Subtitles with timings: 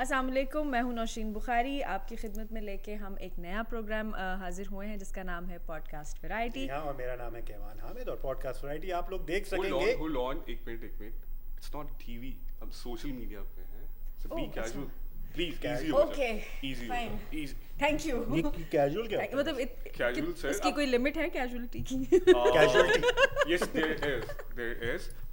[0.00, 4.66] अस्सलाम वालेकुम मैं हूँ नौशीन बुखारी। आपकी खिदमत में लेके हम एक नया प्रोग्राम हाजिर
[4.66, 8.16] हुए हैं जिसका नाम है पॉडकास्ट वैरायटी। हाँ और मेरा नाम है केवान हामिद और
[8.22, 11.12] पॉडकास्ट वैरायटी आप लोग देख Hold सकेंगे। on, hold on, एक मिनट एक मिनट।
[11.58, 12.32] इट्स नॉट टीवी
[12.62, 13.84] हम सोशल मीडिया पे हैं।
[14.22, 14.46] So be.
[14.56, 14.88] कैजुअल
[15.34, 16.32] प्लीज़ हो Okay,
[16.64, 17.12] easy fine.
[17.34, 18.42] Easy thank you ये
[18.72, 19.26] कैजुअल क्या है?
[19.36, 21.98] मतलब इसकी कोई लिमिट है कैजुअलिटी की?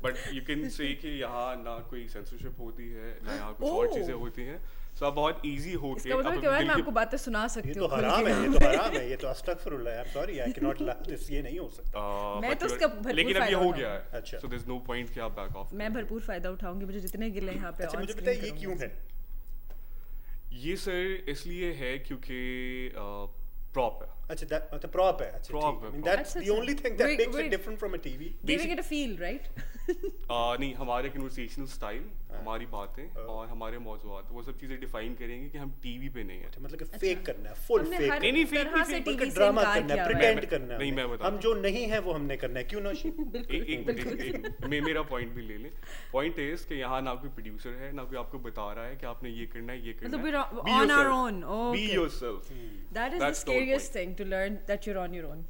[0.04, 3.88] But यू कैन say कि यहाँ ना कोई censorship होती है ना यहाँ कुछ और
[3.88, 3.94] Oh.
[3.94, 4.60] चीज़ें होती हैं।
[4.98, 7.74] So आप बहुत easy हो के इसका मतलब आप कि मैं आपको बातें सुना सकती
[7.74, 10.40] तो हूँ खुल हराम है ये तो हराम है ये तो अस्तगफिरुल्लाह I am sorry
[10.40, 13.36] I can not La this ये नहीं हो सकता। Uh, मैं तो उसका भरपूर लेकिन
[13.36, 15.60] अब ये फ़ायदा हो उठाऊँगी। गया है। अच्छा। so there's no point कि आप back
[15.62, 18.78] off मैं भरपूर फ़ायदा उठाऊँगी मुझे जितने गिले यहाँ पे अच्छा मुझे बताइए ये क्यों
[18.82, 18.92] है?
[20.66, 22.40] ये सर इसलिए है क्योंकि
[22.98, 26.10] प्रॉप है। अच्छा that मतलब prop है अच्छा Prop ठीक है, I mean prop.
[26.10, 27.52] that's अच्छा, the अच्छा। only thing that Wait, makes it wait.
[27.52, 29.52] different from a TV Giving it a feel right?
[29.88, 34.80] Uh, नहीं हमारे कन्वर्सेशनल स्टाइल हाँ। हमारी बातें हाँ। और हमारे मौजूद वो सब चीज़ें
[34.80, 37.84] डिफाइन करेंगे कि हम टीवी पे नहीं अच्छा है मतलब कि फेक करना है फुल
[37.84, 41.14] फेक हर नहीं, नहीं, से बल्कि ड्रामा करना है प्रिटेंड करना है। नहीं, मैं हमें।
[41.14, 43.90] बताता हम जो नहीं है वो हमने करना है। क्यों नौशी एक
[44.30, 45.72] एक मेरा पॉइंट भी ले लें।
[46.14, 49.06] पॉइंट इज़ कि यहाँ ना कोई प्रोड्यूसर है ना कोई आपको बता रहा है कि
[49.06, 51.42] आपने ये करना है ये करना मतलब है। we're on our own.
[51.78, 52.52] Be yourself
[52.94, 55.44] That is That's the the to learn that you're on your own.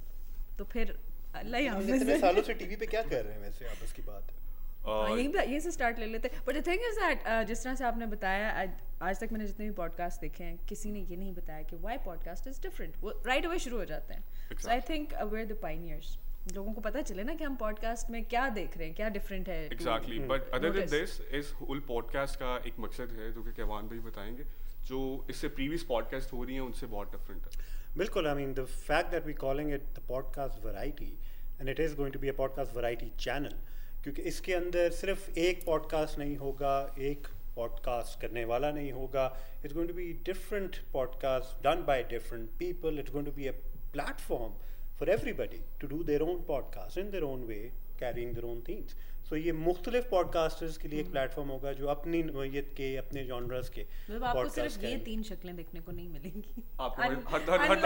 [0.58, 0.98] तो फिर
[1.36, 4.24] अल्लाह ही इतने। सालों से टीवी पे क्या कर रहे हैं वैसे आपस की बात?
[4.24, 4.46] है
[4.86, 7.84] हाँ, यहीं यहीं से स्टार्ट ले लेते but the thing is that जिस तरह से
[7.84, 8.70] आपने बताया आज
[9.02, 11.98] आज तक मैंने जितने भी पॉडकास्ट देखे हैं किसी ने ये नहीं बताया कि वाई
[12.06, 15.60] पॉडकास्ट इज़ डिफरेंट वो राइट अवे शुरू हो जाते हैं। So I think we're the
[15.62, 16.18] pioneers
[16.54, 19.50] लोगों को पता चले ना कि हम पॉडकास्ट में क्या देख रहे हैं क्या डिफरेंट
[19.50, 23.54] है। Exactly but other than this इस होल पॉडकास्ट का एक मकसद है जो कि
[23.54, 24.44] केवान भाई बताएँगे
[24.86, 28.66] जो इससे प्रीवियस पॉडकास्ट हो रही हैं उनसे बहुत डिफरेंट है। बिल्कुल I mean the
[28.66, 31.18] fact that we calling it the podcast variety
[31.60, 33.56] and it is going to be a podcast variety channel
[34.04, 39.26] क्योंकि इसके अंदर सिर्फ़ एक पॉडकास्ट नहीं होगा, एक पॉडकास्ट करने वाला नहीं होगा।
[39.66, 43.52] It's going to be different podcast done by different people it's going to be a
[43.94, 44.54] platform
[45.00, 47.60] for everybody to do their own podcast in their own way
[48.00, 48.96] carrying their own things
[49.30, 53.70] so ये मुख्तलिफ़ podcasters के लिए एक platform होगा जो अपनी नोयत के अपने जॉनर्स
[53.70, 57.82] के मतलब आपको सिर्फ़ ये तीन शक्लें देखने को नहीं मिलेंगी। आपको हर हर हर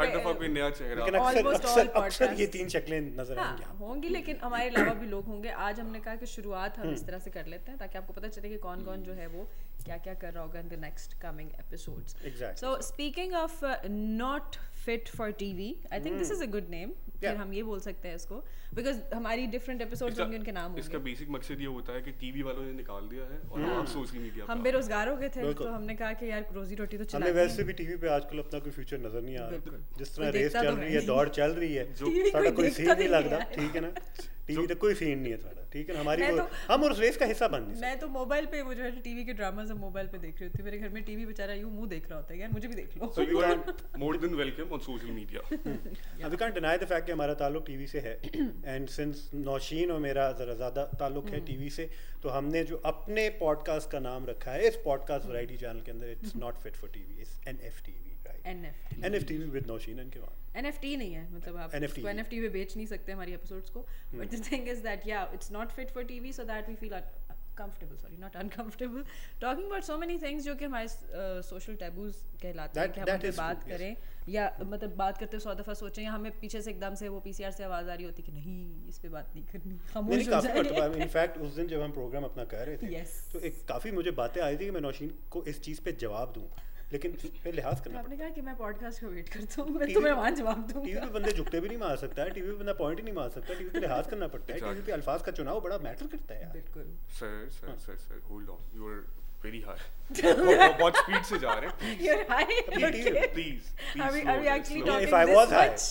[0.00, 3.64] हर दफ़ा कोई नया चेहरा। लेकिन अक्सर अक्सर अक्सर ये तीन शक्लें नज़र हाँ, आएँगी
[3.64, 7.06] आपको। होंगी लेकिन हमारे अलावा भी लोग होंगे। आज हमने कहा कि शुरुआत हम इस
[7.06, 9.48] तरह से कर लेते हैं ताकि आपको पता चले कि कौन कौन जो है वो
[9.84, 12.16] क्या क्या कर रहा होगा in the next coming episodes
[12.60, 17.36] so speaking of not fit for TV I think this is a good name फिर
[17.36, 18.36] हम ये बोल सकते हैं इसको
[18.74, 22.42] बिकॉज़ हमारी डिफरेंट एपिसोड्स होंगे उनके नाम इसका बेसिक मकसद ये होता है कि टीवी
[22.42, 25.52] वालों ने निकाल दिया है और हम्म। आप सोशल मीडिया हम बेरोजगार हो गए थे
[25.54, 28.38] तो हमने कहा कि यार रोजी रोटी तो हमें चला वैसे भी टीवी पे आजकल
[28.38, 31.06] अपना कोई फ्यूचर नज़र नहीं आ। रहा। जिस तरह रेस चल तो रही है है
[31.06, 33.92] दौड़ चल रही है जो- TV कोई सीन नहीं नहीं लगता है। ठीक है ना?
[34.48, 37.26] टीवी तो कोई सीन नहीं है सारा। ठीक है हमारी तो- हम उस रेस का
[37.26, 40.06] हिस्सा बन नहीं मैं तो मोबाइल पे वो जो है टीवी के ड्रामाज हम मोबाइल
[40.06, 42.40] पे देख रही होती मेरे घर में टीवी बेचारा यूँ मुँह देख रहा होता है
[42.40, 46.28] यार मुझे भी देख लो। So you are more than welcome on social media सकते
[46.28, 48.14] we can't deny the fact कि हमारा ताल्लुक टीवी से है।
[48.66, 51.88] एंड सिंस नौशीन और मेरा ज़रा ज़्यादा ताल्लुक है टीवी से
[52.22, 56.10] तो हमने जो अपने पॉडकास्ट का नाम रखा है इस पॉडकास्ट वैरायटी चैनल के अंदर
[56.10, 60.12] it's not fit for TV it's an F TV right NFT N with Naushin and
[60.12, 63.70] के एनएफटी नहीं है मतलब आप NFT उसको एनएफटी पे बेच नहीं सकते हमारी एपिसोड्स
[63.70, 66.74] को but the thing is that या it's not fit for TV so that we
[66.74, 67.00] feel
[67.58, 69.04] comfortable sorry not uncomfortable.
[69.40, 70.88] Talking about so many things जो कि हमारे
[71.42, 73.78] सोशल टैबूज कहलाते हैं कि हम उन बात true, yes.
[73.78, 73.96] करें
[74.28, 77.50] या मतलब बात करते सौ दफ़ा सोचें या हमें पीछे से एकदम से वो पीसीआर
[77.50, 81.02] से आवाज़ आ रही होती कि नहीं इस पे बात नहीं करनी खामोश हो जाए।
[81.02, 83.16] इनफैक्ट उस दिन जब हम प्रोग्राम अपना कर रहे थे Yes.
[83.32, 86.32] तो एक काफ़ी मुझे बातें आई थी कि मैं नौशीन को इस चीज़ पे जवाब
[86.32, 86.48] दूँ।
[86.92, 90.12] लेकिन फिर लिहाज करना आपने कहा कि मैं पॉडकास्ट का वेट करता हूँ मैं तुम्हें
[90.12, 92.98] वहाँ जवाब टीवी पे बंदे झुकते भी नहीं मार सकता है टीवी पे बंदा पॉइंट
[92.98, 95.60] ही नहीं मार सकता टीवी पे लिहाज करना पड़ता है टीवी पे अल्फाज का चुनाव
[95.60, 99.04] बड़ा मैटर करता है यार। बिल्कुल। Sir sir sir sir hold on you are
[99.46, 99.84] very high
[100.78, 102.46] बहुत स्पीड से जा रहे हैं you're high
[102.80, 102.90] you.
[102.90, 103.70] okay please
[104.04, 105.86] Are we- are we actually No, talking if I this was high, much?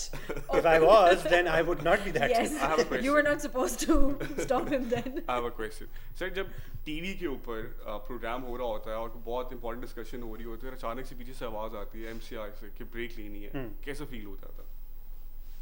[0.60, 2.32] if I was, then I would not be that.
[2.34, 3.04] yes I have a question.
[3.08, 3.98] you were not supposed to
[4.46, 5.92] stop him then I have a question.
[6.20, 6.50] Sir जब
[6.86, 7.62] TV के ऊपर
[8.08, 11.06] programme हो रहा होता है और बहुत important discussion हो रही होती है और अचानक
[11.06, 14.24] से पीछे से आवाज़ आती है एमसीआई से कि ब्रेक लेनी है हम्म। कैसा फील
[14.26, 14.66] होता था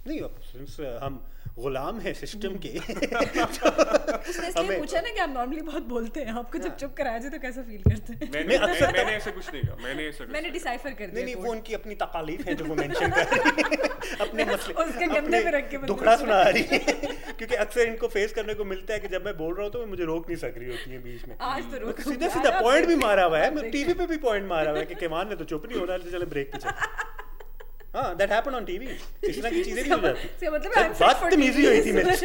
[0.06, 1.22] नहीं अब since हम
[1.56, 6.58] गुलाम हैं सिस्टम के। उसने इसलिए पूछा ना कि आप नॉर्मली बहुत बोलते हैं आपको
[6.58, 8.30] जब हाँ। चुप कराया जाए तो कैसा फील करते हैं?
[8.32, 11.50] मैंने मैंने ऐसा कुछ नहीं कहा मैंने ऐसा मैंने नहीं डिसाइफर कर नहीं नहीं वो
[11.50, 13.88] उनकी अपनी तकालीफ है जो वो मेंशन कर रही है।
[14.26, 16.78] अपने मसले उसके कंधे पे रख के दुखड़ा सुना रही है।
[17.38, 19.78] क्योंकि अक्सर इनको फेस करने को मिलता है कि जब मैं बोल रहा हूँ तो
[19.78, 22.60] वो मुझे रोक नहीं सक रही होती है बीच में। आज तो रोक सीधा सीधा
[22.60, 25.36] पॉइंट भी मारा हुआ है टीवी पे भी पॉइंट मारा हुआ है कि केमान ने
[25.36, 27.22] तो चुप नहीं होना चले ब्रेक पे चले।
[27.94, 31.80] हाँ दैट हैपेंड ऑन टीवी इस तरह की चीज़ें भी हो जाती। मतलब बदतमीजी हुई
[31.86, 32.16] थी मेरे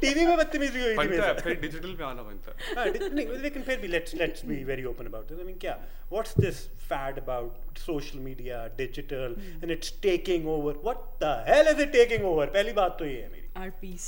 [0.00, 3.62] टीवी में बदतमीजी हुई थी मेरे फिर डिजिटल पे आना बनता है। हाँ, नहीं लेकिन
[3.62, 5.78] फिर भी let's let's be very open about this I mean क्या?
[6.12, 11.82] What's this fad about social media digital and it's taking over what the hell is
[11.82, 14.06] it taking over पहली बात तो ये है मेरी। Our peace.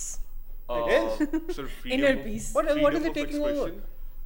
[0.77, 1.19] It is.
[1.19, 2.47] Uh, sir, freedom Inner of- peace.
[2.55, 2.71] What-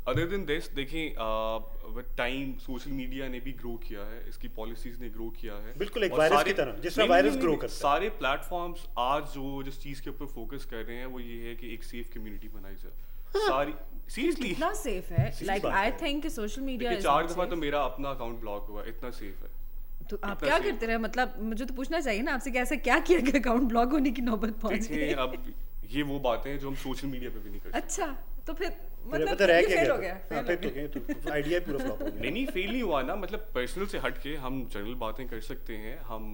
[0.06, 5.00] Other than this, देखें with time social media ने भी grow किया है इसकी पॉलिसीज़
[5.00, 7.68] ने ग्रो किया है। बिल्कुल एक वायरस की तरह, जिस तरह नहीं, वायरस करता है।
[7.74, 11.54] सारे प्लेटफॉर्म्स आज जो जिस चीज़ के ऊपर फोकस कर रहे हैं वो ये है
[11.56, 12.94] कि एक सेफ़ कम्युनिटी बनाई जाए।
[13.46, 13.74] सारी
[14.08, 14.54] सीरियसली है
[17.00, 19.50] चार दफ़ा तो मेरा अपना अकाउंट ब्लॉक हुआ इतना सेफ़ है।
[20.10, 20.98] तो आप क्या करते रहे?
[20.98, 24.10] मतलब मुझे तो पूछना चाहिए ना आपसे कि ऐसा क्या किया कि अकाउंट ब्लॉक होने
[24.10, 25.12] की नौबत पहुँच गई?
[25.26, 25.36] अब
[25.90, 28.06] ये वो बातें हैं जो हम सोशल मीडिया पे भी नहीं कर अच्छा
[28.46, 28.68] तो फिर
[29.06, 32.06] मतलब मतलब तो रह क्या गया हो गया हाँ, तो तो आइडिया पूरा फ्लॉप हो
[32.06, 35.26] नहीं गया। नहीं फेल नहीं हुआ ना मतलब पर्सनल से हट के हम जनरल बातें
[35.28, 36.28] कर सकते हैं हम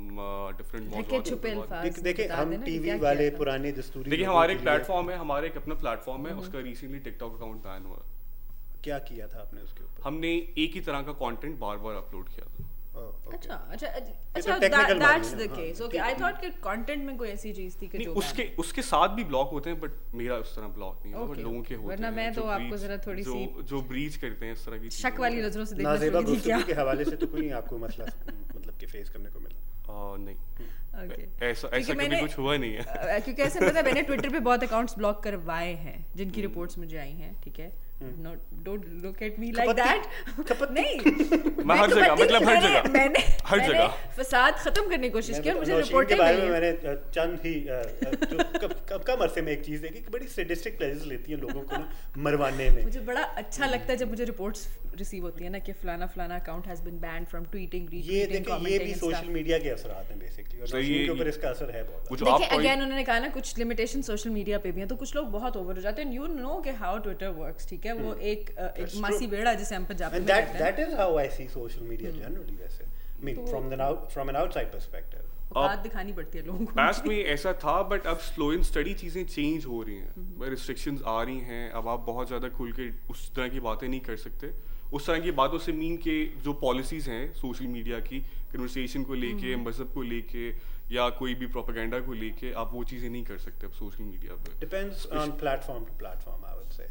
[0.58, 5.74] डिफरेंट देखे हम टीवी वाले पुराने दस्तूरी देखिए हमारे एक प्लेटफॉर्म है हमारे एक अपना
[5.84, 8.02] प्लेटफॉर्म है उसका रिसेंटली टिकटॉक अकाउंट बैन हुआ।
[8.84, 10.02] क्या किया था आपने उसके ऊपर?
[10.02, 10.28] हमने
[10.64, 12.65] एक ही तरह का कंटेंट बार बार अपलोड किया था.
[12.96, 17.28] अच्छा अच्छा तो अच्छा दैट्स द केस हाँ, ओके आई थॉट कि कंटेंट में कोई
[17.28, 20.54] ऐसी चीज़ थी कि जो उसके उसके साथ भी ब्लॉक होते हैं बट मेरा उस
[20.56, 21.42] तरह ब्लॉक नहीं होता Okay.
[21.42, 24.64] लोगों के होते वरना मैं तो आपको जरा थोड़ी सी जो ब्रीच करते हैं इस
[24.66, 26.60] तरह की शक वाली नज़रों से देखना शुरू की क्या?
[26.60, 28.06] के हवाले से तो कोई आपको मसला
[28.56, 30.36] मतलब कि फेस करने को मिला। नहीं।
[31.42, 34.96] ऐसा ऐसा कभी कुछ हुआ नहीं है। क्योंकि ऐसा पता मैंने ट्विटर पे बहुत अकाउंट्स
[34.98, 37.72] ब्लॉक करवाए हैं जिनकी हम्म। रिपोर्ट्स मुझे आई हैं ठीक है?
[39.52, 39.68] लाइक
[40.70, 40.96] नहीं.
[41.64, 45.50] मैं हर जगह, मतलब हर जगह। मैंने हर जगह। फसाद खत्म करने की कोशिश की
[45.50, 46.72] और मुझे रिपोर्टें मिली मैंने
[47.10, 50.26] चंद ही अ, अ, जो कब कब कम अरसे में एक चीज़ देखी कि बड़ी
[50.28, 54.24] सैडिस्टिक प्लेजर लेती है लोगों को मरवाने में। मुझे बड़ा अच्छा लगता है जब मुझे
[54.24, 54.66] रिपोर्ट्स
[54.98, 58.54] रिसीव होती है ना कि फलाना फलाना account has been banned from tweeting ये देखिए
[58.68, 60.76] ये भी सोशल मीडिया के असरात हैं बेसिकली और तो
[61.06, 64.58] के ऊपर इसका असर है बहुत देखिए अगेन उन्होंने कहा ना कुछ लिमिटेशन सोशल मीडिया
[64.58, 66.98] पे भी हैं तो कुछ लोग बहुत ओवर हो जाते हैं यू नो कि हाउ
[66.98, 70.64] ट्विटर वर्क्स ठीक है वो एक एक मासी बेड़ा जिसे हम पंजाबी में कहते हैं।
[70.64, 73.90] that is how I see social media generally वैसे। I mean तो- from the now
[74.16, 75.24] from an outside perspective.
[75.56, 78.94] औकात दिखानी पड़ती है लोगों को। पास्ट में ऐसा था बट अब स्लो एंड स्टडी
[78.94, 82.90] चीज़ें चेंज हो रही। हैं। रिस्ट्रिक्शंस आ रही हैं अब आप बहुत ज़्यादा खुल के
[83.10, 84.50] उस तरह की बातें नहीं कर सकते।
[84.92, 88.20] उस तरह की बातों से मीन के जो पॉलिसीज़ हैं सोशल मीडिया की
[88.52, 90.48] कन्वर्सेशन को लेके। मज़हब को लेके
[90.94, 94.34] या कोई भी प्रोपागेंडा को लेके आप वो चीज़ें नहीं कर सकते अब सोशल मीडिया
[94.34, 96.86] पे। Depends on platform to platform I would say.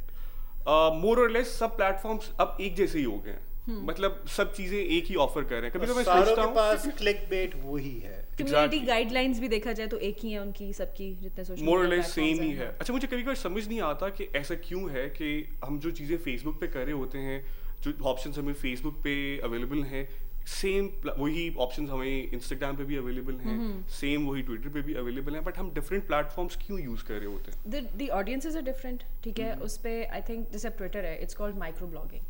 [0.67, 3.44] More और लेस सब प्लेटफॉर्म अब एक जैसे ही हो गए हैं।
[3.85, 6.47] मतलब सब चीज़ें एक ही ऑफ़र कर रहे हैं। कभी तो मैं सारों सोचता के
[6.47, 6.88] हूँ पास
[7.29, 11.44] बेट वही है कम्युनिटी गाइडलाइंस भी देखा जाए तो एक ही है उनकी सबकी जितने
[11.44, 14.56] सोशल मोर लेस सेम ही है। अच्छा मुझे कभी कभी समझ नहीं आता कि ऐसा
[14.63, 15.29] क्यों है कि
[15.65, 17.44] हम जो चीज़ें फेसबुक पे कर रहे होते हैं
[17.81, 20.07] जो ऑप्शन हमें फेसबुक पे अवेलेबल हैं
[20.47, 23.57] सेम वही ऑप्शंस हमें इंस्टाग्राम पे भी अवेलेबल हैं
[23.92, 27.31] सेम वही ट्विटर पे भी अवेलेबल हैं बट हम डिफरेंट प्लेटफॉर्म्स क्यों यूज़ कर रहे
[27.31, 27.71] होते हैं?
[27.71, 29.56] The the audiences are different ठीक है?
[29.59, 32.21] उस पे आई थिंक जैसे ट्विटर है इट्स कॉल्ड माइक्रो ब्लॉगिंग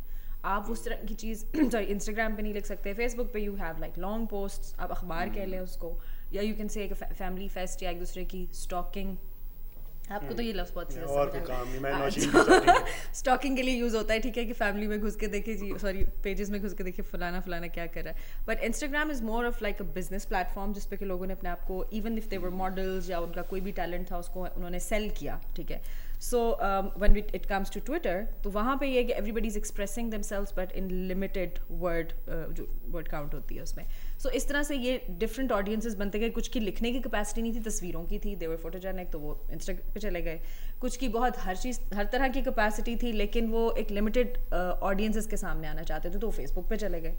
[0.44, 3.80] आप उस तरह की चीज़ सॉरी इंस्टाग्राम पे नहीं लिख सकते फेसबुक पे you have
[3.80, 5.96] like long post आप अखबार कह लें उसको
[6.32, 9.16] या यू कैन से एक फैमिली फेस्ट या एक दूसरे की स्टॉकिंग
[10.10, 12.74] आपको तो ये लफ्ज बहुत सीधा और कोई काम नहीं मैं नौशीन तो- ही
[13.14, 15.72] स्टॉकिंग के लिए यूज़ होता है ठीक है कि फैमिली में घुस के देखे जी
[15.80, 19.22] सॉरी पेजेस में घुस के देखे फलाना फलाना क्या कर रहा है। But Instagram is
[19.24, 22.18] more of like a business platform जिस पे कि लोगों ने अपने आप को even
[22.18, 25.70] if they were models या उनका कोई भी टैलेंट था उसको उन्होंने सेल किया ठीक
[25.70, 25.80] है।
[26.22, 26.38] So
[26.98, 30.54] when it comes to Twitter तो वहाँ पे ये है कि everybody is expressing themselves
[30.56, 33.84] but in limited word जो वर्ड काउंट होती है उसमें।
[34.18, 37.54] सो इस तरह से ये डिफरेंट ऑडियंसेस बनते गए। कुछ की लिखने की कैपेसिटी नहीं
[37.54, 40.40] थी, तस्वीरों की थी देवर फोटोजेनिक तो वो इंस्टा पे चले गए।
[40.80, 45.26] कुछ की बहुत हर चीज़, हर तरह की कैपेसिटी थी, लेकिन वो एक लिमिटेड ऑडियंसिस
[45.26, 47.14] के सामने आना चाहते थे तो वो फेसबुक पर चले गए।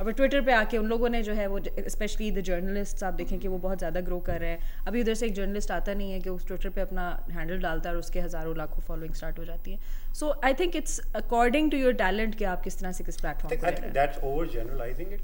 [0.00, 3.38] और ट्विटर पे आके उन लोगों ने जो है वो स्पेशली द जर्नलिस्ट आप देखें
[3.38, 6.12] कि वो बहुत ज़्यादा ग्रो कर रहे हैं। अभी उधर से एक जर्नलिस्ट आता नहीं
[6.12, 9.38] है कि उस ट्विटर पे अपना हैंडल डालता है और उसके हज़ारों लाखों फॉलोइंग स्टार्ट
[9.38, 9.78] हो जाती है।
[10.14, 13.56] So I think it's according to your talent कि आप किस तरह से किस प्लेटफॉर्म
[13.56, 13.74] पर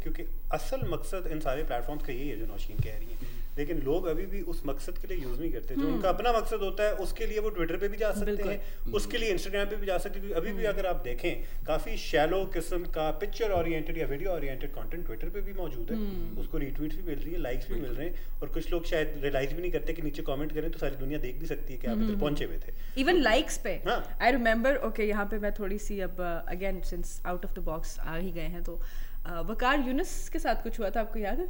[0.03, 3.16] क्योंकि असल मकसद इन सारे प्लेटफॉर्म का यही है जो नौशीन कह रही है।
[3.59, 6.61] लेकिन लोग अभी भी उस मकसद के लिए यूज़ नहीं करते। जो उनका अपना मकसद
[6.63, 9.77] होता है उसके लिए वो ट्विटर पे भी जा सकते हैं उसके लिए इंस्टाग्राम पे
[9.77, 13.99] भी जा सकते हैं अभी भी अगर आप देखें काफ़ी शैलो किस्म का पिक्चर ओरिएंटेड
[13.99, 15.99] या वीडियो ओरिएंटेड कंटेंट ट्विटर पे भी मौजूद है।
[16.41, 19.21] उसको रीट्वीट्स भी मिल रही है लाइक्स भी मिल रहे हैं और कुछ लोग शायद
[19.23, 21.79] रियलाइज़ भी नहीं करते कि नीचे कमेंट करें तो सारी दुनिया देख भी सकती है
[21.79, 25.39] कि आप इधर पहुँचे हुए थे। इवन लाइक्स पे। हाँ। आई रिमेंबर ओके यहाँ पे
[25.39, 28.75] मैं थोड़ी सी अब again since out of the box आ ही गए हैं तो
[28.75, 31.49] uh, वकार यूनिस के साथ कुछ हुआ था आपको याद है?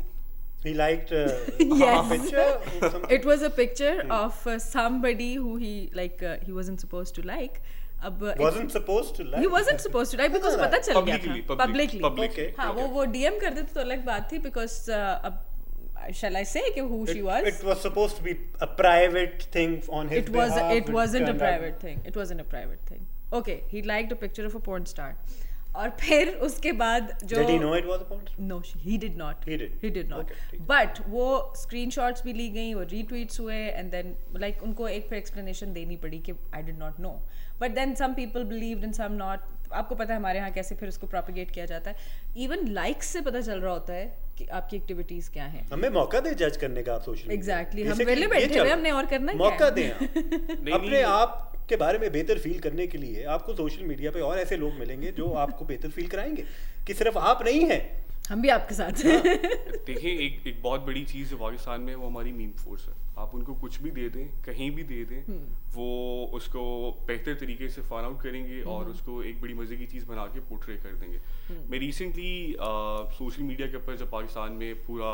[0.63, 1.21] he liked uh,
[1.83, 2.09] Yes.
[2.09, 2.47] picture
[2.81, 3.11] or something?
[3.19, 7.23] it was a picture of uh, somebody who he like uh, he wasn't supposed to
[7.29, 7.61] like
[8.09, 10.93] अब uh, wasn't supposed to like he wasn't supposed to like because हाँ, पता चल
[10.93, 12.47] गया Publicly, था public- publicly public, Okay.
[12.59, 12.91] हाँ वो okay.
[12.97, 15.39] वो DM कर देते तो अलग बात थी बिकॉज अब
[16.19, 18.31] shall I say कि who she It, was it was supposed to be
[18.67, 20.71] a private thing on his it was behalf.
[20.79, 23.03] it wasn't a turned out- private thing it wasn't a private thing
[23.39, 25.09] okay he liked a picture of a porn star
[25.76, 27.42] और फिर उसके बाद जो
[28.40, 31.90] no he did not he did not but वो screen
[32.24, 36.18] भी ली गई वो रीट्वीट्स हुए एंड देन लाइक उनको एक फिर एक्सप्लेनेशन देनी पड़ी
[36.18, 37.10] कि I did not know
[37.60, 39.40] but then some people believe in some not
[39.72, 41.96] आपको पता है हमारे यहाँ कैसे फिर उसको प्रोपिगेट किया जाता है?
[42.36, 46.20] इवन लाइक्स से पता चल रहा होता है कि आपकी एक्टिविटीज़ क्या हैं। हमें मौका
[46.20, 49.70] दे जज करने का आप सोच एग्जैक्टली हम पहले बैठे हुए हमने और करना मौका
[49.70, 49.90] दें
[50.72, 54.38] अपने आप के बारे में बेहतर फील करने के लिए आपको सोशल मीडिया पे और
[54.38, 56.44] ऐसे लोग मिलेंगे जो आपको बेहतर फील कराएँगे
[56.86, 59.40] कि सिर्फ़ आप नहीं हैं। हम भी आपके साथ हाँ। हैं.
[59.86, 62.94] देखिए एक एक बहुत बड़ी चीज़ जो पाकिस्तान में है वो हमारी मीम फोर्स है।
[63.18, 65.20] आप उनको कुछ भी दे दें कहीं भी दे दें
[65.74, 65.86] वो
[66.34, 66.62] उसको
[67.06, 70.40] बेहतर तरीके से फाइंड आउट करेंगे और उसको एक बड़ी मज़े की चीज़ बना के
[70.48, 71.20] पोर्ट्रे कर देंगे।
[71.70, 72.56] मैं रिसेंटली
[73.18, 75.12] सोशल मीडिया के ऊपर जब पाकिस्तान में पूरा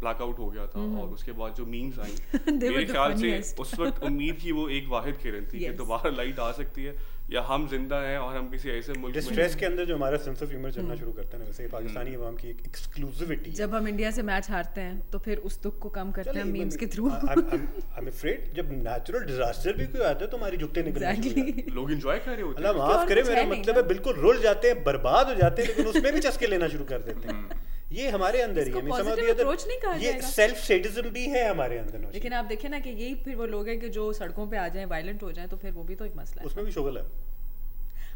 [0.00, 4.02] ब्लैकआउट हो गया था और उसके बाद जो मीम्स आई मेरे ख्याल से उस वक्त
[4.02, 6.94] उम्मीद की वो एक वाहिद किरण थी कि दोबारा लाइट आ सकती है
[7.32, 10.16] या हम ज़िंदा हैं और हम किसी ऐसे मुल्क में स्ट्रेस के अंदर जो हमारा
[10.16, 13.74] सेंस ऑफ़ ह्यूमर चलना शुरू करता है ना वैसे पाकिस्तानी अवाम की एक एक्सक्लूसिविटी जब
[13.74, 16.76] हम इंडिया से मैच हारते हैं तो फिर उस दुख को कम करते हैं मीम्स
[16.76, 17.10] के थ्रू.
[17.10, 21.92] आई एम अफ्रेड जब नेचुरल डिजास्टर भी कोई आता है तो हमारी जाती हैं। लोग
[21.92, 25.28] एंजॉय कर रहे होते हैं। माफ़ करे मेरा मतलब है बिल्कुल रुल जाते हैं बर्बाद
[25.28, 28.66] हो जाते हैं लेकिन उसमें भी चस्के लेना शुरू कर देते हैं। ये हमारे अंदर
[28.66, 32.44] ही है positive approach नहीं कहा ये। सेल्फ सेडिज्म भी है हमारे अंदर। लेकिन आप
[32.44, 35.22] देखें ना कि यही फिर वो लोग हैं कि जो सड़कों पे आ जाएँ वायलेंट
[35.22, 37.04] हो जाएँ तो फिर वो भी तो एक मसला है। उसमें भी शुगल है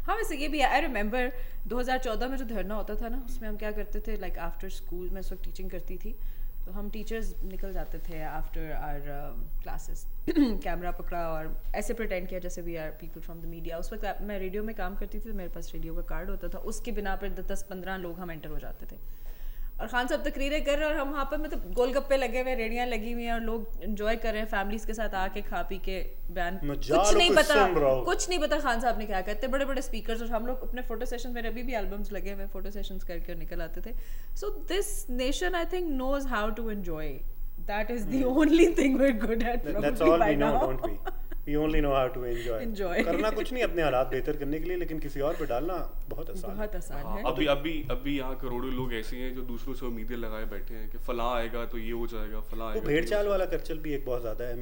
[0.05, 1.31] हाँ वैसे ये भी आई रिमेम्बर
[1.67, 5.09] 2014 में जो धरना होता था ना उसमें हम क्या करते थे लाइक आफ्टर स्कूल
[5.09, 6.15] मैं उस वक्त टीचिंग करती थी
[6.65, 9.01] तो हम टीचर्स निकल जाते थे आफ्टर आर
[9.63, 13.93] क्लासेस कैमरा पकड़ा और ऐसे प्रिटेंड किया जैसे we are people from the media उस
[13.93, 16.57] वक्त मैं रेडियो में काम करती थी तो मेरे पास रेडियो का कार्ड होता था।
[16.71, 18.99] उसके बिना पर दस पंद्रह लोग हम एंटर हो जाते थे।
[19.81, 22.53] और खान साहब तकरीरें कर रहे हैं और हम वहाँ पर मतलब गोलगप्पे लगे हुए
[22.55, 25.61] रेडियाँ लगी हुई हैं और लोग एंजॉय कर रहे हैं फैमिलीज़ के साथ आके खा
[25.69, 25.97] पी के
[26.33, 27.55] बयान कुछ नहीं पता।
[28.05, 30.81] कुछ नहीं पता खान साहब ने क्या कहते बड़े बड़े स्पीकर्स और हम लोग अपने
[30.91, 33.93] फ़ोटो सेशन मेरे अभी भी एल्बम्स लगे हुए फ़ोटो सेशंस करके और निकल आते थे।
[34.39, 37.07] So this nation I think knows how to enjoy
[37.67, 40.89] that is the only thing we good at That- that's all we know don't
[41.47, 42.57] we we only know how to enjoy.
[42.61, 43.03] Enjoy.
[43.05, 45.73] करना कुछ नहीं अपने हालात बेहतर करने के लिए लेकिन किसी और पे डालना
[46.09, 49.33] बहुत आसान है। बहुत आसान हाँ, है। अभी अभी अभी यहाँ करोड़ों लोग ऐसे हैं
[49.35, 52.67] जो दूसरों से उम्मीदें लगाए बैठे हैं कि फलां आएगा तो ये हो जाएगा फलां
[52.67, 54.55] वो आएगा भेड़ तो चाल वाला कल्चर भी एक बहुत ज़्यादा है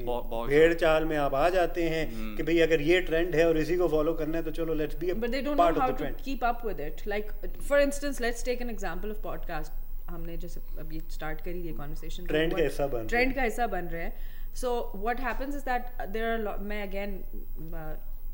[0.50, 3.78] भेड़ चाल में आप आ जाते हैं कि भाई अगर ये ट्रेंड है और इसी
[3.78, 5.92] को फॉलो करना है तो चलो let's be but they don't know part how of
[5.92, 7.08] the to trend keep up with it.
[7.14, 7.34] Like
[7.72, 9.80] for instance let's take an example of podcast.
[10.10, 13.86] हमने जैसे अभी स्टार्ट करी ये कॉन्वर्सेशन Trend का हिस्सा बन ट्रेंड का हिस्सा बन
[13.92, 14.14] रहे हैं।
[14.62, 17.22] So what happens is that there are मैं again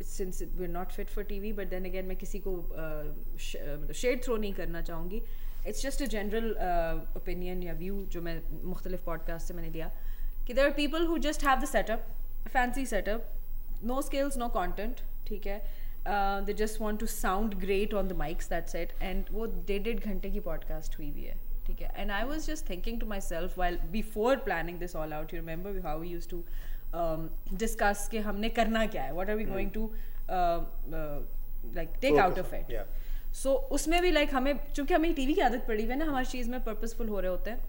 [0.06, 2.54] since we are not fit for TV but then again मैं किसी को
[3.94, 5.22] शेड थ्रो नहीं करना चाहूँगी.
[5.68, 6.52] It's just a general
[7.18, 9.92] opinion या व्यू जो मैं मुख्तलिफ़ पॉडकास्ट से मैंने लिया
[10.48, 12.06] कि there are people who just have the setup
[12.48, 15.62] fancy setup no skills no content ठीक है?
[16.46, 20.00] They just want to sound great on the mics that's it and वो डेढ़ डेढ़
[20.00, 21.38] घंटे की पॉडकास्ट हुई हुई है।
[21.70, 21.94] ठीक है.
[21.98, 25.80] And I was just thinking to myself while before planning this all out you remember
[25.88, 26.44] how we use to
[27.56, 29.14] discuss कि हमने करना क्या है?
[29.14, 29.92] What are we going to
[31.76, 35.66] like take out of it so उसमें भी like हमें चूँकि हमें टीवी की आदत
[35.68, 37.60] पड़ी हुई है ना हमारी चीज़ में पर्पसफुल हो रहे होते हैं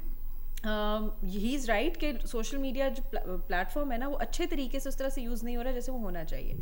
[1.25, 4.99] ही इज़ राइट कि सोशल मीडिया जो प्लेटफॉर्म है ना वो अच्छे तरीके से उस
[4.99, 6.57] तरह से यूज़ नहीं हो रहा जैसे वो होना चाहिए.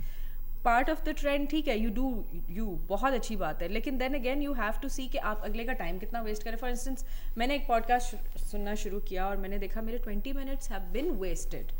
[0.65, 4.15] पार्ट ऑफ़ द ट्रेंड ठीक है यू डू यू बहुत अच्छी बात है। लेकिन then
[4.15, 7.05] again you have to see कि आप अगले का टाइम कितना वेस्ट करें। फॉर इंस्टेंस
[7.39, 11.73] मैंने एक पॉडकास्ट सुनना शुरू किया और मैंने देखा मेरे twenty minutes have been wasted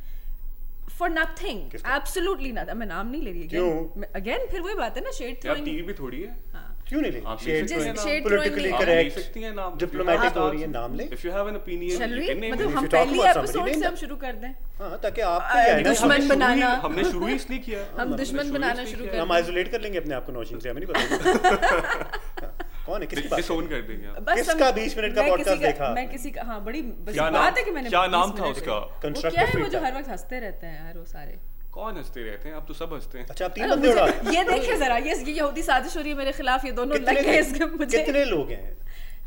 [0.91, 1.75] for nothing?
[1.75, 5.65] Absolutely nothing मैं नाम नहीं ले रही अगेन फिर वही बात है ना शेड थ्रोइंग
[5.65, 10.45] टीवी भी थोड़ी है। हाँ। क्यों नहीं आप ले हैं। पॉलिटिकली करेक्ट हैं डिप्लोमेटिक हाँ।
[10.45, 12.51] हो रही है नाम ले। If you have an opinion है?
[12.51, 15.43] मतलब हम पहली एपिसोड से हम शुरू कर दें। हाँ ताकि आप
[15.83, 19.81] दुश्मन बनाना। हमने शुरू ही इसलिए किया। हम दुश्मन बनाना शुरू कर हम आइसोलेट कर
[19.81, 22.03] लेंगे अपने आप को नौशीन से हमें नहीं पता।
[22.87, 23.07] कौन है?
[23.07, 26.31] किसकी बात कर देंगे बस किसका हम- 20 मिनट का किसी का- देखा मैं किसी
[26.31, 28.75] का हाँ बड़ी बस बात है कि मैंने क्या नाम था उसका?
[28.75, 32.23] वो क्या है वो जो हर वक्त हँसते रहते हैं यार वो सारे। कौन हँसते
[32.23, 32.57] रहते हैं?
[32.57, 35.33] अब तो सब हँसते हैं। अच्छा आप तीन बंदे उड़ा ये देखिए जरा ये ये
[35.33, 38.51] यहूदी साजिश हो रही है मेरे खिलाफ ये दोनों लग गए इसके मुझे। कितने लोग
[38.51, 38.77] हैं?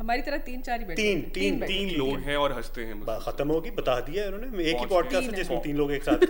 [0.02, 3.48] हमारी तरह तीन चार ही बैठे तीन। तीन, तीन लोग हैं और हँसते हैं। खत्म
[3.48, 6.24] होगी बता दिया है उन्होंने। एक ही पॉडकास्ट है जिसमें तीन लोग एक साथ।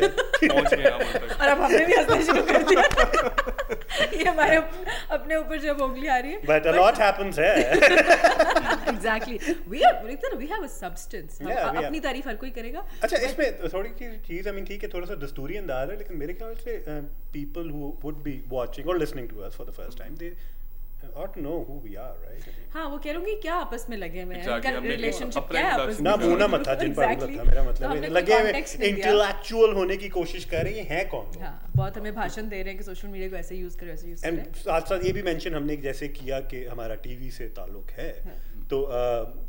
[0.52, 2.84] और अब हमने भी हंसना शुरू कर दिया।
[4.14, 4.56] ये हमारे
[5.12, 7.54] अपने ऊपर जब उंगली आ रही है। बट अ लॉट हैपेंस है।
[8.90, 13.90] Exactly we are we have a substance अपनी तारीफ़ हर कोई करेगा। अच्छा इसमें थोड़ी
[13.92, 16.78] सी चीज़ आई मीन ठीक है थोड़ा सा दस्तूरी अंदाज है लेकिन मेरे ख्याल से
[17.34, 20.34] people who would be watching और listening to us for the first time they
[21.16, 22.48] ought to know who we are, right?
[22.74, 26.10] हाँ वो कह क्या आपस में लगे हुए हैं इनका रिलेशनशिप क्या है आपस में
[26.10, 27.40] ना ना मथा जिन पर Exactly.
[27.40, 28.52] था मेरा मतलब है लगे हुए।
[28.90, 32.62] इंटेलेक्चुअल होने की कोशिश कर रहे हैं हैं कौन लोग हाँ बहुत हमें भाषण दे
[32.62, 35.12] रहे हैं कि सोशल मीडिया को ऐसे यूज़ करो ऐसे यूज़ करें साथ साथ ये
[35.14, 38.10] भी मेंशन हमने जैसे किया कि हमारा टीवी से ताल्लुक है
[38.72, 38.86] तो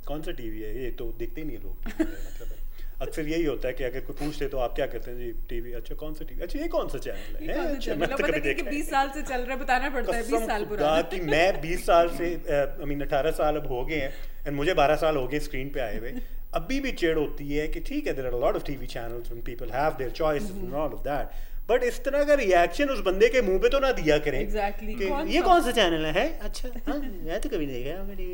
[0.09, 2.61] कौन सा टीवी है ये तो देखते नहीं है लोग मतलब
[3.03, 5.19] अक्सर यही होता है कि अगर कोई पूछते तो आप क्या कहते हैं?
[5.19, 6.43] जी टीवी। अच्छा कौन सा टीवी?
[6.43, 7.75] अच्छा ये कौन सा चैनल है?
[7.75, 8.07] अच्छा, है?
[8.07, 11.21] तो ही 20 साल से चल रहा है बताना पड़ता है 20 साल पुराना। कि
[11.21, 14.13] मैं 20 साल से आई मीन 18 साल अब हो गए हैं
[14.47, 16.13] एंड मुझे 12 साल हो गए स्क्रीन पे आए हुए।
[16.55, 19.43] अभी भी चेड़ होती है कि ठीक है there are lot of TV channels when
[19.43, 21.41] people have their choice and all of that
[21.73, 24.97] but इस तरह का रिएक्शन उस बंदे के मुँह पे तो ना दिया करें Exactly.
[24.99, 25.41] कि कौन ये?
[25.43, 26.27] कौन सा चैनल है?
[26.41, 28.27] अच्छा। हाँ मैं तो कभी नहीं देखा हमने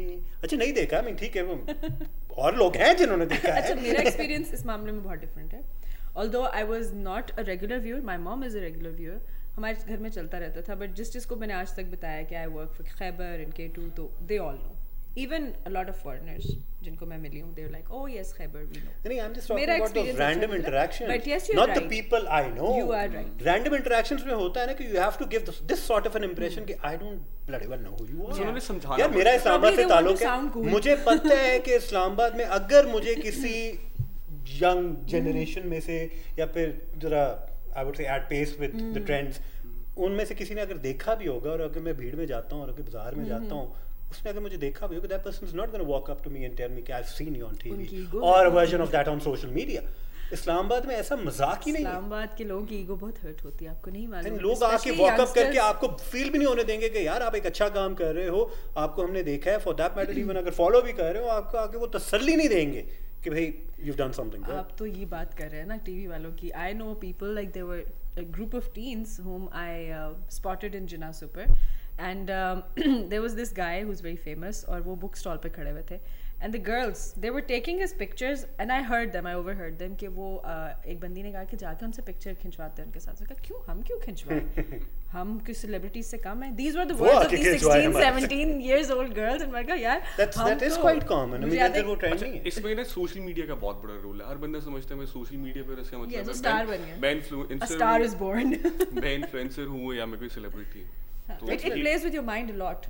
[0.43, 1.59] अच्छा नहीं देखा मैं ठीक है वो
[2.45, 5.63] और लोग हैं जिन्होंने देखा अच्छा मेरा एक्सपीरियंस इस मामले में बहुत डिफरेंट है।
[6.17, 9.21] Although I was not a regular viewer my mom is a regular viewer
[9.57, 12.47] हमारे घर में चलता रहता था बट जिस जिसको मैंने आज तक बताया कि I
[12.57, 14.75] work for Khyber and K two तो they all know
[15.17, 16.47] even a lot of foreigners
[16.83, 19.61] जिनको मैं मिली हूँ there like oh yes Khyber we know नहीं, I'm just talking
[19.61, 21.11] मेरा about experience random अच्छा interactions.
[21.13, 21.81] But yes, you're not right.
[21.81, 22.71] the people I know.
[22.77, 23.43] You are right.
[23.49, 26.21] Random interactions में होता है ना कि you have to give this, this sort of
[26.21, 28.39] an impression कि I don't bloody well know who you are.
[28.39, 30.71] उन्होंने समझाना यार मेरा है। इस्लामाबाद से they ताल्लुक है.
[30.77, 33.55] मुझे पता है कि इस्लामाबाद में अगर मुझे किसी
[34.63, 36.01] यंग जनरेशन में से
[36.39, 37.25] या फिर जरा
[37.77, 39.41] I would say at pace with the trends
[40.07, 42.63] उनमें से किसी ने अगर देखा भी होगा और अगर मैं भीड़ में जाता हूँ
[42.63, 43.67] और अगर बाज़ार में जाता हूँ
[44.11, 46.45] उसने अगर मुझे देखा भी होगा that person is not gonna walk up to me
[46.45, 49.21] and tell me कि I have seen you on TV और version of that on
[49.21, 49.83] social media
[50.33, 53.71] Islamabad में ऐसा मज़ाक ही नहीं इस्लामाबाद के लोगों की ईगो बहुत हर्ट होती है
[53.71, 57.07] आपको नहीं मालूम। लोग आके Especially वॉकअप करके आपको फील भी नहीं होने देंगे कि
[57.07, 58.43] यार आप एक अच्छा काम कर रहे हो
[58.79, 61.59] आपको हमने देखा है फॉर दैट मैटर इवन अगर फॉलो भी कर रहे हो आपको
[61.59, 62.83] आके वो तसल्ली नहीं देंगे
[63.25, 63.47] कि भाई
[63.85, 66.75] यू डन समथिंग आप तो ये बात कर रहे हैं ना टीवी वालों की। I
[66.75, 67.87] know people like they were
[68.21, 71.45] a group of teens whom I uh, spotted in Jinnah Super
[71.99, 72.63] and um,
[73.09, 76.01] there was this guy who's very famous और वो book stall पे खड़े हुए थे
[76.47, 79.97] and the girls they were taking his pictures and I heard them I overheard them
[80.03, 83.25] कि वो uh, एक बंदी ने कहा कि जाके उनसे पिक्चर खिंचवाते हैं उनके साथ
[83.25, 84.81] कहा क्यों हम क्यों खिंचवाएँ
[85.13, 87.83] हम किस सेलिब्रिटीज से कम है these were the वो words of आके these खिंचवाएँ
[87.87, 90.85] 16 हमारे 17 years old girls and मैंने कहा यार That's- हम that is तो-
[90.85, 91.35] quite common.
[91.35, 93.47] I mean, मुझे याद इधर है- वो trend अच्छा, नहीं है। इसमें ना सोशल मीडिया
[93.47, 96.15] का बहुत बड़ा रोल है हर बंदा समझता है मैं सोशल मीडिया पर इसका मतलब
[96.15, 98.57] है मैं- बन गया। मैं a influencer star is born
[99.03, 102.51] मैं इन्फ्लुएंसर हूँ या मैं कोई सेलिब्रिटी हूँ तो it, it plays with your mind
[102.51, 102.87] a lot.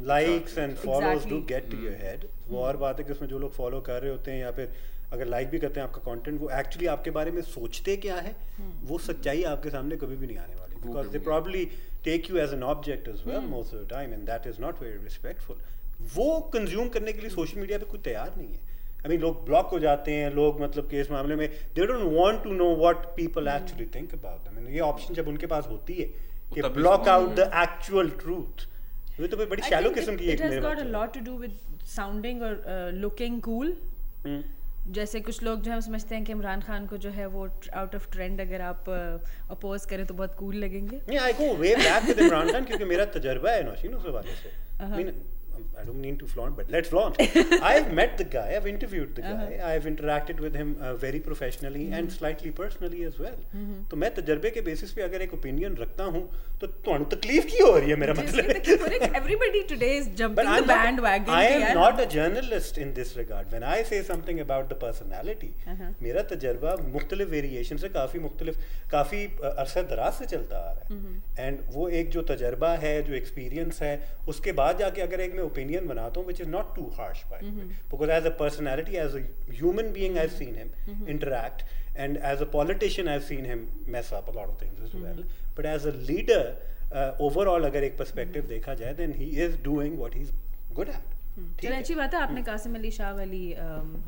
[0.58, 1.48] And follows do Exactly.
[1.48, 4.10] Get to your head वो और बात है कि उसमें जो लोग फॉलो कर रहे
[4.10, 4.72] होते हैं या फिर
[5.12, 8.34] अगर लाइक भी करते हैं आपका कंटेंट वो एक्चुअली आपके बारे में सोचते क्या है?
[8.84, 11.64] वो सच्चाई आपके सामने कभी भी नहीं आने वाली। Because they probably
[12.04, 14.82] take you as an object as well most of the time and that is not
[14.82, 15.56] very respectful
[16.14, 19.44] वो कंज्यूम करने के लिए सोशल मीडिया पे कोई तैयार नहीं है। आई मीन लोग
[19.46, 22.74] ब्लॉक हो जाते हैं लोग मतलब कि इस मामले में they don't want to know
[22.76, 26.06] what people actually think about them ये ऑप्शन जब उनके पास होती है
[26.54, 28.66] कि block out the actual truth
[29.20, 30.92] ये तो भाई बड़ी शैलो किस्म की एक it has मेरे got a बात है।
[30.92, 31.56] lot to do with
[31.96, 33.40] sounding or uh, looking
[34.26, 34.42] हम्म।
[34.92, 37.94] जैसे कुछ लोग जो है समझते हैं कि इमरान खान को जो है वो आउट
[37.94, 38.88] ऑफ़ ट्रेंड अगर आप
[39.50, 42.84] अपोज करें तो बहुत कूल लगेंगे नहीं I go way back with Imran Khan क्योंकि
[42.84, 44.96] मेरा तजुर्बा है नौशीन उस हवाले से Uh-huh.
[45.80, 47.16] I don't mean to flaunt, but let's flaunt.
[47.62, 49.66] I've met the guy, I've interviewed the guy, uh-huh.
[49.68, 51.94] I've interacted with him uh, very professionally mm-hmm.
[51.94, 53.36] and slightly personally as well.
[53.56, 53.82] Mm-hmm.
[53.90, 56.22] तो मैं तजर्बे के basis पे अगर एक opinion रखता हूँ
[56.60, 61.34] तो तुम्हें तकलीफ़ क्यों हो रही है मेरा मतलब everybody today is jumping the bandwagon
[61.34, 65.52] I am not a journalist in this regard when I say something about the personality
[65.74, 65.92] uh-huh.
[66.02, 68.58] मेरा तजर्बा मुख्तलिफ़ वेरिएशन से काफ़ी मुख्तलिफ़
[68.96, 73.14] काफ़ी अरसा दराज से चलता आ रहा है एंड वो एक जो तजर्बा है जो
[73.22, 73.94] एक्सपीरियंस है
[74.28, 75.42] उसके बाद जाके अगर एक मैं
[75.88, 77.50] बनाता हूँ which is not too harsh by
[77.90, 81.62] because as a personality as a human being I seen him interact
[81.96, 85.22] and as a politician I seen him mess up a lot of things as well.
[85.56, 86.42] But as a leader
[86.92, 90.34] uh, अगर एक perspective देखा जाए then he is doing what he's
[90.74, 91.14] good at.
[91.38, 93.42] ठीक चलो अच्छी बात है आपने कासिम अली शाह वाली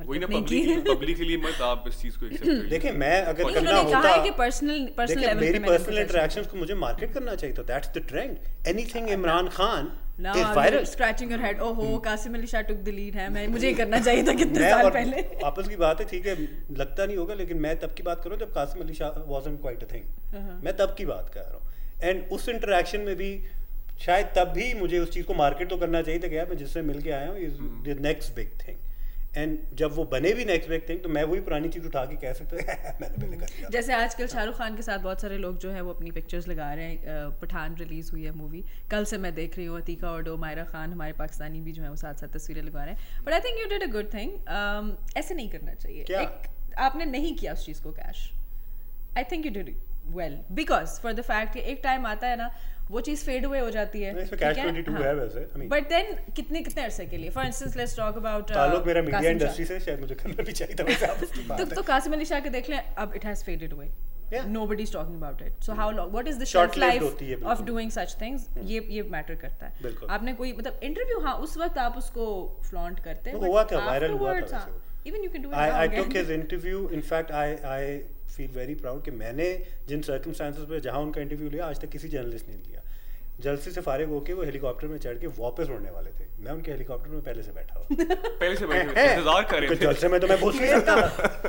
[0.06, 3.92] वही ना पब्लिक पब्लिकली मत आप इस चीज़ को एक्सेप्ट देखिए मैं अगर करना उन्होंने
[3.92, 7.62] कहा है कि पर्सनल पर्सनल लेवल मेरी पर्सनल इंटरेक्शंस को मुझे मार्केट करना चाहिए था
[7.68, 9.92] that's the trend anything Imran Khan
[10.24, 11.60] Now is I'm viral scratching your head.
[11.66, 14.90] ओहो Qasim Ali Shah took the lead है मैं मुझे करना चाहिए था कितने साल
[14.96, 16.34] पहले। आपस की बात है ठीक है
[16.80, 19.22] लगता नहीं होगा लेकिन मैं तब की बात कर रहा हूँ जब Qasim Ali Shah
[19.32, 20.56] wasn't quite a Uh-huh.
[20.64, 23.30] मैं तब की बात कर रहा हूँ। एंड उस इंटरेक्शन में भी
[24.04, 26.56] शायद तब भी मुझे उस चीज़ को मार्केट तो करना चाहिए था कि यार मैं
[26.58, 27.56] जिससे मिल के आया हूँ is
[27.88, 28.78] the next big thing
[29.36, 32.16] and जब वो बने भी नेक्स्ट बिग थिंग तो मैं वही पुरानी चीज़ उठा के
[32.16, 32.62] कह सकता हूँ
[33.00, 35.80] मैंने पहले कर लिया जैसे आजकल शाहरुख खान के साथ बहुत सारे लोग जो है
[35.80, 39.56] वो अपनी पिक्चर्स लगा रहे हैं पठान रिलीज़ हुई है मूवी कल से मैं देख
[39.56, 42.62] रही हूँ अतीका और मायरा खान हमारे पाकिस्तानी भी जो है वो साथ साथ तस्वीरें
[42.62, 44.32] लगा रहे हैं। But I think you did a good thing
[45.16, 46.20] ऐसे नहीं करना चाहिए। क्या?
[46.78, 48.30] आपने नहीं किया उस चीज़ को cash
[49.16, 49.68] I think you did
[50.16, 52.50] well because for the fact एक टाइम आता है ना
[52.90, 55.14] वो चीज़ फेड अवे हो जाती है इसमें catch 22 है?
[55.14, 57.30] वैसे, I mean- बट देन कितने कितने अरसे के लिए?
[57.30, 60.74] For instance let's talk about ताल्लुक मेरा मीडिया इंडस्ट्री से शायद मुझे करना भी चाहिए
[60.80, 63.90] था तो तो कासिम अली शाह के देख लें अब it has faded away
[64.32, 64.44] Yeah.
[64.54, 65.54] nobody is talking about it.
[65.66, 67.06] So how long what is the shelf life
[67.52, 68.44] of doing such things?
[68.72, 72.26] ये ये मैटर करता है। बिल्कुल। आपने कोई मतलब इंटरव्यू हाँ उस वक्त आप उसको
[72.68, 75.66] फ्लॉन्ट करते वो हुआ था, viral हुआ था वैसे वो। Even you can do I,
[75.80, 76.84] I took his interview.
[76.98, 77.80] In fact, I I
[78.36, 82.08] feel very proud कि मैंने जिन सर्कमस्टांसिस पर जहाँ उनका इंटरव्यू लिया, आज तक किसी
[82.08, 82.82] जर्नलिस्ट ने लिया।
[83.40, 86.70] जलसे से फारिग होकर वो हेलीकॉप्टर में चढ़ के वापस उड़ने वाले थे। मैं उनके
[86.70, 88.04] हेलीकॉप्टर में पहले से बैठा हुआ
[88.40, 90.94] पहले से बैठे इंतज़ार कर रहे तो थे जलसे में तो मैं घुस नहीं सकता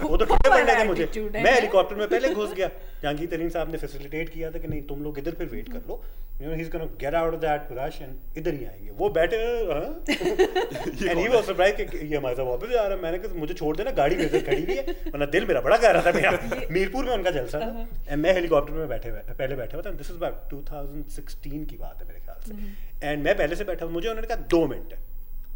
[0.03, 2.67] वो तो ठंडे पड़ने थे मुझे। मैं हेलीकॉप्टर में पहले घुस गया।
[3.03, 5.87] जहांगीर तरीन साहब ने फैसिलिटेट किया था कि नहीं तुम लोग इधर फिर वेट कर
[5.87, 6.01] लो।
[6.41, 9.09] You know he is gonna get out of that rush and इधर ही आएँगे। वो
[9.19, 11.27] बैठे एंड ही?
[11.27, 13.91] वाज सरप्राइज़ कि ये हमारे साथ वापस आ रहा है। मैंने कहा मुझे छोड़ देना
[14.01, 17.13] गाड़ी मेरे खड़ी हुई है। वरना दिल मेरा बड़ा कह रहा था मेरा। मीरपुर में
[17.13, 20.17] उनका जलसा था। एंड मैं हेलीकॉप्टर में बैठे हुए पहले बैठा हुआ था। दिस इज़
[20.17, 24.07] अबाउट 2016 की बात है मेरे ख्याल से। एंड मैं पहले से बैठा हूँ मुझे
[24.09, 24.99] उन्होंने कहा दो मिनट है।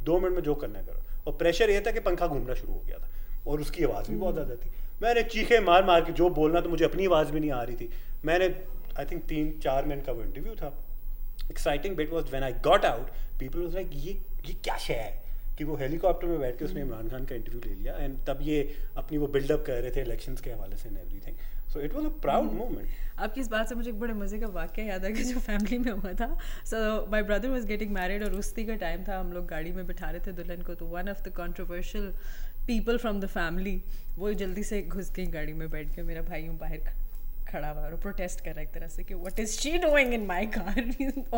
[0.03, 2.73] दो मिनट में जो करना है करो। और प्रेशर ये था कि पंखा घूमना शुरू
[2.73, 3.10] हो गया था।
[3.47, 4.69] और उसकी आवाज़ भी बहुत ज़्यादा थी।
[5.01, 7.75] मैंने चीखे मार मार के जो बोलना तो मुझे अपनी आवाज़ भी नहीं आ रही
[7.75, 7.89] थी।
[8.25, 8.45] मैंने
[8.99, 10.73] आई थिंक तीन चार मिनट का वो इंटरव्यू था।
[11.51, 15.23] Exciting bit was when I got out people was like ये ये क्या शय है?
[15.58, 18.39] कि वो हेलीकॉप्टर में बैठ के उसने इमरान खान का इंटरव्यू ले लिया। एंड तब
[18.41, 18.58] ये
[18.97, 21.36] अपनी वो बिल्डअप कर रहे थे इलेक्शंस के हवाले से and everything
[21.73, 22.88] so it was a proud moment
[23.19, 25.78] आपकी इस बात से मुझे एक बड़े मज़े का वाक्य याद आ गया जो फैमिली
[25.78, 26.28] में हुआ था?
[26.65, 29.86] So my brother was getting married और उसी का टाइम था, हम लोग गाड़ी में
[29.88, 32.12] बिठा रहे थे दुल्हन को तो one of the controversial
[32.67, 33.82] people from the family
[34.17, 36.78] वो जल्दी से घुस गई गाड़ी में बैठ के, मेरा भाई हूँ बाहर
[37.56, 40.13] खड़ा हुआ और प्रोटेस्ट कर रहा है एक तरह से कि what is she doing
[40.13, 40.80] in my car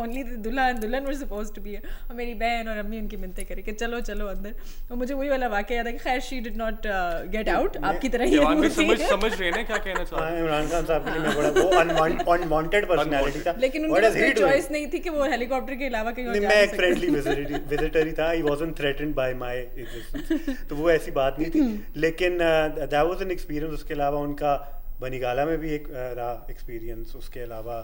[0.02, 3.62] only दुल्हन दुल्हन वर सपोज़ टू बी और मेरी बहन और अम्मी उनकी मिन्नतें करे
[3.62, 4.56] कि चलो चलो अंदर।
[4.92, 6.88] और मुझे वही वाला वाक्य याद है कि खैर she did not
[7.36, 10.68] get out आपकी तरह ही समझ समझ रहे हैं क्या कहना चाह रहे हाँ, इमरान
[10.70, 14.32] खान साहब के लिए मैं बड़ा वो अनवांटेड पर्सनालिटी था। लेकिन उनकी?
[14.40, 18.12] चॉइस नहीं थी कि वो हेलीकॉप्टर के अलावा कहीं और मैं एक फ्रेंडली विजिटर ही
[18.20, 21.62] था। I wasn't threatened by my existence तो वो ऐसी बात नहीं थी।
[22.06, 24.56] लेकिन दैट वाज एन एक्सपीरियंस उसके अलावा उनका
[25.02, 27.78] बनीगाला में भी एक uh, रहा एक्सपीरियंस उसके अलावा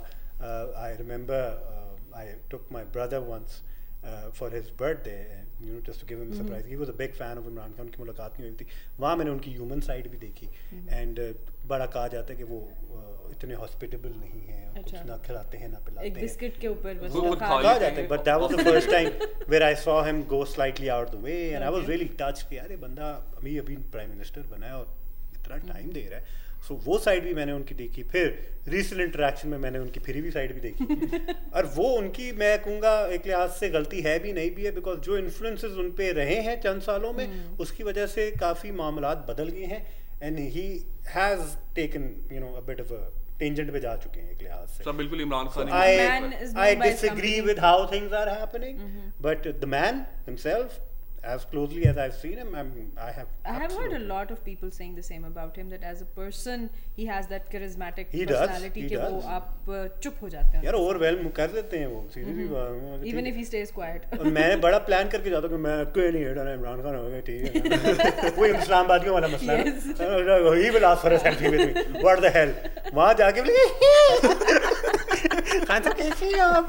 [0.84, 3.62] I remember I took my brother once
[4.38, 5.18] for his birthday
[5.62, 7.88] you know just to give him surprise he was a big fan of Imran Khan
[7.90, 8.66] की मुलाकात नहीं हुई थी।
[9.00, 10.48] वहाँ मैंने उनकी ह्यूमन साइड भी देखी।
[10.90, 11.20] एंड
[11.68, 12.60] बड़ा कहा जाता है कि वो
[12.98, 16.22] uh, इतने हॉस्पिटेबल नहीं हैं और कुछ अच्छा। ना खिलाते हैं ना पिलाते एक हैं।
[16.22, 16.92] बिस्किट के ऊपर।
[17.40, 19.10] कहा जाता है but that was the first time
[19.50, 22.58] where I saw him go slightly out the way and I was really touched कि
[22.58, 24.96] यार बंदा अभी अभी प्राइम मिनिस्टर बना है और
[25.36, 28.28] इतना टाइम दे रहा है। सो वो साइड भी मैंने उनकी देखी फिर
[28.68, 30.86] रीसेंट इंटरेक्शन में मैंने उनकी फिर भी साइड भी देखी।
[31.56, 35.00] और वो उनकी मैं कहूँगा एक लिहाज से गलती है भी नहीं भी है बिकॉज़
[35.00, 39.50] जो इन्फ्लुएंसेस उन पे रहे हैं चंद सालों में उसकी वजह से काफ़ी मामलात बदल
[39.50, 39.86] गए हैं
[40.24, 41.42] and he has
[41.76, 44.84] taken you know a bit of a tangent पे जा चुके हैं एक लिहाज से।
[44.84, 47.48] सब बिल्कुल Imran Khan I, he man is known I by his disagree company.
[47.48, 47.78] with how
[51.23, 53.11] things are happening, but the man himself, as closely as I've seen him, I'm, I
[53.11, 53.27] have.
[53.45, 56.01] I have heard a absolutely- lot of people saying the same about him that as
[56.03, 59.25] a person he has that charismatic He does, personality he कि वो does.
[59.25, 62.69] आप uh, चुप हो जाते हैं यार overwhelm कर देते हैं वो सीधी सी बात
[62.71, 65.57] है, ठीक even है। if he stays quiet और मैं बड़ा प्लान करके जाता हूँ
[65.57, 67.57] कि मैं कोई नहीं हेड इमरान खान हो गया ठीक
[68.25, 69.65] है वो इस्लामाबादियों वाला मसला है
[70.63, 72.55] ही will ask for a selfie with me what the hell
[72.95, 73.67] वहां जाके बोले
[75.48, 76.68] साहब कैसे हैं आप?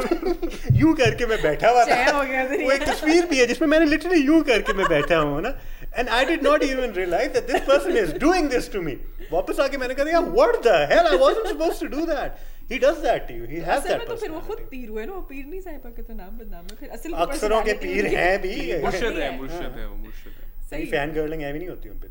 [0.72, 3.86] यूँ करके मैं बैठा हुआ था। हो गया वो एक तस्वीर भी है जिसमें मैंने
[3.86, 5.54] लिटरली यूँ करके मैं बैठा हूँ ना?
[5.98, 8.96] And I did not even realise that this person is doing this to me
[9.32, 12.78] वापस आके मैंने कहा यार what the hell I wasn't supposed to do that he
[12.78, 15.12] does that to you he has असल दैट तो फिर वो खुद पीर हुए ना
[15.12, 18.34] वो पीर नहीं साहिबा के तो नाम बदनाम है फिर असल अक्सरों के पीर हैं
[18.42, 21.88] भी। मुर्शद है। मुर्शद है वो मुर्शद है। सही फ़ैन गर्लिंग है भी नहीं होती
[21.88, 22.08] उन पे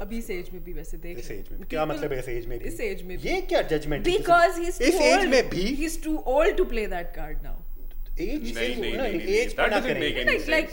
[0.00, 2.46] अभी इस एज में भी वैसे देख इस एज में क्या मतलब है इस एज
[2.46, 6.02] में इस एज में ये क्या जजमेंट because he's इस एज में भी he is
[6.04, 7.56] too old to play that card now
[8.20, 10.00] age नहीं नहीं एज पर ना करें
[10.48, 10.68] लाइक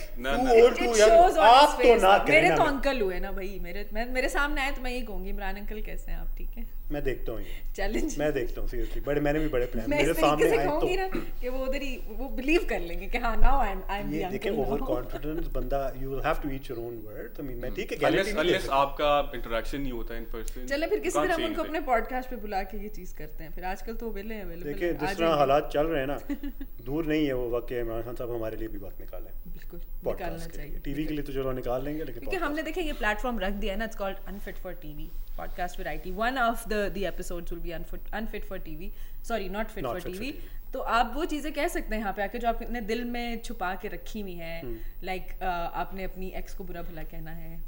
[1.40, 4.72] आप तो ना। करें मेरे तो अंकल हुए ना भाई। मेरे मैं मेरे सामने आए
[4.72, 6.36] तो मैं यही कहूँगी इमरान अंकल कैसे हैं आप?
[6.38, 6.64] ठीक है?
[6.92, 7.44] मैं देखता हूँ
[7.76, 11.20] चैलेंज मैं देखता हूँ सीरियसली बड़े मैंने भी बड़े प्लान मेरे सामने आए ना तो
[11.42, 14.14] कि वो उधर ही वो बिलीव कर लेंगे कि हाँ now I am I am
[14.14, 17.58] ये देखें ओवर कॉन्फिडेंस बंदा you will have to each your own word I mean
[17.62, 21.20] मैं ठीक है गारंटी नहीं ले आपका इंटरेक्शन नहीं होता इन पर्सन चले फिर किसी
[21.20, 24.10] तरह हम उनको अपने पॉडकास्ट पे बुला के ये चीज़ करते हैं। फिर आजकल तो
[24.12, 26.20] वेले अवेलेबल देखिए जिस तरह हालात चल रहे हैं ना
[26.86, 29.80] दूर नहीं है वो वक्त कि इमरान खान साहब हमारे लिए भी वक्त निकालें। बिल्कुल
[30.06, 33.40] निकालना चाहिए। टीवी के लिए तो चलो निकाल लेंगे लेकिन क्योंकि हमने देखिए ये प्लेटफॉर्म
[33.40, 37.04] रख दिया है ना it's called unfit for TV podcast variety one of the the
[37.06, 38.92] episodes will be unfit for TV
[39.28, 40.34] sorry not fit for TV
[40.74, 43.74] तो आप वो चीज़ें कह सकते हैं यहाँ पे आके जो आपने दिल में छुपा
[43.82, 47.60] के रखी हुई हैं हम्म। लाइक आपने अपनी एक्स को बुरा भला कहना है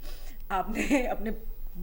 [0.52, 1.32] आपने अपने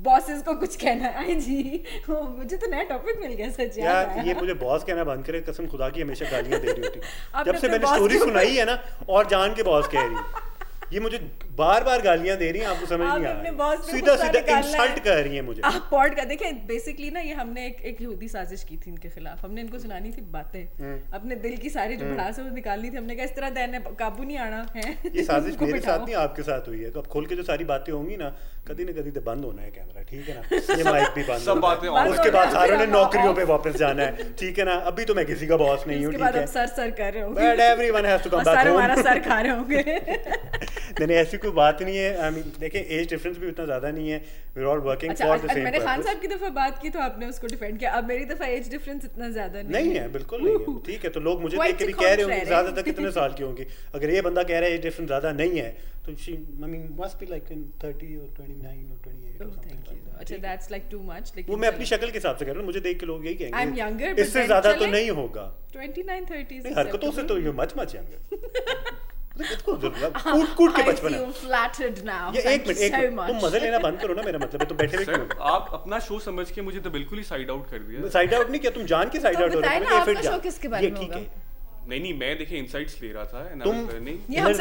[0.05, 4.27] बॉसेस को कुछ कहना है। आई जी मुझे तो नया टॉपिक मिल गया सच यार
[4.27, 7.57] ये मुझे बॉस कहना बंद करे कसम खुदा की हमेशा गालियाँ दे रही होती। जब
[7.57, 10.43] से मैंने स्टोरी सुनाई है ना और जान के बॉस कह रही है।
[10.95, 11.19] ये मुझे
[11.59, 14.99] बार बार गालियाँ दे रही हैं आपको समझ नहीं आ रहा। है। सीधा सीधा इंसल्ट
[15.05, 18.29] कर रही है मुझे। आप पॉड का देखें बेसिकली ना ये हमने एक एक यहूदी
[18.29, 21.97] साजिश की थी इनके खिलाफ। हमने इनको सुनानी थी बातें। हम्म। अपने दिल की सारी
[21.97, 24.91] जो भड़ास है वो निकालनी थी। हमने कहा इस तरह दैन काबू नहीं आना है?
[25.15, 27.93] ये साजिश मेरे साथ नहीं आपके साथ हुई है। अब खोल के जो सारी बातें
[27.93, 28.29] होंगी ना
[28.69, 30.77] कभी ना कभी तो बंद होना है कैमरा ठीक है ना?
[30.77, 34.31] ये माइक भी बंद सब बातें उसके बाद सारों ने नौकरियों पे वापस जाना है
[34.37, 34.75] ठीक है ना?
[34.93, 37.41] अभी तो मैं किसी का बॉस नहीं हूँ ठीक है। सर सर कर रहे बट
[37.41, 41.39] होंगे everyone has to come back sir home हमारा सर खा रहे होंगे। नहीं ऐसी
[41.39, 44.19] कोई बात नहीं है। आई मीन देखिए एज डिफरेंस भी उतना ज़्यादा नहीं है।
[44.57, 47.01] We are all working for the same मैंने खान साहब की दफ़ा बात की तो
[47.01, 50.43] आपने उसको डिफेंड किया। अब मेरी दफ़ा एज डिफरेंस इतना ज़्यादा नहीं, नहीं है। बिल्कुल
[50.43, 52.47] नहीं है। ठीक है तो लोग मुझे देख के भी कह रहे होंगे contrary.
[52.47, 55.61] ज़्यादातर कितने साल की होंगी। अगर ये बंदा कह रहा है एज डिफरेंस ज़्यादा नहीं
[55.61, 55.69] है
[56.07, 59.53] तो she I mean must be like in 30 और 29 और 28 Oh, or
[59.53, 59.95] something thank you.
[59.95, 60.19] like that.
[60.21, 62.61] अच्छा दैट्स लाइक टू मच लेकिन वो मैं अपनी शक्ल के हिसाब से कह रहा
[62.61, 65.47] हूँ मुझे देख के लोग यही I'm younger, कहेंगे but इससे ज़्यादा तो नहीं होगा।
[65.75, 71.21] 29 30 नहीं हरकतों से तो ये मच मच यंगर कूट कूट के बचपन है
[72.35, 74.77] ये एक मिनट एक मिनट तुम मज़े लेना बंद करो ना मेरा मतलब है तुम
[74.79, 75.27] बैठे हुए क्यों?
[75.53, 78.51] आप अपना शो समझ के मुझे तो बिल्कुल ही साइड आउट कर दिया। साइड आउट
[78.51, 80.31] नहीं किया तुम जान के साइड तो आउट हो बताएँ रहे हो फिट जा।
[80.79, 81.25] ये ठीक है।
[81.89, 83.89] नहीं नहीं मैं देखिए इनसाइट्स ले रहा था तुम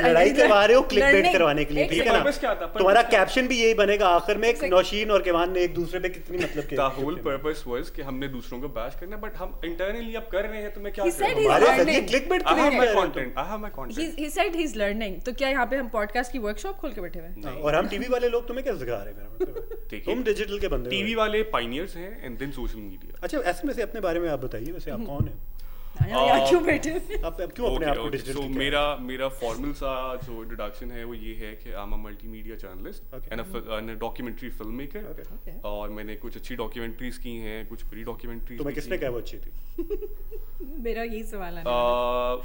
[0.06, 3.48] लड़ाई करवा रहे हो क्लिक बेट करवाने के लिए ठीक है ना क्या तुम्हारा कैप्शन
[3.48, 4.54] भी यही बनेगा आखिर में.
[4.64, 8.02] नौशीन और केवान ने एक दूसरे पे कितनी मतलब के The whole purpose was कि
[8.02, 11.06] हमने दूसरों को बैश करना बट हम इंटरनली अब कर रहे हैं तो मैं क्या
[11.06, 13.40] he's हमारे ये क्लिक बेट के content.
[13.44, 14.02] I have my content.
[14.02, 15.16] He's, he said he's learning.
[15.26, 17.56] तो क्या यहाँ पे हम पॉडकास्ट की वर्कशॉप खोल के बैठे हुए हैं?
[17.62, 19.56] और हम टीवी वाले लोग तुम्हें क्या सिखा रहे हैं मेरा मतलब
[19.92, 23.38] है। तुम डिजिटल के बंदे हो। टीवी वाले पाइनियर्स हैं एंड देन सोशल मीडिया अच्छा
[23.38, 25.53] ऐसे में से अपने बारे में आप बताइए वैसे आप कौन है
[25.96, 29.92] क्यों बैठे आप आप क्यों अपने आप को डिजिटल सो मेरा मेरा फॉर्मल सा
[30.24, 34.50] जो इंट्रोडक्शन है वो ये है कि I am a multimedia journalist and a documentary
[34.50, 35.62] film maker.
[35.66, 39.38] और मैंने कुछ अच्छी डॉक्यूमेंट्रीज की हैं कुछ प्री डॉक्यूमेंट्रीज तुम्हें किसने कहा वो अच्छी
[39.38, 39.52] थी?
[40.84, 41.64] मेरा यही सवाल है।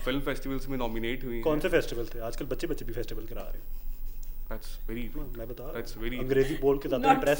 [0.04, 2.18] फ़िल्म फेस्टिवल्स में नॉमिनेट हुई कौन से फेस्टिवल थे?
[2.20, 3.86] आजकल बच्चे बच्चे भी फेस्टिवल करा रहे हैं।
[4.50, 7.38] दैट्स वेरी मैं बता दैट्स हूँ। वेरी अंग्रेज़ी बोल के ज़्यादा Not इंप्रेस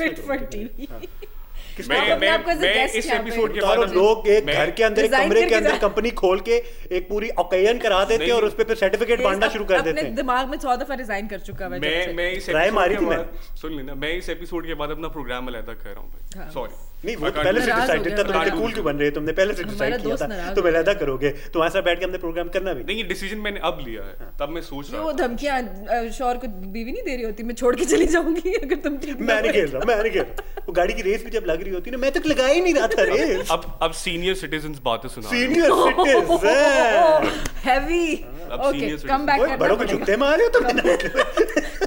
[1.89, 4.83] मैं मैं आप को as a मैं इस एपिसोड के बाद लोग एक घर के
[4.83, 6.57] अंदर एक कमरे के अंदर कंपनी खोल के
[6.97, 10.01] एक पूरी ओकेजन करा देते हैं और उस पे फिर सर्टिफिकेट बांटना शुरू कर देते
[10.01, 13.77] हैं। दिमाग में सौ दफ़ा रिजाइन कर चुका मैं मैं इस एपिसोड के बाद सुन
[13.77, 16.88] लेना मैं इस एपिसोड के बाद अपना प्रोग्राम अलग कर रहा हूँ भाई। हाँ। सॉरी
[17.05, 19.15] नहीं वो तो पहले से डिसाइडेड था तुम हो कूल क्यों बन रहे हो?
[19.15, 21.31] तुमने पहले से डिसाइड किया था। तुम हो अलहदा करोगे?
[21.53, 24.31] तुम्हारे साथ बैठ के हमने प्रोग्राम करना भी। नहीं ये डिसीज़न मैंने अब लिया है।
[24.41, 27.55] तब मैं सोच रहा वो था। धमकियाँ शोर को बीवी नहीं दे रही होती मैं
[27.55, 30.65] छोड़ के चली जाऊँगी अगर तुम ठीक मैं नहीं खेल रहा मैं नहीं खेल रहा।
[30.67, 32.61] वो गाड़ी की रेस भी जब लग रही होती है ना मैं तक लगा ही
[32.61, 37.31] नहीं रहा था रेस अब अब सीनियर सिटीजंस बातें सुना सीनियर सिटीजन
[37.65, 38.05] हैवी
[38.51, 40.67] अब ओके कम बैक ओए बड़ों को झुकते मारे हो तुम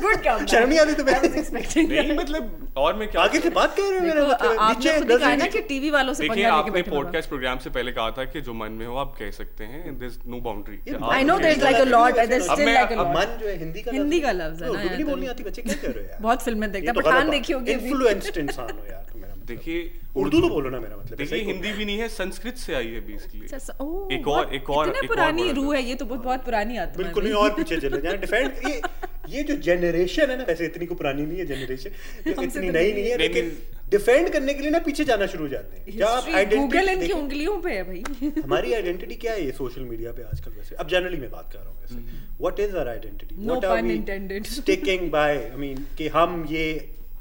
[0.02, 1.16] गुड कम शर्म नहीं आती तुम्हें?
[1.16, 4.24] आई वाज एक्सपेक्टिंग नहीं मतलब और मैं क्या आगे से बात कर रहे हो मेरा
[4.24, 8.12] मतलब नीचे कहा ना कि टीवी वालों से देखिए आपने पॉडकास्ट प्रोग्राम से पहले कहा
[8.12, 10.80] था कि जो मन में हो आप कह सकते हैं there is no boundary
[11.12, 13.48] I know there's like a lot, there's अब still मैं- like a अब मन जो
[13.48, 16.04] है हिंदी का हिंदी का लफ्ज है ना तो- बोलनी आती बच्चे क्या कर रहे
[16.04, 16.18] हो यार?
[16.22, 19.11] बहुत फ़िल्में देखता तो पठान देखी होगी इन्फ्लुएंस्ड इंसान हो यार।
[19.52, 19.80] देखिए
[20.22, 23.02] उर्दू तो बोलो ना मेरा मतलब देखिए हिंदी भी नहीं है संस्कृत से आई है
[23.08, 26.78] बेसिकली अच्छा, एक और एक और एक पुरानी था। है ये तो बहुत बहुत पुरानी
[26.78, 28.82] आत्मा है। बिल्कुल नहीं और पीछे चले जाए। डिफेंड ये
[29.30, 31.92] ये जो जनरेशन है ना वैसे इतनी को पुरानी नहीं है जनरेशन
[32.32, 33.52] इतनी तो नई नहीं है लेकिन
[33.90, 37.12] डिफेंड करने के लिए ना पीछे जाना शुरू हो जाते हैं। क्या आप गूगल इनकी
[37.14, 40.76] उंगलियों पे है भाई। हमारी आइडेंटिटी क्या है ये सोशल मीडिया पे आजकल वैसे?
[40.76, 41.96] अब जनरली मैं बात कर रहा हूँ वैसे।
[42.42, 44.42] What is our identity what are we.
[44.52, 46.66] Sticking by I mean कि हम ये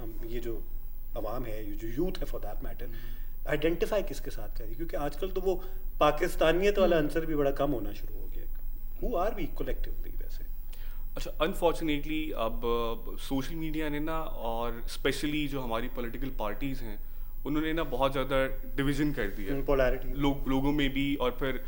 [0.00, 0.62] हम ये जो
[1.20, 5.40] अवाम है जो यूथ है फॉर दैट मैटर आइडेंटिफाई किसके साथ करें क्योंकि आजकल तो
[5.42, 5.54] वो
[6.00, 8.46] पाकिस्तानियत वाला आंसर भी बड़ा कम होना शुरू हो गया
[9.02, 10.44] हु। आर वी कलेक्टिवली वैसे?
[11.16, 12.66] अच्छा अनफॉर्चुनेटली अब
[13.20, 14.18] सोशल मीडिया ने ना
[14.50, 16.98] और स्पेशली जो हमारी पॉलिटिकल पार्टीज़ हैं
[17.46, 18.38] उन्होंने ना बहुत ज़्यादा
[18.76, 21.62] डिवीज़न कर दिया पोलैरिटी लोग लोगों में भी और फिर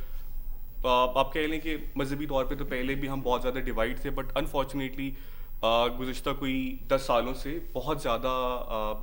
[0.87, 4.11] आप कह लें कि मजहबी तौर पे तो पहले भी हम बहुत ज़्यादा डिवाइड थे
[4.17, 5.09] बट अनफॉर्चुनेटली
[5.63, 6.57] गुज्तर कोई
[6.89, 8.31] दस सालों से बहुत ज़्यादा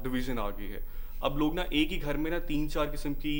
[0.03, 0.83] डिवीज़न आ गई है।
[1.23, 3.37] अब लोग ना एक ही घर में ना तीन चार किस्म की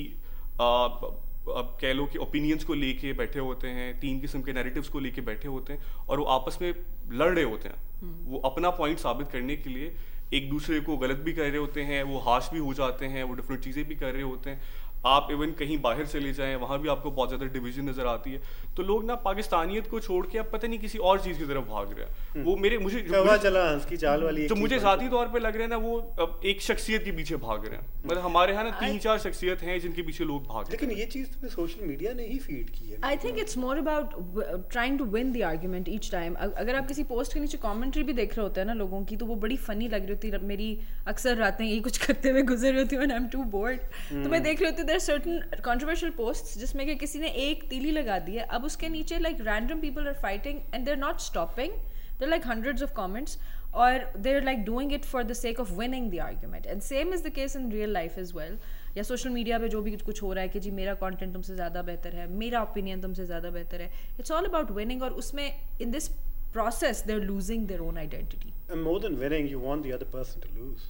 [0.60, 5.00] अब कह लो कि ओपिनियंस को लेके बैठे होते हैं तीन किस्म के नैरेटिव्स को
[5.00, 6.74] लेके बैठे होते हैं और वो आपस में
[7.12, 9.96] लड़ रहे होते हैं। वो अपना पॉइंट साबित करने के लिए
[10.34, 13.24] एक दूसरे को गलत भी कर रहे होते हैं वो हाश भी हो जाते हैं
[13.24, 14.62] वो डिफरेंट चीज़ें भी कर रहे होते हैं।
[15.06, 18.42] आप इवन कहीं बाहर चले जाएँ वहाँ भी आपको बहुत ज़्यादा डिवीज़न नज़र आती है।
[18.78, 21.64] तो लोग ना पाकिस्तानियत को छोड़ के अब पता नहीं किसी और चीज़ की तरफ़
[21.64, 24.80] भाग रहे हैं। वो मेरे मुझे जो मुझे- चला हंस की चाल वाली जो मुझे
[24.80, 27.76] जाती तौर पे लग रहा है ना वो अब एक शख्सियत के पीछे भाग रहे
[27.76, 30.72] हैं। मतलब हमारे यहाँ ना तीन चार शख्सियत हैं जिनके पीछे लोग भाग रहे हैं।
[30.72, 33.78] लेकिन ये चीज़ तुम्हें सोशल मीडिया ने ही फ़ीड की है। I think it's more
[33.80, 36.36] about w- trying to win the argument each time.
[36.36, 39.04] अ- अगर आप किसी पोस्ट के नीचे कमेंट्री भी देख रहे होते हैं ना लोगों
[39.06, 42.30] की तो वो बड़ी फनी लग रही होती है। मेरी अक्सर रातें यही कुछ करते
[42.30, 43.80] हुए गुजर रही होती हूँ आई एम टू बोर्ड
[44.24, 47.92] तो मैं देख रही होती देर सर्टन कॉन्ट्रोवर्शियल पोस्ट जिसमें कि किसी ने एक तीली
[47.92, 51.74] लगा दी है, अब उसके नीचे like random people are fighting and they're not stopping
[52.20, 53.38] they're like hundred of comments
[53.76, 57.24] और they're like doing it for the sake of winning the argument and same is
[57.28, 58.58] the case in real life is well
[58.98, 61.56] या social media पर जो भी कुछ हो रहा है कि जी मेरा कंटेंट तुमसे
[61.56, 65.48] ज़्यादा बेहतर है, मेरा ओपिनियन तुमसे ज़्यादा बेहतर है इट्स ऑल अबाउट विनिंग और उसमें
[65.82, 66.08] in this
[66.54, 70.56] process they're losing their own identity more than winning you want the other person to
[70.58, 70.88] lose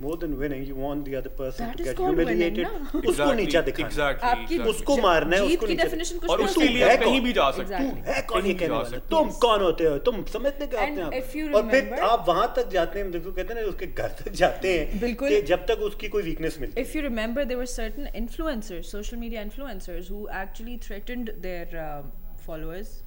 [0.00, 2.64] More than winning, you want the other person That to is get humiliated.
[2.66, 3.00] ना?
[3.08, 6.44] उसको नीचा दिखाना exactly आपकी उसको मारना है उसको की नीचे definition कुछ और हो
[6.46, 7.20] उसके लिए है। है कहीं?
[7.20, 8.02] भी जा सकते Exactly.
[8.06, 9.30] तू है कौन ये कहने वाला तुम.
[9.44, 12.52] कौन होते हो तुम समझते क्या And अपने if you आप और फिर आप वहाँ
[12.56, 15.86] तक जाते हैं देखो कहते हैं ना उसके घर तक जाते हैं कि जब तक
[15.90, 20.26] उसकी कोई वीकनेस मिलती if you remember there were certain influencers social media influencers who
[20.42, 22.10] actually threatened their um,
[22.48, 23.03] followers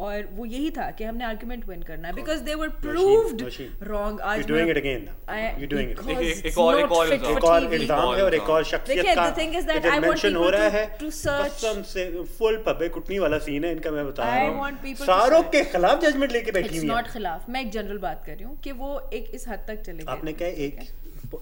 [0.00, 3.42] और वो यही था कि हमने आर्गुमेंट विन करना है because they were proved
[3.82, 5.16] wrong आज You're doing मैं- it again now.
[5.34, 7.74] I- You're doing एक- एक और- एक और एक और.
[7.74, 10.68] इल्ज़ाम है और एक और शख्सियत का is that इधर I want mention हो रहा
[10.68, 12.06] है कसम से
[12.38, 15.52] फुल पबे कुटनी वाला सीन है इनका मैं बता रहा हूँ। search.
[15.52, 18.44] के खिलाफ जजमेंट लेके बैठी इट्स हुई नॉट खिलाफ मैं एक जनरल बात कर रही
[18.44, 20.78] हूँ कि वो एक इस हद तक चले गए। आपने क्या एक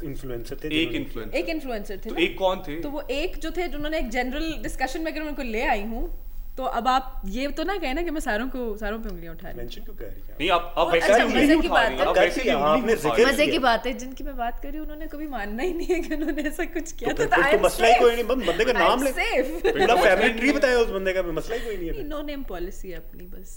[0.04, 2.80] इन्फ्लुएंसर थे एक जिन्होंने- इन्फ्लुएंस एक इन्फ्लुएंसर थे तो एक कौन थे?
[2.80, 5.82] तो वो एक जो थे जिन्होंने एक जनरल डिस्कशन में अगर मैं उनको ले आई
[5.82, 6.02] हूँ
[6.58, 9.34] तो अब आप ये तो ना कहे ना कि मैं सारों को सारों पे उंगलियाँ
[9.34, 10.34] उठा रही हूँ। मेंशन क्यों कर रही है?
[10.38, 12.68] नहीं आप आप वैसे अच्छा, मज़े की उठा बात रही है। आप वैसे ही। उंगली
[12.70, 15.62] आपने ज़िक्र मज़े की बात है। जिनकी मैं बात कर रही हूँ उन्होंने कभी मानना
[15.62, 17.86] ही नहीं है कि उन्होंने ऐसा कुछ किया। तो तो फिर I तो am मसला
[17.86, 19.12] ही कोई नहीं। बस बंदे का नाम ले.
[19.12, 22.42] पूरा तो फैमिली ट्री बताया उस बंदे का मसला ही कोई नहीं है। नो नेम
[22.42, 23.56] पॉलिसी है अपनी बस।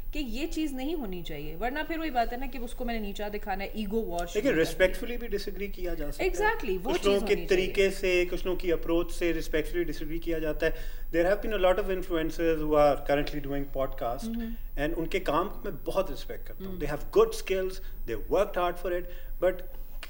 [0.13, 2.99] कि ये चीज़ नहीं होनी चाहिए। वरना फिर वही बात है ना कि उसको मैंने
[2.99, 6.91] नीचा दिखाना है ईगो वॉश लेकिन रिस्पेक्टफुली भी डिसएग्री किया जा सकता है। Exactly, वो
[6.91, 10.65] कुछ चीज़ लोगों के तरीके से कुछ लोगों की अप्रोच से रिस्पेक्टफुली डिसएग्री किया जाता
[10.65, 15.19] है। There have been a lot of influencers who are currently doing podcast and उनके
[15.31, 18.95] काम को मैं बहुत रिस्पेक्ट करता हूँ। They have good skills they worked hard for
[18.95, 19.09] it
[19.43, 19.61] but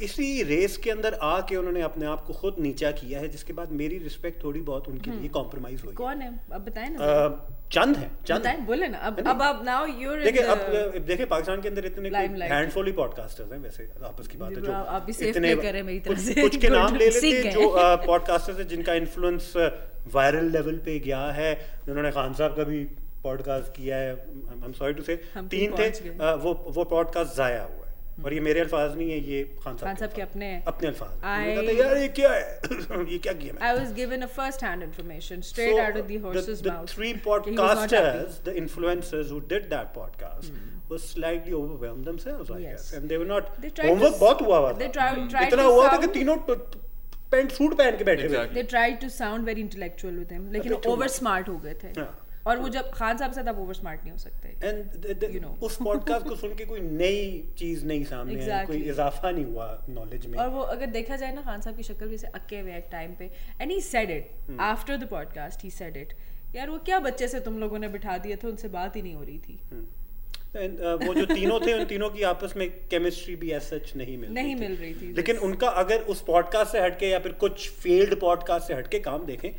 [0.03, 3.71] इसी रेस के अंदर आके उन्होंने अपने आप को खुद नीचा किया है जिसके बाद
[3.71, 6.39] मेरी रिस्पेक्ट थोड़ी बहुत उनके लिए कॉम्प्रोमाइज हुई। कौन है?
[6.53, 10.41] अब बताएँ ना। चंद है चंद। बताएँ बोले ना अब अब आप नाउ यूर देखिए
[10.41, 12.09] अब अब देखिए पाकिस्तान के अंदर इतने
[12.53, 15.73] हैंडफुल ही पॉडकास्टर्स हैं वैसे आपस की बात है जो आप- भी इतने play कर
[15.73, 17.69] रहे मेरी तरफ़ से। कुछ के नाम ले लेते हैं जो
[18.07, 19.53] पॉडकास्टर्स हैं जिनका इन्फ्लुएंस
[20.13, 21.53] वायरल लेवल पे गया है।
[21.85, 22.83] जिन्होंने खान साहब का भी
[23.23, 25.15] पॉडकास्ट किया है। आई एम सॉरी टू से
[25.49, 25.89] तीन थे
[26.45, 27.80] वो वो पॉडकास्ट जाया हुआ है।
[28.25, 31.55] और ये मेरे अल्फाज नहीं है ये खान साहब के अपने। अपने अल्फाज। I...
[31.55, 32.59] कहते यार ये क्या है?
[33.11, 36.21] ये क्या किया मैं I was given a first hand information straight out of the
[36.25, 42.51] horse's mouth the three podcasters the influencers who did that podcast was slightly overwhelmed themselves
[42.51, 43.43] I guess and they were not
[43.83, 48.29] homework बहुत हुआ हुआ था। इतना हुआ था कि तीनों pant suit पहन के बैठे
[48.29, 51.99] थे they tried to sound very intellectual with him लेकिन ओवर स्मार्ट हो गए थे।
[51.99, 54.53] हाँ। और वो जब खान साहब से तब ओवर स्मार्ट नहीं हो सकते
[55.33, 55.61] You know.
[55.63, 58.67] उस पॉडकास्ट को सुन के कोई नई चीज़ नहीं सामने Exactly.
[58.67, 61.83] कोई इजाफा नहीं हुआ नॉलेज में और वो अगर देखा जाए ना खान साहब की
[61.83, 63.25] शक्ल भी से अक्के हुए टाइम पे
[63.61, 64.59] and he said it Hmm.
[64.59, 66.13] After the podcast he said it
[66.55, 69.13] यार वो क्या बच्चे से तुम लोगों ने बिठा दिए थे उनसे बात ही नहीं
[69.13, 69.59] हो रही थी
[70.51, 73.95] And, uh, वो जो तीनों थे उन तीनों की आपस में केमिस्ट्री भी ऐसा सच
[73.95, 77.09] नहीं मिल नहीं रही थी। मिल रही थी लेकिन उनका अगर उस पॉडकास्ट से हटके
[77.09, 79.49] या फिर कुछ फेल्ड पॉडकास्ट से हटके काम देखें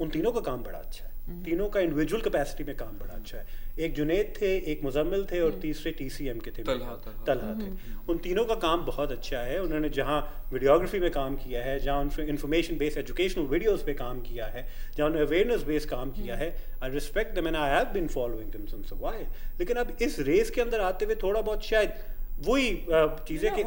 [0.00, 3.38] उन तीनों का काम बड़ा अच्छा है। तीनों का इंडिविजुअल कैपेसिटी में काम बड़ा अच्छा
[3.38, 3.46] है।
[3.78, 7.52] एक जुनेद थे एक मुजम्मिल थे हम्म। और तीसरे टीसीएम के थे। तलहा, तलहा। तलहा
[7.60, 7.70] थे।
[8.08, 10.20] उन तीनों का काम बहुत अच्छा है। उन्होंने जहाँ
[10.52, 15.08] वीडियोग्राफी में काम किया है जहाँ इन्फॉर्मेशन बेस्ड एजुकेशनल वीडियोस पे काम किया है जहाँ
[15.08, 18.66] उन्होंने अवेयरनेस बेस्ड काम किया है I respect them and I have been following them
[18.66, 19.26] since a while
[19.58, 21.92] लेकिन अब इस रेस के अंदर आते हुए थोड़ा बहुत शायद
[22.46, 22.70] वही
[23.28, 23.62] चीज़ें कि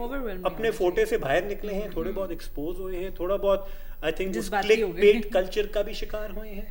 [0.45, 3.67] अपने फोटे से बाहर निकले हैं थोड़े बहुत एक्सपोज हुए हैं थोड़ा बहुत
[4.03, 6.67] आई थिंक हो पेट कल्चर का भी शिकार हुए हैं।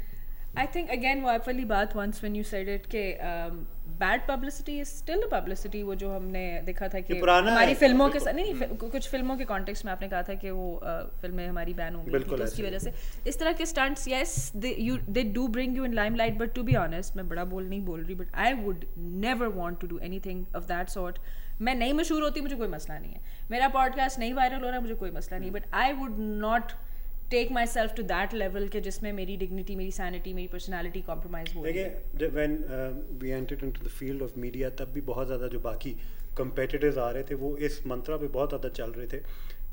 [0.56, 3.66] I think again वो वाली बात once when you said it कि um,
[3.98, 8.18] bad publicity is still a publicity वो जो हमने देखा था कि हमारी फ़िल्मों के।
[8.32, 11.74] नहीं नहीं कुछ फ़िल्मों के कॉन्टेक्स्ट में आपने कहा था कि वो uh, फ़िल्में हमारी
[11.74, 12.92] बैन होंगी बिल्कुल तो उसकी वजह से।
[13.26, 14.34] इस तरह के stunts yes
[14.64, 17.68] they you they do bring you in limelight but to be honest मैं बड़ा बोल
[17.68, 18.86] नहीं बोल रही but I would
[19.26, 21.18] never want to do anything of that sort
[21.60, 24.74] मैं नहीं मशहूर होती मुझे कोई मसला नहीं है। मेरा पॉडकास्ट नहीं वायरल हो रहा
[24.74, 26.72] है मुझे कोई मसला नहीं but I would not
[27.30, 31.64] take myself to that level के जिसमें मेरी डिग्निटी मेरी सैनिटी मेरी पर्सनैलिटी कॉम्प्रोमाइज हो
[31.64, 32.56] रही है देखिए when
[33.20, 35.96] we entered into the field of media तब भी बहुत ज़्यादा जो बाकी
[36.38, 39.22] कंपेटिटर्स आ रहे थे वो इस मंत्रा पे बहुत ज़्यादा चल रहे थे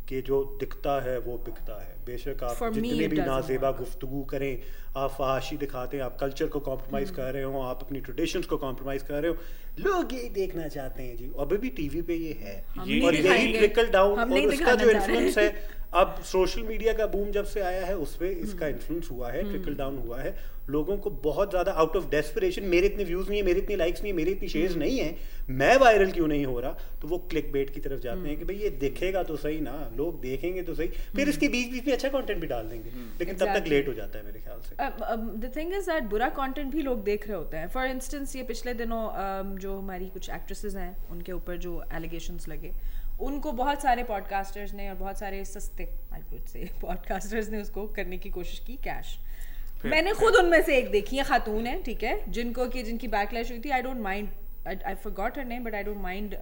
[0.09, 3.71] कि जो दिखता है वो बिकता है। बेशक आप For me, भी नाजेबा.
[3.71, 4.61] गुफ्तगू करें
[4.97, 7.17] आप फहाशी दिखाते हैं आप कल्चर को कॉम्प्रोमाइज़ Hmm.
[7.17, 9.37] कर रहे हो आप अपनी ट्रेडिशंस को कॉम्प्रोमाइज़ कर रहे हो
[9.79, 12.65] लोग यही देखना चाहते हैं जी। अभी भी टीवी पे ये है।
[13.05, 15.49] और यही ट्रिकल डाउन और उसका जो इन्फ्लुएंस है।
[15.93, 19.43] अब सोशल मीडिया का बूम जब से आया है उस पे इसका। इन्फ्लुएंस हुआ है
[19.49, 20.35] ट्रिकल डाउन हुआ है।
[20.69, 24.01] लोगों को बहुत ज़्यादा आउट ऑफ़ डेस्परेशन मेरे इतने व्यूज़ नहीं है मेरे इतने लाइक्स
[24.01, 25.15] नहीं है मेरे इतनी शेयर्स हम्म। नहीं है
[25.51, 26.71] मैं वायरल क्यों नहीं हो रहा?
[27.01, 29.73] तो वो क्लिक बेट की तरफ़ जाते हैं कि भाई ये देखेगा तो सही ना
[29.97, 32.89] लोग देखेंगे तो सही। हम्म। फिर इसके बीच बीच में अच्छा कंटेंट भी डाल देंगे।
[33.19, 34.75] लेकिन तब तक लेट हो जाता है मेरे ख्याल से।
[35.39, 38.43] द थिंग इज़ दैट बुरा कंटेंट भी लोग देख रहे होते हैं। फॉर इंस्टेंस ये
[38.43, 39.03] पिछले दिनों
[39.59, 42.73] जो हमारी कुछ एक्ट्रेसेस हैं उनके ऊपर जो एलिगेशंस लगे
[43.21, 48.17] उनको बहुत सारे पॉडकास्टर्स ने और बहुत सारे सस्ते आई से पॉडकास्टर्स ने उसको करने
[48.17, 49.17] की कोशिश की कैश
[49.89, 53.51] मैंने खुद उनमें से एक देखी है खातून है ठीक है जिनको की जिनकी बैकलैश
[53.51, 54.29] हुई थी I don't mind
[54.67, 56.35] I forgot her name but I don't mind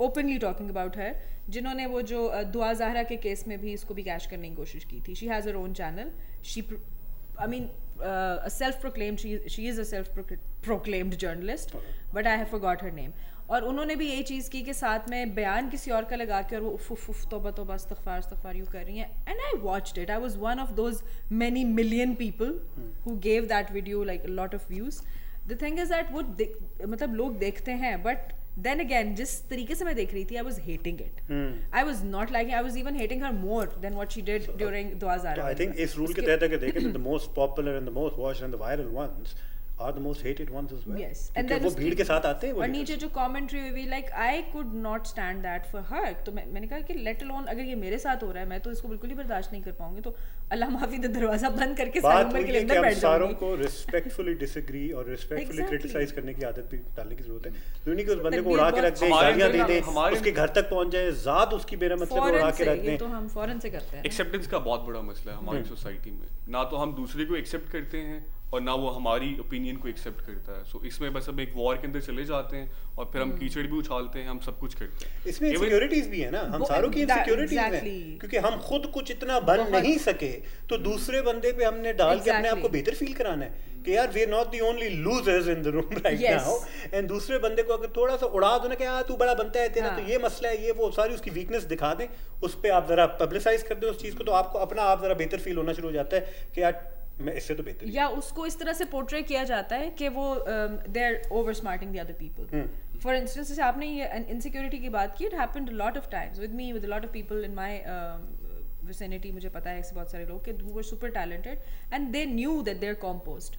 [0.00, 1.14] openly talking about her
[1.50, 4.54] जिन्होंने वो जो uh, दुआ जहरा के केस में भी इसको भी कैश करने की
[4.56, 6.10] कोशिश की थी she has her own channel
[6.44, 6.62] she
[7.48, 9.20] mean, uh, a self-proclaimed.
[9.20, 11.74] She she is a self-proclaimed journalist,
[12.12, 13.14] but I have forgot her name.
[13.52, 16.56] और उन्होंने भी यही चीज़ की कि साथ में बयान किसी और का लगा के
[16.56, 19.58] और वो उफ उफ उफ तोबा तोबा इस्तगफार इस्तगफार यूँ कर रही हैं। And I
[19.62, 21.02] watched it I was one of those
[21.44, 22.60] many million people
[23.06, 25.00] who gave that video like lot of views
[25.48, 26.22] the thing is that वो
[26.88, 30.42] मतलब लोग देखते हैं बट देन अगेन जिस तरीके से मैं देख रही थी I
[30.44, 31.20] was hating it.
[31.74, 34.90] I was not like I was even hating her more than what she did during
[35.00, 38.18] Zara I think इस रूल के तहत अगर देखें the most popular and the most
[38.18, 39.34] watched and the viral ones
[39.82, 42.46] are the most hated ones as well Yes, and then वो भीड़ के साथ आते
[42.46, 46.32] हैं और नीचे जो कमेंट्री हुई like I could not stand that for her तो
[46.32, 48.72] मैं मैंने कहा कि लेट अलोन अगर ये मेरे साथ हो रहा है मैं तो
[48.72, 50.14] इसको बिल्कुल ही बर्दाश्त नहीं कर पाऊँगी। तो
[50.52, 53.40] अल्लाह माफ़ी दे दरवाज़ा बंद करके बात लिए है कि अंदर हम बैठ सारों जाऊँगी
[53.40, 55.62] को रिस्पेक्टफुली डिसएग्री और रिस्पेक्टफुली.
[55.64, 57.52] क्रिटिसाइज करने की आदत भी डालने की ज़रूरत है।
[57.86, 59.80] दुनिया के उस बंदे को उड़ा के रख दे गालियाँ दे दे
[60.18, 63.28] उसके घर तक पहुँच जाए जात उसकी बेरा मतलब उड़ा के रख ये तो हम
[63.34, 66.76] फॉरन से करते हैं एक्सेप्टेंस का बहुत बड़ा मसला है हमारी सोसाइटी में। ना तो
[66.76, 68.20] हम दूसरे को एक्सेप्ट करते हैं
[68.52, 71.52] और ना वो हमारी ओपिनियन को एक्सेप्ट करता है। सो so, इसमें बस हम एक
[71.56, 74.58] वॉर के अंदर चले जाते हैं और फिर हम कीचड़ भी उछालते हैं हम सब
[74.58, 78.58] कुछ करते हैं। इसमें इनसिक्योरिटीज भी है ना। हम सारों की इनसिक्योरिटीज हैं। क्योंकि हम
[78.60, 80.32] खुद कुछ इतना बन नहीं सके
[80.68, 82.24] तो दूसरे बंदे पे हमने डाल exactly.
[82.24, 84.88] के अपने आप को बेहतर फील कराना है कि यार we are not the only
[85.00, 86.58] losers in the room right now
[86.94, 89.60] and दूसरे बंदे को अगर थोड़ा सा उड़ा दो ना कि यार तू बड़ा बनता
[89.60, 90.00] है तेरा हाँ.
[90.00, 92.06] तो ये मसला है ये वो सारी उसकी वीकनेस दिखा दें।
[92.42, 95.14] उस पर आप जरा पब्लिसाइज कर दें उस चीज़ को तो आपको अपना आप जरा
[95.14, 96.90] बेहतर फील होना शुरू हो जाता है कि यार
[97.20, 100.24] मैं इससे तो बेहतर या उसको इस तरह से पोर्ट्रे किया जाता है कि वो
[100.46, 105.16] they are over smarting the other people for instance जैसे आपने ये इनसिक्योरिटी की बात
[105.18, 107.82] की it happened lot of times with me with lot of people in my
[108.86, 111.58] vicinity मुझे पता है ऐसे बहुत सारे लोग कि who were super talented
[111.96, 113.58] and they knew that they're composed.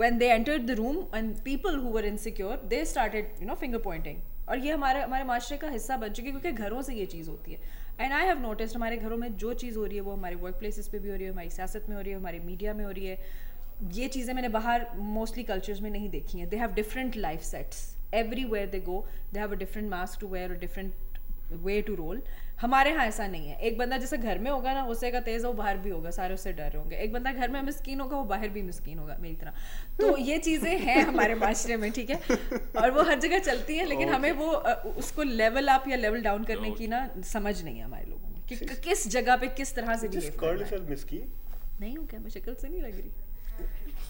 [0.00, 3.80] When they entered the room and people who were insecure they started you know finger
[3.86, 4.18] pointing.
[4.48, 7.30] और ये हमारे हमारे माशरे का हिस्सा बन चुकी है क्योंकि घरों से ये चीज़
[7.30, 7.58] होती है।
[8.00, 10.54] एंड आई हैव नोटिस हमारे घरों में जो चीज़ हो रही है, वो हमारे वर्क
[10.58, 12.84] प्लेसेस पर भी हो रही है, हमारी सियासत में हो रही है, हमारे मीडिया में
[12.84, 13.18] हो रही है।
[13.94, 17.84] ये चीज़ें मैंने बाहर मोस्टली कल्चर्स में नहीं देखी हैं। They have different life sets
[18.44, 20.92] everywhere they go they have a different mask to wear a different
[21.64, 22.22] way to roll
[22.60, 25.40] हमारे यहाँ ऐसा नहीं है। एक बंदा जैसे घर में होगा ना उससे का तेज
[25.42, 28.16] है वो बाहर भी होगा सारे उससे डर होंगे। एक बंदा घर में मिस्कीन होगा
[28.16, 29.50] वो बाहर भी मिस्कीन होगा मेरी तरह।
[29.98, 32.16] तो ये चीज़ें हैं हमारे माशरे में ठीक है?
[32.82, 34.50] और वो हर जगह चलती हैं लेकिन हमें वो
[34.98, 38.42] उसको लेवल अप या लेवल डाउन करने की ना समझ नहीं है हमारे लोगों में
[38.48, 40.70] कि कि- किस जगह पे किस तरह से करना है।
[41.80, 42.20] नहीं हूँ क्या?
[42.20, 43.10] मैं शक्ल से नहीं लग रही।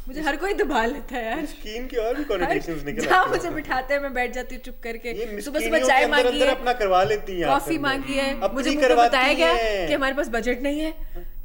[0.09, 3.31] मुझे हर कोई दबा लेता है यार। स्किन की और भी कनेक्शंस निकल आती हैं।
[3.31, 6.73] मुझे बिठाते हैं मैं बैठ जाती हूँ चुप करके। सुबह सुबह चाय मांगी है अपना
[6.73, 10.81] करवा लेती है कॉफ़ी मांगी है। मुझे करवाया बताया गया कि हमारे पास बजट नहीं
[10.81, 10.93] है।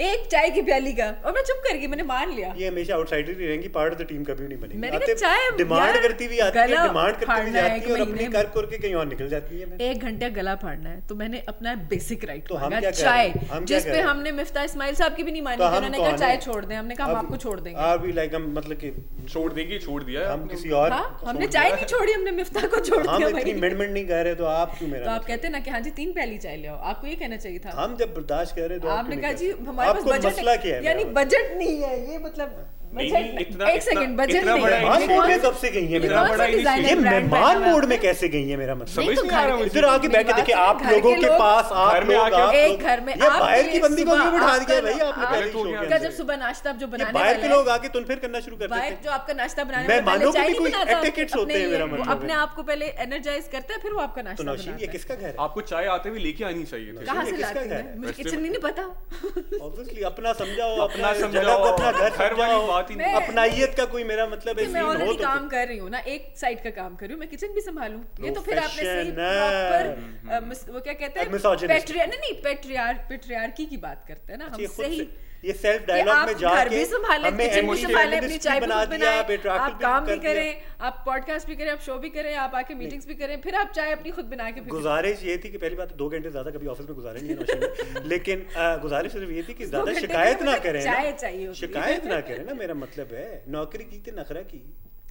[0.02, 2.94] एक चाय की प्याली का। और मैं चुप कर गई मैंने मान लिया। ये हमेशा
[2.96, 6.28] आउटसाइडर ही रहेंगी पार्ट ऑफ़ द टीम कभी नहीं बनेगी। मैंने कहा, चाय डिमांड करती
[6.28, 9.06] भी आती है डिमांड करती भी जाती है और एक अपनी कर करके कहीं और
[9.08, 12.80] निकल जाती है एक घंटे गला फाड़ना है तो मैंने अपना बेसिक राइट तो हम
[12.80, 13.34] क्या चाय
[13.74, 16.64] जिस पे हमने मिफ्ता इस्माइल साहब की भी नहीं मानी तो उन्होंने कहा चाय छोड़
[16.66, 18.92] दें हमने कहा हम आपको छोड़ देंगे। आर भी लाइक हम मतलब कि
[19.30, 22.80] छोड़ देंगे छोड़ दिया हम किसी और हाँ हमने चाय नहीं छोड़ी हमने मिफ्ता को
[22.82, 25.50] छोड़ दिया हम इतनी मिनट नहीं कह रहे तो आप क्यों मेरा तो आप कहते
[25.50, 27.96] ना कि हाँ जी तीन प्याली चाय ले आओ आपको ये कहना चाहिए था। हम
[27.98, 31.04] जब बर्दाश्त कर रहे तो आपने कहा जी हमारे आपको बजट मसला क्या है यानी
[31.16, 33.68] बजट नहीं है ये मतलब एक second, इतना-
[34.30, 36.96] इतना नहीं मेहमान मोड में कब से गई ये मेरा कौन सा बड़ा designer ये
[36.96, 37.68] brand मेहमान बना हुआ?
[37.68, 39.80] मोड में कैसे गई है मेरा मतलब समझ तो नहीं आ घर रहा के- मुझे
[39.80, 42.56] इधर आके मेरी बैठ के बात देखिए सुनो, आप लोगों के के पास आप लोग
[42.56, 45.88] एक घर में बाहर की बंदी को बिठा दिया भाई आपने पहले शो गया। के
[45.88, 48.58] का अंदर। जब सुबह नाश्ता जो बनाने बाहर के लोग आके तुम फिर करना शुरू
[48.58, 50.72] कर देते जो आपका नाश्ता बनाने मैं वाला पहले मानूं कि चाय भी नहीं कोई
[50.72, 54.00] बनाता, अपने होते हैं, मेरा मतलब। अपने आप को पहले एनर्जाइज करते हैं फिर वो
[54.00, 56.92] आपका तो नाश्ता ये है किसका घर है आपको चाय आते हुए लेके आनी चाहिए
[56.92, 57.98] थी कहाँ से किसका लाती घर है?
[58.00, 58.84] मुझे किचन नहीं पता
[59.62, 64.04] ऑब्वियसली अपना समझाओ अपना समझाओ, अपना घर घर वाली बात ही नहीं। अपनाइयत का कोई
[64.12, 66.96] मेरा मतलब है मैं ऑलरेडी तो काम कर रही हूँ ना एक साइड का काम
[66.96, 70.94] कर रही हूँ मैं किचन भी संभालूं। ये तो फिर आपने सही प्रॉपर वो क्या
[70.94, 71.28] कहते हैं?
[71.32, 71.74] Misogynist.
[71.74, 75.02] पेट्रिया नहीं नहीं पेट्रियार पेट्रियार्की की बात करते हैं ना हम सही
[75.44, 79.80] ये सेल्फ डायलॉग में जाके भी संभालें हमें संभालें अपनी चाय बना दिया आप आप
[79.82, 83.16] काम भी करें आप पॉडकास्ट भी करें आप शो भी करें आप आके मीटिंग्स भी
[83.16, 85.96] करें फिर आप चाय अपनी खुद बना के गुजारिश ये थी कि पहली बात तो
[85.96, 88.46] दो घंटे ज़्यादा कभी ऑफ़िस में गुजारे नहीं लेकिन
[88.82, 92.54] गुजारिश सिर्फ़ ये थी कि ज़्यादा शिकायत ना करें चाय चाहिए शिकायत ना करें ना
[92.54, 94.64] मेरा मतलब है नौकरी की थी नखरा की?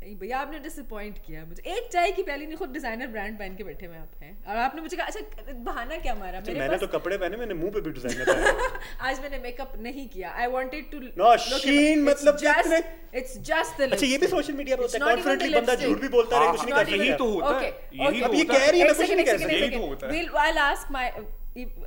[0.03, 3.57] नहीं भैया आपने डिसअपॉइंट किया मुझे। एक चाय की पहली नहीं खुद डिज़ाइनर ब्रांड पहन
[3.57, 6.41] के बैठे हुए आप हैं। और आपने मुझे कहा अच्छा बहाना क्या मारा?
[6.41, 8.55] तो मेरे मैंने पास तो कपड़े पहने मैंने मुँह पे भी डिज़ाइन लगाया
[9.09, 12.83] आज मैंने मेकअप नहीं किया। आई वांटेड टू नौशीन, मतलब कितने-
[13.15, 16.09] इट्स जस्ट द अच्छा ये भी सोशल मीडिया पे होता है। कॉन्फिडेंटली बंदा झूठ भी
[16.09, 18.21] बोलता रहे कुछ नहीं कर यही तो होता है। यही.
[18.21, 20.13] तो अब ये कह रही है मैं कुछ नहीं कह सकता। यही तो होता है।
[20.13, 21.07] We'll- I'll ask my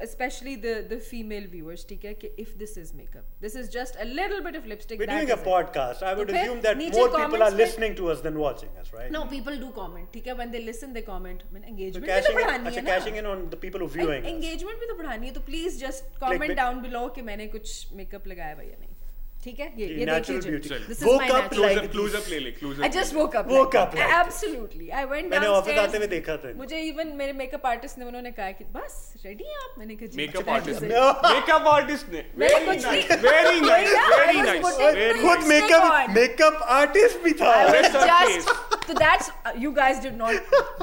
[0.01, 3.95] especially the the female viewers ठीक है कि if this is makeup this is just
[4.05, 6.03] a little bit of lipstick We're doing a podcast.
[6.03, 9.11] I would तो assume that more people are listening to us than watching us, right?
[9.17, 12.21] no people do comment ठीक है when they listen they comment I mean, engagement भी
[12.27, 14.97] तो बढ़ानी अच्छा है ना cashing in on the people who viewing engagement भी तो
[15.03, 18.63] बढ़ानी है तो please just comment down below below कि मैंने कुछ makeup लगाया हुआ
[18.63, 18.92] या नहीं
[19.43, 19.65] ठीक है?
[19.77, 23.35] ये ये देख लीजिए this is my closeup closeup ले ले closeup I just woke
[23.35, 27.07] up woke up absolutely I went down मैंने ऑफ़िस आते हुए देखा था। मुझे इवन
[27.17, 28.93] मेरे मेकअप आर्टिस्ट ने उन्होंने कहा कि बस
[29.25, 29.75] रेडी हैं आप?
[29.79, 35.21] मैंने कहा जी मेकअप आर्टिस्ट ने। मेकअप आर्टिस्ट ने। Very nice very nice very nice
[35.23, 38.49] खुद मेकअप मेकअप आर्टिस्ट भी था। जस्ट
[38.87, 40.33] तो that's you guys did not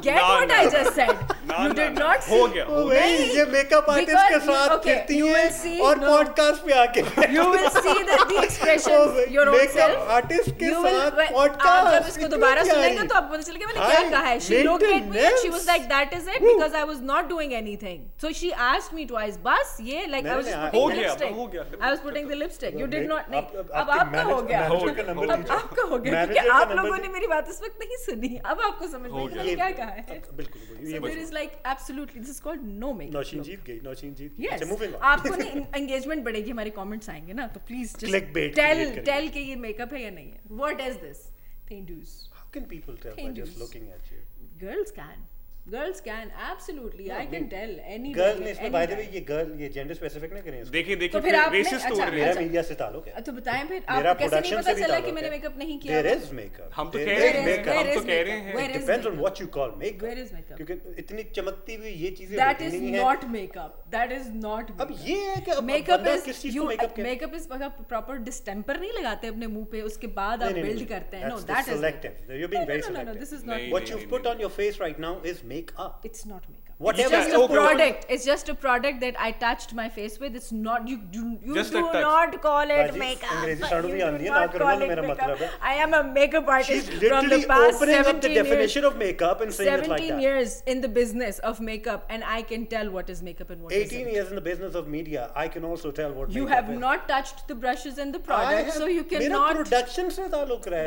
[0.05, 4.39] get what I just said you did not हो गया नहीं ये मेकअप आर्टिस्ट के
[4.47, 7.01] साथ खेलती हूँ और पॉडकास्ट पे आके
[7.35, 10.11] you will see that oh expressions भाई, your own makeup self.
[10.17, 11.21] artist के साथ
[11.67, 14.57] आप जब इसको दोबारा। सुनेंगे तो आपको पता चलेगा मैंने क्या कहा है at me
[14.57, 15.69] and she was maintenance.
[15.71, 16.51] like that is it Woo.
[16.53, 20.41] because I was not doing anything so she asked me twice बस ये मैंने- हो
[20.41, 23.43] the गया, lipstick हो गया। I was putting the lipstick you did not आप- नहीं
[23.43, 24.73] अब आपके आपका हो गया अब।
[25.51, 28.87] आपका हो गया क्योंकि आप लोगों ने। मेरी बात इस वक्त नहीं सुनी अब आपको
[28.87, 32.63] समझ हो में। आया क्या कहा है बिल्कुल ये is like absolutely this is called
[32.83, 33.43] no makeup Nausheen.
[33.43, 34.47] जीत गई नौशीन जीत गई.
[34.47, 38.95] अच्छा मूविंग आपको नहीं एंगेजमेंट बढ़ेगी हमारे कमेंट्स आएँगे ना तो प्लीज़ Clickbait टेल create
[38.95, 41.27] करेंगे। टेल के ये मेकअप है या नहीं है व्हाट इज़ दिस
[41.71, 43.49] थिंडूस How can people tell by Hindus.
[43.49, 44.21] just looking at you?
[44.63, 45.21] girls can
[45.73, 49.61] girls can absolutely i can tell any girl ने इसमें बाय द वे ये गर्ल
[49.61, 52.63] ये जेंडर स्पेसिफिक नहीं करें इसको। देखिए तो फिर आपने- रेसिस्ट अच्छा, मेरा अच्छा। मीडिया
[52.63, 55.79] से ताल्लुक है तो बताएँ फिर आपको कैसे नहीं पता चला कि मैंने मेकअप नहीं
[55.79, 57.77] किया देयर इज़ मेकअप हम तो कह रहे हैं, makeup.
[57.77, 59.25] हम तो कह रहे हैं। Depends on makeup?
[59.25, 60.05] what you call makeup.
[60.05, 60.57] Where is makeup?
[60.57, 63.71] क्योंकि इतनी चमकती हुई ये चीज़ें is नहीं है। not makeup.
[63.95, 64.27] That is
[64.81, 67.49] अब ये है कि मेकअप इज़ किस चीज़ यू को मेकअप कहते हैं। मेकअप इज़
[67.89, 71.69] प्रॉपर डिस्टेम्पर नहीं लगाते अपने मुँह पे उसके बाद आप बिल्ड करते हैं। No that
[71.69, 71.85] is
[72.51, 73.23] being very no, no, no, selective.
[73.23, 76.01] this is नहीं, not What you've put on your face right now is makeup.
[76.05, 76.71] It's not makeup.
[76.81, 77.15] Whatever.
[77.15, 77.55] It's just a okay.
[77.55, 78.07] product.
[78.09, 80.35] It's just a product that I touched my face with.
[80.35, 81.01] It's not you.
[81.13, 83.47] You, you just do not call it Baji, makeup.
[83.47, 85.41] You do not call makeup.
[85.61, 88.93] I am a makeup artist She's from the past opening 17 up the definition years,
[88.93, 90.23] of makeup and saying 17 it like that.
[90.23, 93.75] years in the business of makeup, and I can tell what is makeup and what
[93.75, 94.15] 18 isn't.
[94.15, 96.31] years in the business of media, I can also tell what.
[96.31, 96.79] You have is.
[96.79, 99.55] not touched the brushes and the products, so you cannot.
[99.55, 100.85] Production se taluk hai,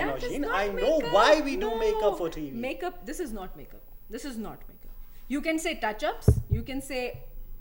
[0.65, 1.13] I know makeup.
[1.13, 1.78] why we do no.
[1.88, 2.51] makeup for TV.
[2.69, 3.05] Makeup.
[3.05, 3.92] This is not makeup.
[4.14, 4.91] This is not makeup.
[5.28, 6.30] You can say touch-ups.
[6.51, 7.03] You can say.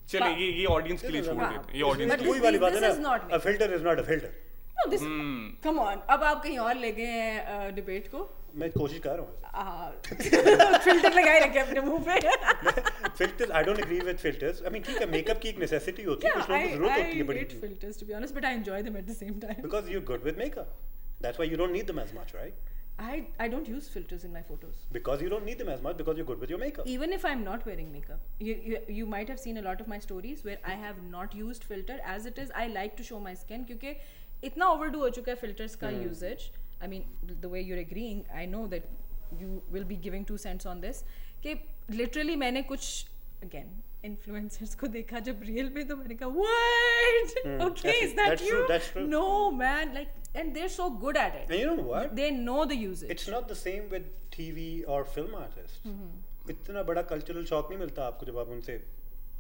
[0.09, 2.59] चले ये ये audience के लिए छोड़ हाँ, देते हैं ये ऑडियंस के वही वाली
[2.59, 4.31] बात है ना filter is not a filter
[4.77, 5.03] No, this.
[5.03, 5.39] Hmm.
[5.67, 6.03] Come on.
[6.11, 9.93] अब आप कहीं और ले गए हैं डिबेट को मैं कोशिश कर रहा हूँ
[10.85, 12.19] फ़िल्टर लगाए रखे अपने मुँह पे
[13.19, 16.27] filters I don't agree with filters I mean ठीक है मेकअप की एक नेसेसिटी होती
[16.27, 18.53] है कुछ लोगों को ज़रूरत होती है बड़ी hate filters to be honest, but I
[18.59, 19.63] enjoy them at the same time.
[19.69, 20.77] because you're good with makeup
[21.27, 24.32] that's why you don't need them as much right I I don't use filters in
[24.36, 24.78] my photos.
[24.94, 27.26] because you don't need them as much because you're good with your makeup even if
[27.32, 30.42] i'm not wearing makeup you, you you might have seen a lot of my stories
[30.48, 33.66] where i have not used filter as it is i like to show my skin
[33.72, 33.94] क्योंकि
[34.52, 36.48] इतना overdue हो चुका है filters का usage
[36.88, 37.06] i mean
[37.46, 38.90] the way you're agreeing i know that
[39.44, 41.04] you will be giving two cents on this
[41.46, 41.56] कि
[42.02, 42.90] literally मैंने कुछ
[43.50, 43.72] again
[44.12, 48.30] influencers को देखा जब real में तो मैंने कहा what Hmm, okay that's- is that
[48.32, 49.08] that's you true, that's true.
[49.14, 49.24] no
[49.62, 51.51] man like and they're so good at it.
[51.51, 52.17] And you know what?
[52.17, 53.11] They know the usage.
[53.11, 55.79] It's not the same with TV or film artists.
[55.87, 56.11] Mm-hmm.
[56.51, 58.81] इतना बड़ा cultural shock नहीं मिलता आपको जब आप उनसे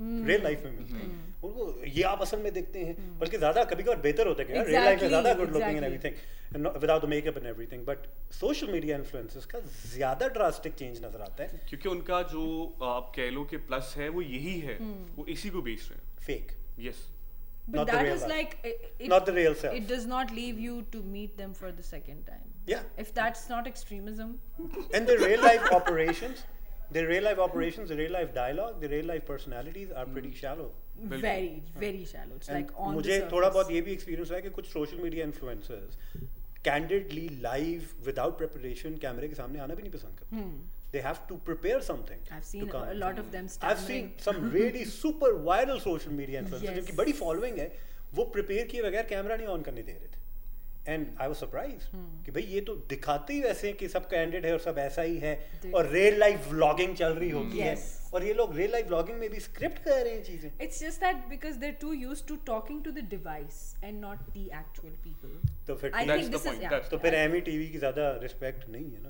[0.01, 1.09] real life में मिलते हैं।
[1.45, 4.84] उनको ये आप असल में देखते हैं बल्कि ज़्यादा कभी कभार बेहतर होता है रियल
[4.84, 5.84] लाइफ में ज़्यादा good looking and.
[5.84, 8.07] Everything without the makeup and everything but
[8.40, 9.61] social media influencers का
[9.95, 12.45] ज़्यादा ड्रास्टिक चेंज नज़र आता है। क्योंकि उनका जो
[12.90, 14.78] आप कह लो कि प्लस है वो यही है।
[15.16, 17.07] वो इसी को बेच रहे हैं। Fake yes
[17.70, 18.32] But Not the that real is life.
[18.32, 19.74] like it, it- Not the real self.
[19.78, 22.45] It does not leave you to meet them for the second time.
[22.74, 22.86] Yeah.
[23.05, 24.30] If that's not extremism,
[24.93, 26.45] and the real life operations
[26.97, 30.68] the real life operations the real life dialogue the real life personalities are pretty shallow
[30.99, 31.49] बिल्कुल। very
[31.82, 32.38] very shallow.
[32.41, 33.53] It's And like on मुझे the थोड़ा surface.
[33.58, 35.97] बहुत ये भी experience हुआ है कि कुछ social media influencers
[36.66, 40.45] candidly live without preparation कैमरे के सामने आना भी नहीं पसंद करते
[40.91, 42.38] They have to prepare something Hmm.
[42.38, 44.12] I've seen a lot of them I've seen stammering.
[44.28, 46.76] some really super viral social media influencers Yes.
[46.80, 47.72] जिनकी बड़ी फॉलोइंग है
[48.16, 50.26] वो प्रिपेयर किए बगैर कैमरा नहीं ऑन करने दे रहे थे
[50.93, 51.82] एंड आई वाज सरप्राइज
[52.26, 55.01] कि भाई ये तो दिखाते ही वैसे हैं कि सब कैंडिड है और सब ऐसा
[55.01, 55.34] ही है
[55.64, 55.74] Dude.
[55.76, 57.86] और रियल लाइफ व्लॉगिंग चल रही होगी है Yes.
[58.14, 61.03] और ये लोग रियल लाइफ व्लॉगिंग में भी स्क्रिप्ट कर रहे हैं चीजें It's just
[61.05, 65.34] that because they're too used to talking to the device and not the actual people.
[65.68, 66.76] तो फिर I That's think the this is point, yeah.
[66.78, 69.10] that's तो फिर एमी टीवी की ज्यादा रिस्पेक्ट नहीं है ना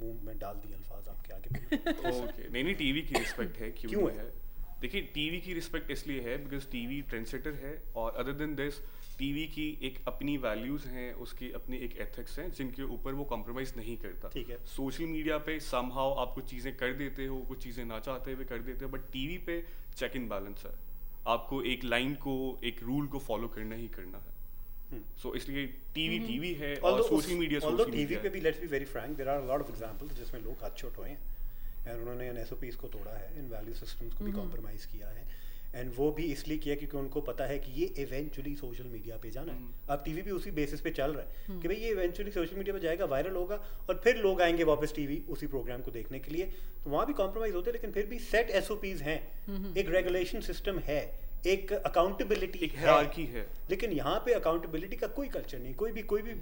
[0.00, 1.48] मुँह में डाल दिए अल्फाज आपके आगे
[2.10, 4.16] ओके नहीं नहीं टीवी की रिस्पेक्ट है क्यों, क्यों है?
[4.18, 4.30] है?
[4.80, 8.78] देखिए टीवी की रिस्पेक्ट इसलिए है बिकॉज़ टीवी ट्रेंडसेटर है और अदर देन दिस
[9.18, 13.72] टीवी की एक अपनी वैल्यूज़ हैं उसकी अपनी एक एथिक्स हैं जिनके ऊपर वो कॉम्प्रोमाइज
[13.76, 17.62] नहीं करता। ठीक है। सोशल मीडिया पे समहाउ आप कुछ चीज़ें कर देते हो कुछ
[17.64, 19.60] चीज़ें ना चाहते हुए कर देते हो बट टीवी पे
[19.96, 20.72] चेक इन बैलेंस है।
[21.28, 24.36] आपको एक लाइन को एक रूल को फॉलो करना ही करना है।
[25.22, 28.84] सो इसलिए टीवी टीवी है और सोशल मीडिया सोशल टीवी पे भी let's be very
[28.84, 31.18] frank there are lot of examples जिसमें लोग हाथ छोट हुए हैं
[31.88, 35.26] एंड उन्होंने इन एसओपीस को तोड़ा है इन वैल्यू सिस्टम्स को भी कॉम्प्रोमाइज किया है
[35.74, 39.30] एंड वो भी इसलिए किया क्योंकि उनको पता है कि ये इवेंचुअली सोशल मीडिया पे
[39.30, 39.58] जाना है।
[39.88, 42.74] अब टीवी भी उसी बेसिस पे चल रहा है कि भाई ये इवेंचुअली सोशल मीडिया
[42.74, 43.56] पे जाएगा वायरल होगा
[43.88, 46.44] और फिर लोग आएँगे वापस टीवी उसी प्रोग्राम को देखने के लिए।
[46.84, 50.78] तो वहाँ भी कॉम्प्रोमाइज होते हैं लेकिन फिर भी सेट एसओपीज हैं। एक रेगुलेशन सिस्टम
[50.78, 51.00] है।
[51.46, 56.02] एक अकाउंटेबिलिटी एक hierarchy है। लेकिन यहाँ पे अकाउंटेबिलिटी का कोई कल्चर नहीं कोई भी
[56.02, 56.32] कोई भी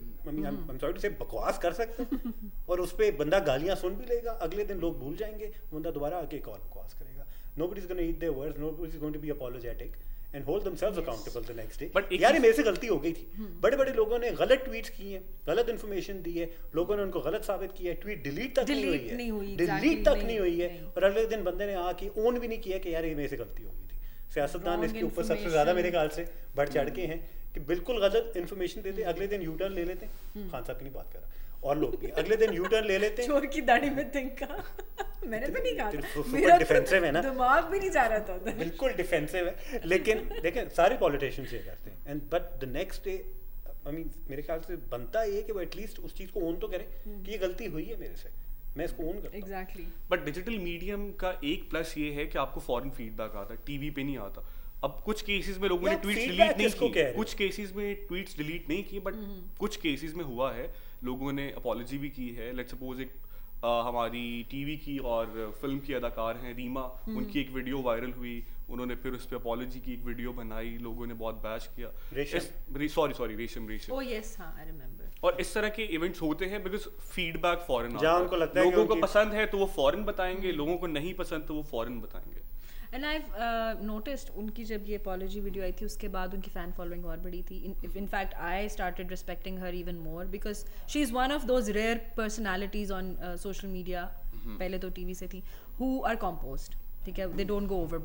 [0.79, 4.65] सॉरी से बकवास कर सकते हैं। और उस पर बंदा गालियाँ सुन भी लेगा अगले
[4.65, 7.27] दिन लोग भूल जाएँगे बंदा दोबारा आके एक और बकवास करेगा।
[7.59, 9.91] Nobody is going to eat their words nobody is going to be apologetic
[10.35, 13.13] and hold themselves accountable the next day But एक यार मेरे से गलती हो गई
[13.13, 13.31] थी।
[13.61, 17.21] बड़े बड़े लोगों ने गलत ट्वीट किए हैं गलत इन्फॉर्मेशन दी है लोगों ने उनको
[17.21, 20.61] गलत साबित किया है ट्वीट डिलीट तक नहीं हुई है। डिलीट तक नहीं, नहीं हुई
[20.61, 23.29] है। और अगले दिन बंदे ने आके ओन भी नहीं किया कि यार ये मेरे
[23.29, 23.96] से गलती हो गई थी।
[24.37, 26.25] सियासतदान इसके ऊपर सबसे ज़्यादा मेरे ख्याल से
[26.57, 27.19] बढ़ चढ़ के हैं
[27.55, 30.85] कि बिल्कुल गलत इन्फॉर्मेशन देते अगले दिन यू टर्न ले लेते। हम्म। खान साहब की
[30.85, 33.47] नहीं बात कर रहा। और लोग भी अगले दिन यू टर्न ले लेते। हैं चोर
[33.55, 34.49] की दाढ़ी में तिनका।
[35.27, 35.91] मैंने तो नहीं कहा
[36.33, 37.21] मेरा तो है ना?
[37.23, 41.91] दिमाग भी नहीं जा रहा था बिल्कुल डिफेंसिव है। लेकिन देखें सारे पॉलिटिशियंस ये करते
[41.91, 43.17] हैं। And but the next day
[43.87, 46.69] I mean मेरे ख्याल से बनता ये कि वो एटलीस्ट उस चीज़ को ओन तो
[46.69, 48.31] करे कि ये गलती हुई है मेरे से।
[48.77, 49.85] मैं इसको ओन करता हूँ। Exactly.
[50.11, 53.91] बट डिजिटल मीडियम का एक प्लस ये है कि आपको फॉरेन फीडबैक आता है टीवी
[53.91, 54.47] पे नहीं आता।
[54.85, 58.69] अब कुछ केसेस में लोगों ने feedback डिलीट नहीं किए। कुछ केसेस में ट्वीट्स डिलीट
[58.69, 59.15] नहीं किए बट
[59.59, 60.73] कुछ केसेस में हुआ है
[61.05, 63.13] लोगों ने अपॉलॉजी भी की है। लेट्स सपोज़ एक
[63.65, 68.13] अ, हमारी टीवी की और फ़िल्म की अदाकार हैं रीमा हम्म। उनकी एक वीडियो वायरल
[68.13, 68.35] हुई
[68.71, 71.91] उन्होंने फिर उस पर अपॉलॉजी की एक वीडियो बनाई लोगों ने बहुत बैश किया।
[72.89, 73.93] सॉरी सॉरी रेशम रेशम।
[75.17, 75.33] Oh हाँ.
[75.33, 78.87] और इस तरह के इवेंट्स होते हैं बिकॉज़ फीडबैक फॉरेन जहाँ उनको लगता है लोगों
[78.87, 82.47] को पसंद है तो वो फॉरेन बताएँगे लोगों को नहीं पसंद तो वो फॉरेन बताएँगे
[82.95, 86.73] And I've uh, noticed उनकी जब ये apology video आई थी उसके बाद उनकी fan
[86.81, 87.65] following और बढ़ी थी.
[87.65, 91.47] In, if in fact I started respecting her even more because she is one of
[91.47, 94.09] those rare personalities on uh, social media.
[94.47, 95.43] पहले तो TV से थी
[95.81, 96.71] who are composed.
[97.05, 98.01] ठीक है they don't go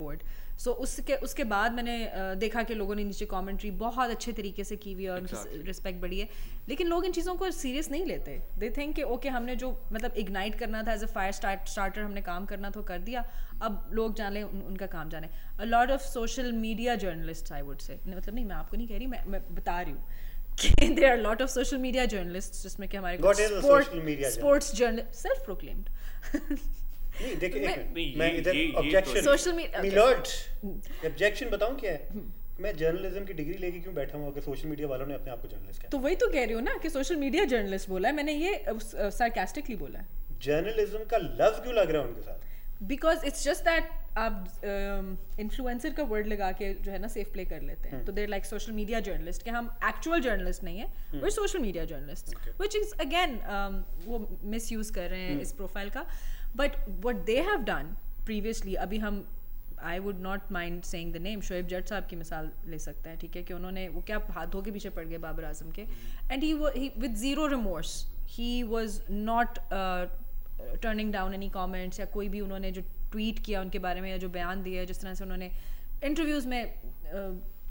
[0.65, 0.81] overboard.
[0.81, 4.75] So उसके उसके बाद मैंने देखा कि लोगों ने नीचे commentary बहुत अच्छे तरीके से
[4.75, 5.65] की हुई है और Exactly.
[5.65, 6.29] रिस्पेक्ट बढ़ी है
[6.69, 10.13] लेकिन लोग इन चीज़ों को सीरियस नहीं लेते दे थिंक कि ओके हमने जो मतलब
[10.13, 13.25] इग्नाइट करना था एज अ फायर स्टार्टर हमने काम करना तो कर दिया
[13.61, 17.79] अब लोग जाने उन, उनका काम जाने a lot of social media journalist I would
[17.79, 20.03] say मतलब नहीं मैं आपको नहीं कह रही मैं मैं बता रही हूँ
[20.95, 23.17] there are lot of social media journalist जिसमें कि हमारे?
[24.31, 25.89] स्पोर्ट्स जर्नलिस्ट सेल्फ प्रोक्लेम्ड
[27.21, 29.83] नहीं देखिए एक मैं इधर ये- ये तो ऑब्जेक्शन। Social media-
[31.05, 32.07] ऑब्जेक्शन बताऊँ क्या है?
[32.59, 35.41] मैं जर्नलिज्म की डिग्री लेके क्यों बैठा हूँ अगर सोशल मीडिया वालों ने अपने आप
[35.41, 38.15] को जर्नलिस्ट तो वही तो कह रही हूँ ना कि सोशल मीडिया जर्नलिस्ट बोला है
[38.15, 38.63] मैंने ये
[39.11, 40.05] सार्केस्टिकली बोला है।
[40.41, 42.49] जर्नलिज्म का लफ्ज क्यों लग रहा है उनके साथ?
[42.83, 44.61] बिकॉज़ इट्स जस्ट दैट आप
[45.39, 48.27] इन्फ्लुएंसर का वर्ड लगा के जो है ना सेफ़ प्ले कर लेते हैं। तो there
[48.29, 52.75] like social media journalist कि हम एक्चुअल जर्नलिस्ट नहीं है वे social media journalist which
[52.75, 53.35] is again
[54.05, 56.05] वो मिस यूज़ कर रहे हैं इस प्रोफ़ाइल का।
[56.55, 56.75] But
[57.05, 57.95] what they have done
[58.25, 59.25] previously अभी हम
[59.83, 63.17] I would not mind saying the name Shoaib Jatt sahab की मिसाल ले सकते हैं
[63.19, 65.81] ठीक है कि उन्होंने वो क्या हाथों के पीछे पड़ गए बाबर आज़म के।
[66.31, 66.53] And he
[66.97, 67.95] with zero remorse
[68.29, 69.59] he was not
[70.81, 72.81] turning down any comments या कोई भी उन्होंने जो
[73.11, 75.51] ट्वीट किया उनके बारे में या जो बयान दिया जिस तरह से उन्होंने
[76.03, 76.61] इंटरव्यूज़ में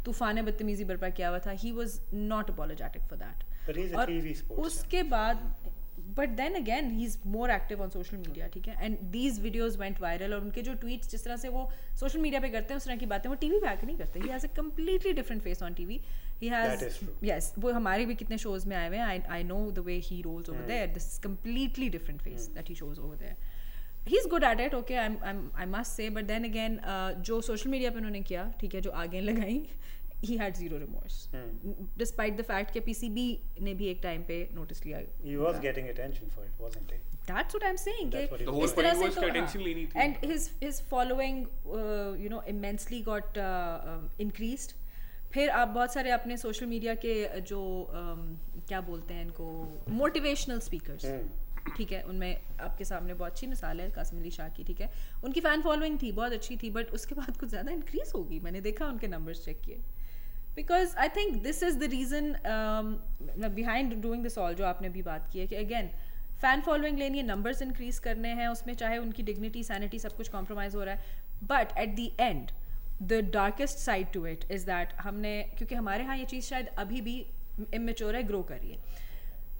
[0.04, 4.12] तूफ़ान बदतमीज़ी बर्पा किया हुआ था he was not apologetic for that और
[4.66, 5.36] उसके बाद
[6.16, 8.84] but then again he is more active on social media ठीक है?
[8.84, 11.68] And these videos went viral और उनके जो ट्वीट्स जिस तरह से वो
[12.00, 14.20] सोशल मीडिया पे करते हैं उस तरह की बातें वो टीवी पे आके नहीं करते।
[14.20, 16.00] He has a completely different face on TV
[16.42, 16.84] he has
[17.24, 20.20] yes वो हमारे भी कितने शोज़ में आए हुए हैं। I know the way he
[20.22, 23.36] rolls over there this is completely different face that he shows over there
[24.08, 26.78] he is good at it okay I must say but then again
[27.20, 29.58] जो social media पर उन्होंने किया ठीक है जो आगे लगाई
[30.22, 31.72] he had zero remorse hmm.
[31.96, 35.88] despite the fact कि PCB ने भी एक टाइम पे नोटिस लिया he was getting
[35.88, 39.18] attention for it wasn't he that's what I'm saying that's what the whole point was
[39.18, 44.08] कि attention लेनी थी and his his following uh, you know immensely got uh, um,
[44.26, 44.76] increased
[45.32, 47.14] फिर आप बहुत सारे अपने social media के
[47.50, 47.60] जो
[48.00, 48.24] um,
[48.68, 49.46] क्या बोलते हैं इनको
[49.98, 51.28] मोटिवेशनल स्पीकर्स hmm.
[51.76, 54.90] ठीक है उनमें आपके सामने बहुत अच्छी मिसाल है कासिम अली शाह की ठीक है
[55.24, 58.60] उनकी फ़ैन फॉलोइंग थी बहुत अच्छी थी बट उसके बाद कुछ ज़्यादा इंक्रीज होगी मैंने
[58.60, 59.80] देखा उनके नंबर्स चेक किए
[60.60, 62.32] because I think this is the reason
[63.54, 65.90] behind doing this all जो आपने अभी बात की है कि अगेन
[66.40, 70.28] फ़ैन फॉलोइंग लेनी है नंबर्स इंक्रीज करने हैं, उसमें चाहे उनकी डिग्निटी सैनिटी सब कुछ
[70.28, 71.00] कॉम्प्रोमाइज़ हो रहा है
[71.44, 72.50] but at the end
[73.02, 77.00] the darkest side to it is that हमने, क्योंकि हमारे यहाँ ये चीज़ शायद अभी
[77.00, 77.14] भी
[77.74, 78.78] इमेच्योर है ग्रो कर रही है।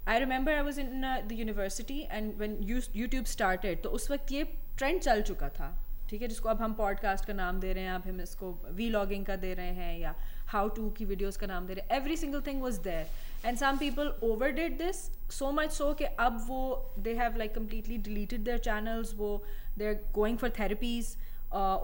[0.07, 2.57] I remember I was in the university and one
[2.95, 4.43] YouTube started तो उस वक्त ये
[4.77, 5.69] ट्रेंड चल चुका था,
[6.09, 8.89] ठीक है, जिसको अब हम पॉडकास्ट का नाम दे रहे हैं, अब हम इसको वी
[8.89, 10.15] लॉगिंग का दे रहे हैं या
[10.51, 13.77] हाउ टू की वीडियोज़ का नाम दे रहे। Every single thing was there and some
[13.77, 14.13] people
[14.51, 14.95] overdid this
[15.31, 16.61] so much so कि अब वो
[16.99, 19.35] they have like completely deleted their channels वो
[19.77, 21.15] they are going for therapies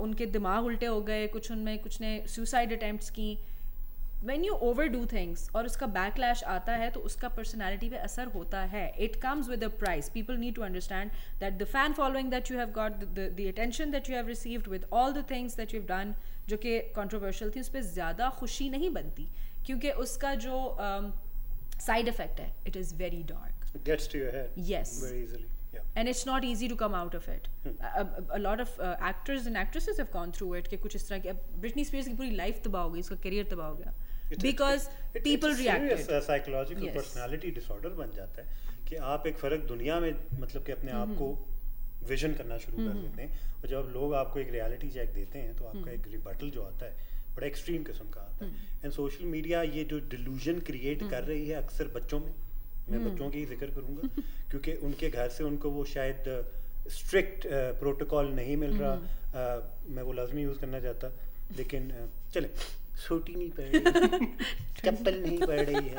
[0.02, 3.38] उनके दिमाग उल्टे हो गए, कुछ उनमें, कुछ ने सुसाइड अटैम्प्ट की।
[4.24, 8.28] When you over do things और उसका बैकलैश आता है तो उसका पर्सनैलिटी पे असर
[8.36, 12.32] होता है। It comes with a price people need to understand that the fan following
[12.32, 15.74] that you have got the attention that you have received with all the things that
[15.74, 16.16] you have done
[16.50, 19.28] जो कि controversial थी उस पर ज़्यादा खुशी नहीं बनती
[19.66, 23.66] क्योंकि उसका जो साइड um, इफ़ेक्ट है it is very dark
[26.46, 27.48] easy to come out of it.
[27.64, 27.72] Hmm.
[27.90, 31.08] a, a, lot of uh, actors and actresses have gone through it कि कुछ इस
[31.10, 33.94] तरह की ब्रिटनी स्पीयर्स की पूरी लाइफ तबाह हो गई उसका करियर तबाह हो गया।
[34.42, 34.88] Because
[35.18, 40.66] people reacted psychological personality disorder बन जाता है कि आप एक फ़र्क दुनिया में मतलब
[40.66, 41.30] कि अपने आप को
[42.10, 45.56] विजन करना शुरू कर देते हैं और जब लोग आपको एक रियलिटी चेक देते हैं
[45.56, 48.52] तो आपका एक रिबटल जो आता है बड़ा एक्सट्रीम किस्म का आता है।
[48.84, 52.34] एंड सोशल मीडिया ये जो डिलूजन क्रिएट कर रही है अक्सर बच्चों में
[52.90, 56.30] मैं बच्चों की ही ज़िक्र करूँगा क्योंकि उनके घर से उनको वो शायद
[56.92, 57.48] स्ट्रिक्ट
[57.80, 58.96] प्रोटोकॉल नहीं मिल रहा।
[59.90, 61.12] मैं वो लाजमी यूज़ करना चाहता
[61.58, 61.92] लेकिन
[62.34, 62.50] चले
[62.98, 64.28] छोटी नहीं पड़ रही
[64.86, 65.98] चप्पल नहीं पड़ रही है।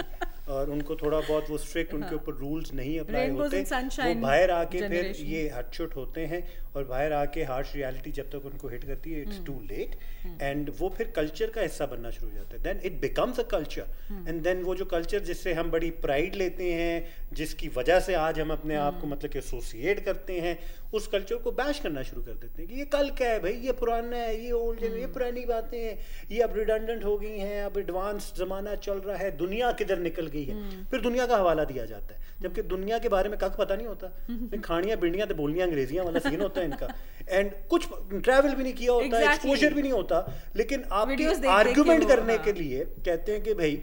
[0.48, 4.50] और उनको थोड़ा बहुत वो स्ट्रिक्ट उनके हाँ। ऊपर रूल्स नहीं अप्लाई होते वो बाहर
[4.50, 6.42] आके फिर ये हटछुट होते हैं
[6.76, 9.96] और बाहर आके हार्श रियलिटी जब तक उनको हिट करती है इट्स टू लेट
[10.42, 13.42] एंड वो फिर कल्चर का हिस्सा बनना शुरू हो जाता है। Then it becomes a
[13.42, 13.86] culture
[14.28, 18.40] and then वो जो कल्चर जिससे हम बड़ी प्राइड लेते हैं जिसकी वजह से आज
[18.40, 19.12] हम अपने आप को hmm.
[19.12, 20.58] मतलब कि एसोसिएट करते हैं
[20.94, 23.52] उस कल्चर को बैश करना शुरू कर देते हैं कि ये कल क्या है भाई
[23.52, 25.12] ये पुराना है ये ओल्ड है ये hmm.
[25.12, 25.98] पुरानी बातें हैं
[26.30, 30.26] ये अब रिडंडेंट हो गई हैं अब एडवांस ज़माना चल रहा है दुनिया किधर निकल
[30.26, 30.90] गई है hmm.
[30.90, 33.86] फिर दुनिया का हवाला दिया जाता है जबकि दुनिया के बारे में कख पता नहीं
[33.86, 36.88] होता खानियाँ बिंडियाँ तो बोलियाँ अंग्रेजियाँ वाला सीन होता है इनका
[37.28, 39.32] एंड कुछ ट्रैवल भी नहीं किया होता.
[39.32, 40.24] एक्सपोजर भी नहीं होता
[40.56, 41.08] लेकिन आप
[41.48, 42.44] आर्ग्यूमेंट करने हाँ.
[42.44, 43.82] के लिए कहते हैं कि भाई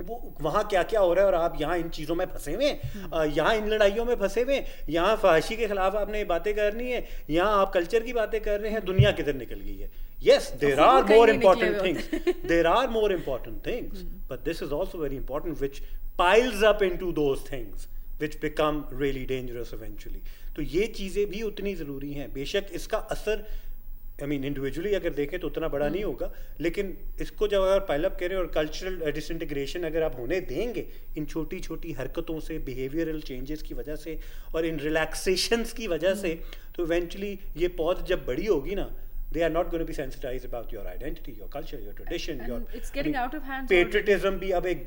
[0.00, 2.66] वो वहाँ क्या क्या हो रहा है और आप यहाँ इन चीज़ों में फंसे हुए
[2.66, 3.26] हैं?
[3.26, 4.84] यहाँ इन लड़ाइयों में फंसे हुए हैं?
[4.90, 7.04] यहाँ फहशी के खिलाफ आपने बातें करनी है?
[7.30, 8.84] यहाँ आप कल्चर की बातें कर रहे हैं?
[8.84, 9.90] दुनिया किधर निकल गई है?
[10.22, 12.10] Yes there are more important things
[12.48, 15.80] there are more important things but this is also very important which
[16.18, 17.88] piles up into two things
[18.20, 20.22] which become really dangerous eventually
[20.56, 23.44] तो ये चीज़ें भी उतनी ज़रूरी हैं। बेशक इसका असर
[24.22, 27.80] आई मीन इंडिविजुअली अगर देखें तो उतना बड़ा नहीं हम्म। होगा लेकिन इसको जब अगर
[27.86, 33.20] पाइलअप करें और कल्चरल डिसइंटीग्रेशन अगर आप होने देंगे इन छोटी छोटी हरकतों से बिहेवियरल
[33.22, 34.18] चेंजेस की वजह से
[34.54, 38.90] और इन रिलैक्सेशंस की वजह से हम्म। तो इवेंचुअली ये पौध जब बड़ी होगी ना
[39.32, 42.48] they are not going to be sensitized about your identity, your culture, your tradition, and
[42.48, 43.68] your it's getting I mean, out of hand.
[43.68, 44.82] Patriotism भी अब एक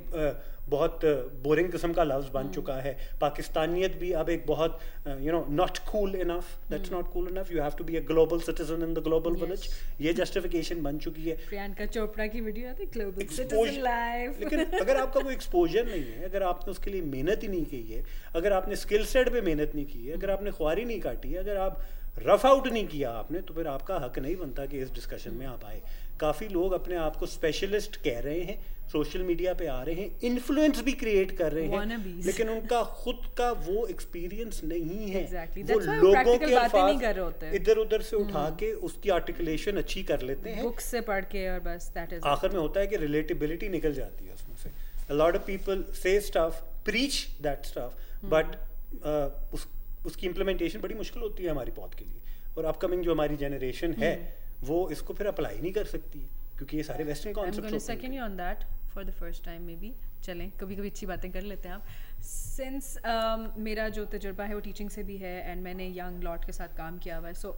[0.70, 1.06] बहुत
[1.44, 4.80] बोरिंग किस्म का लफ्ज बन चुका है। पाकिस्तानियत भी अब एक बहुत
[5.22, 8.40] you know not cool enough that's not cool enough you have to be a global
[8.42, 9.68] citizen in the global village
[10.02, 14.98] ये जस्टिफिकेशन बन चुकी है। प्रियंका चोपड़ा की वीडियो आती ग्लोबल सिटीजन लाइफ लेकिन अगर
[14.98, 18.04] आपका कोई एक्सपोजर नहीं है अगर आपने उसके लिए मेहनत ही नहीं की है
[18.36, 21.40] अगर आपने स्किल सेट पे मेहनत नहीं की है अगर आपने ख्वारी नहीं काटी है
[21.40, 21.86] अगर आप
[22.20, 25.46] रफ आउट नहीं किया आपने तो फिर आपका हक नहीं बनता कि इस डिस्कशन में
[25.46, 25.82] आप आए।
[26.20, 30.20] काफ़ी लोग अपने आप को स्पेशलिस्ट कह रहे हैं। सोशल मीडिया पे आ रहे हैं
[30.24, 35.64] इन्फ्लुएंस भी क्रिएट कर रहे हैं लेकिन उनका खुद का वो एक्सपीरियंस नहीं है Exactly.
[35.66, 38.72] वो लोगों के बातें नहीं कर रहे अल्फाज होते हम्म। इधर उधर से उठा के
[38.86, 42.52] उसकी आर्टिकुलेशन अच्छी कर लेते हैं बुक्स से पढ़ के और बस दैट इज़ आखिर
[42.52, 44.72] में होता है कि रिलेटिबिलिटी निकल जाती है उसमें से
[45.08, 48.30] a lot of people say stuff preach that stuff Hmm.
[48.30, 48.56] but
[49.04, 49.68] uh, उस
[50.06, 53.94] उसकी इम्प्लीमेंटेशन बड़ी मुश्किल होती है हमारी पौध के लिए और अपकमिंग जो हमारी जनरेशन
[54.00, 54.44] है Hmm.
[54.64, 58.22] वो इसको फिर अप्लाई नहीं कर सकती है क्योंकि ये सारे western concept second you
[58.24, 59.94] on that for the first time maybe
[60.24, 64.54] चलें कभी कभी अच्छी बातें कर लेते हैं आप। सिंस um, मेरा जो तजुर्बा है
[64.54, 67.34] वो टीचिंग से भी है एंड मैंने यंग लॉट के साथ काम किया हुआ है
[67.34, 67.52] सो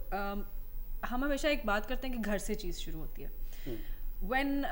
[1.04, 3.30] हम हमेशा एक बात करते हैं कि घर से चीज़ शुरू होती है।
[4.24, 4.64] वैन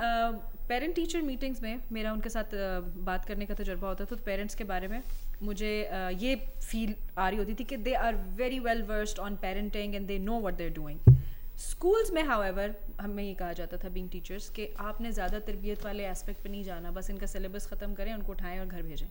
[0.68, 4.24] पेरेंट टीचर मीटिंग्स में मेरा उनके साथ uh, बात करने का तजुर्बा होता था तो
[4.24, 5.02] पेरेंट्स के बारे में
[5.42, 9.36] मुझे uh, ये फील आ रही होती थी कि they are very well versed on
[9.42, 11.14] parenting and they know what they're doing
[11.58, 16.06] schools में हाउएवर हमें ये कहा जाता था बिंग टीचर्स कि आपने ज़्यादा तरबियत वाले
[16.06, 19.06] एस्पेक्ट पे नहीं जाना बस इनका सिलेबस ख़त्म करें उनको उठाएँ और घर भेजें।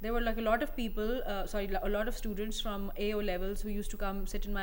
[0.00, 3.20] There were like a lot of people uh, sorry a lot of students from AO
[3.26, 4.56] levels who used to come sit in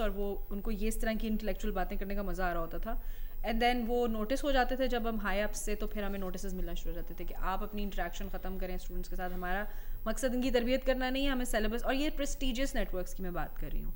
[0.00, 2.78] और वो उनको ये इस तरह की इंटेलेक्चुअल बातें करने का मज़ा आ रहा होता
[2.78, 3.00] था।
[3.44, 6.18] एंड देन वो नोटिस हो जाते थे जब हम हाई अप से तो फिर हमें
[6.18, 9.30] नोटिस मिलना शुरू हो जाते थे कि आप अपनी इंट्रैक्शन ख़त्म करें स्टूडेंट्स के साथ।
[9.30, 9.66] हमारा
[10.08, 13.58] मकसद इनकी तरबियत करना नहीं है हमें सिलेबस और ये प्रेस्टिजियस नेटवर्क्स की मैं बात
[13.58, 13.94] कर रही हूँ।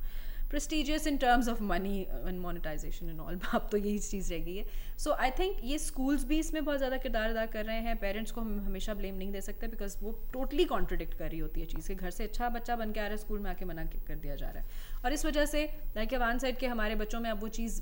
[0.51, 4.57] Prestigious in terms of money and monetization and all अब तो यही चीज़ रह गई
[4.57, 4.65] है।
[4.99, 8.33] सो आई थिंक ये स्कूल्स भी इसमें बहुत ज़्यादा किरदार अदा कर रहे हैं। पेरेंट्स
[8.33, 11.67] को हम हमेशा ब्लेम नहीं दे सकते बिकॉज़ वो टोटली कॉन्ट्रोडिक्ट कर रही होती है
[11.67, 13.85] चीज़ के। घर से अच्छा बच्चा बन के आ रहा है स्कूल में आके मना
[13.85, 15.65] कर दिया जा रहा है। और इस वजह से
[15.97, 17.81] लाइक वन साइड के हमारे बच्चों में अब वो चीज़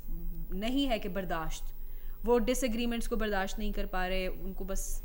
[0.56, 1.74] नहीं है कि बर्दाश्त।
[2.24, 5.02] वो डिसएग्रीमेंट्स को बर्दाश्त नहीं कर पा रहे, उनको बस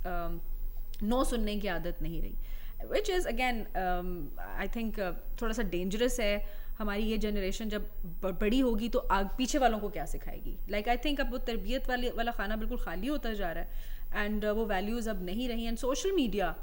[1.03, 2.35] नो सुनने की आदत नहीं रही।
[2.91, 3.65] Which is again
[4.37, 4.99] I think
[5.41, 7.89] थोड़ा सा डेंजरस है। हमारी ये जनरेशन जब
[8.23, 10.55] बड़ी होगी तो आग पीछे वालों को क्या सिखाएगी?
[10.69, 14.25] लाइक आई थिंक अब वो तरबियत वाले वाला खाना बिल्कुल खाली होता जा रहा है
[14.25, 16.55] एंड वो वैल्यूज़ अब नहीं रही एंड सोशल मीडिया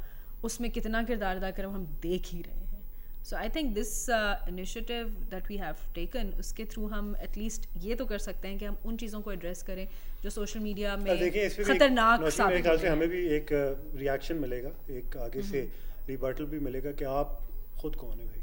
[0.44, 2.68] उसमें कितना किरदार अदा करे हम देख ही रहे हैं।
[3.24, 8.06] So I think this initiative that we have taken उसके थ्रू हम एटलीस्ट ये तो
[8.06, 9.86] कर सकते हैं कि हम उन चीज़ों को एड्रेस करें
[10.22, 11.12] जो सोशल मीडिया में
[11.68, 13.52] खतरनाक मेरे ख्याल से हमें भी एक
[13.96, 17.38] रिएक्शन मिलेगा एक आगे से हम्म। रिबर्टल भी मिलेगा कि आप
[17.80, 18.39] खुद कौन है भाई?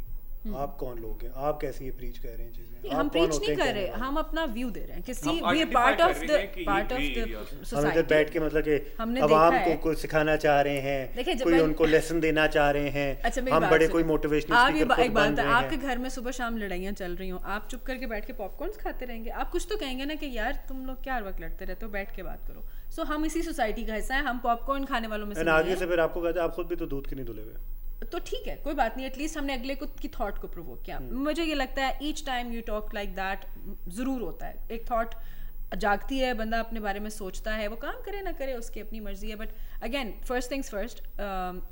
[0.58, 1.32] आप कौन लोग हैं?
[1.36, 2.90] आप कैसे ये प्रीच कर रहे हैं चीज़ें?
[2.90, 5.74] हम प्रीच नहीं कर रहे हम अपना व्यू दे रहे हैं। कि see we identify
[5.74, 8.64] part of the हैं कि ये पार्ट ऑफ़ द हैं। हम इधर बैठ के मतलब
[8.64, 12.90] कि हमने देखा को। कुछ सिखाना चाह रहे हैं कोई उनको लेसन देना चाह रहे
[12.90, 15.98] हैं अच्छा हम बड़े कोई मोटिवेशनल आप ये स्पीकर बा- एक बात है आपके घर
[15.98, 19.30] में सुबह शाम लड़ाइयाँ चल रही हूँ आप चुप करके बैठ के पॉपकॉर्न खाते रहेंगे।
[19.30, 21.92] आप कुछ तो कहेंगे ना कि यार तुम लोग क्या हर वक्त लड़ते रहते हो
[21.92, 25.26] बैठ के बात करो। सो हम इसी सोसाइटी का हिस्सा है हम पॉपकॉर्न खाने वालों
[25.26, 27.26] में से आगे से फिर आपको कहते हैं आप खुद भी तो दूध के नहीं
[27.26, 27.54] धुले हुए।
[28.04, 30.98] तो ठीक है कोई बात नहीं एटलीस्ट हमने अगले को की थॉट को प्रोवोक किया।
[31.00, 31.14] hmm.
[31.14, 33.46] मुझे ये लगता है each time you talk like that
[33.90, 35.16] ज़रूर होता है। एक थॉट
[35.78, 39.00] जागती है बंदा अपने बारे में सोचता है वो काम करे ना करे उसकी अपनी
[39.00, 39.50] मर्ज़ी है। But
[39.84, 41.02] again first things first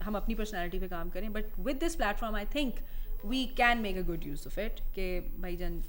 [0.04, 2.80] हम अपनी पर्सनैलिटी पे काम करें। But with this platform I think
[3.26, 5.08] we can make a good use of it कि
[5.40, 5.84] भाईजान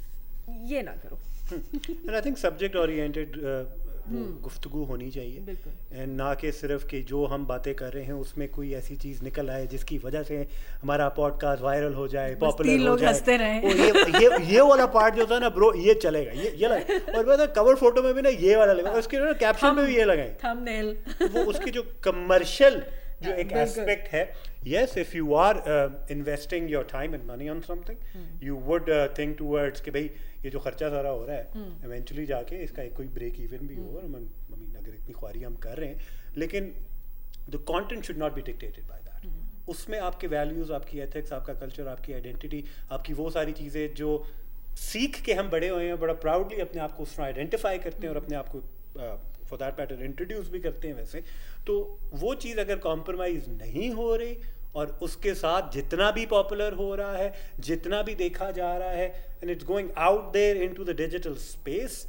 [0.67, 1.19] ये ना करो।
[1.53, 3.37] And I think subject oriented
[4.13, 5.57] गुफ्तगू होनी चाहिए।
[5.93, 9.23] एंड ना कि सिर्फ़ कि जो हम बातें कर रहे हैं उसमें कोई ऐसी चीज़
[9.23, 10.37] निकल आए जिसकी वजह से
[10.83, 13.13] हमारा पॉडकास्ट वायरल हो जाए पॉपुलर हो जाए।
[13.61, 13.89] ओ, ये
[14.23, 17.47] ये ये वाला पार्ट जो था ना ब्रो ये चलेगा ये ये लगा। और पता
[17.47, 20.37] कवर फ़ोटो में भी ना ये वाला लगा उसके ना कैप्शन में भी ये लगाए।
[21.23, 22.83] वो उसकी जो कमर्शियल
[23.23, 24.23] जो एक एस्पेक्ट है.
[24.67, 25.63] Yes if you are
[26.11, 27.91] investing your time and money on on
[28.43, 30.11] you would think towards कि भाई
[30.45, 33.77] ये जो खर्चा सारा हो रहा है eventually जाके इसका एक कोई ब्रेक इवन भी
[33.77, 36.73] हो और I अगर इतनी ख्वारी हम कर रहे हैं लेकिन
[37.51, 41.89] the content should not be dictated by that उसमें आपके वैल्यूज़ आपकी एथिक्स आपका कल्चर
[41.89, 44.11] आपकी आइडेंटिटी आपकी वो सारी चीज़ें जो
[44.81, 48.15] सीख के हम बड़े हुए हैं बड़ा प्राउडली अपने आप को उसमें आइडेंटिफाई करते हैं
[48.15, 48.61] और अपने आप को
[49.49, 51.23] फॉर दैट मैटर इंट्रोड्यूस भी करते हैं वैसे
[51.67, 51.79] तो
[52.15, 54.37] वो चीज़ अगर कॉम्प्रोमाइज़ नहीं हो रही
[54.75, 59.07] और उसके साथ जितना भी पॉपुलर हो रहा है जितना भी देखा जा रहा है
[59.43, 62.07] and it's going out there into the digital space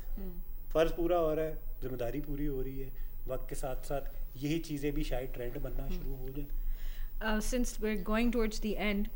[0.73, 4.57] फ़र्ज़ पूरा हो रहा है ज़िम्मेदारी पूरी हो रही है वक्त के साथ साथ यही
[4.65, 9.07] चीज़ें भी शायद ट्रेंड बनना शुरू हो जाए। Since we going towards the end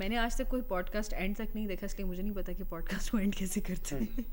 [0.00, 3.10] मैंने आज तक कोई पॉडकास्ट एंड तक नहीं देखा इसलिए मुझे नहीं पता कि पॉडकास्ट
[3.10, 4.24] को एंड कैसे करते हैं।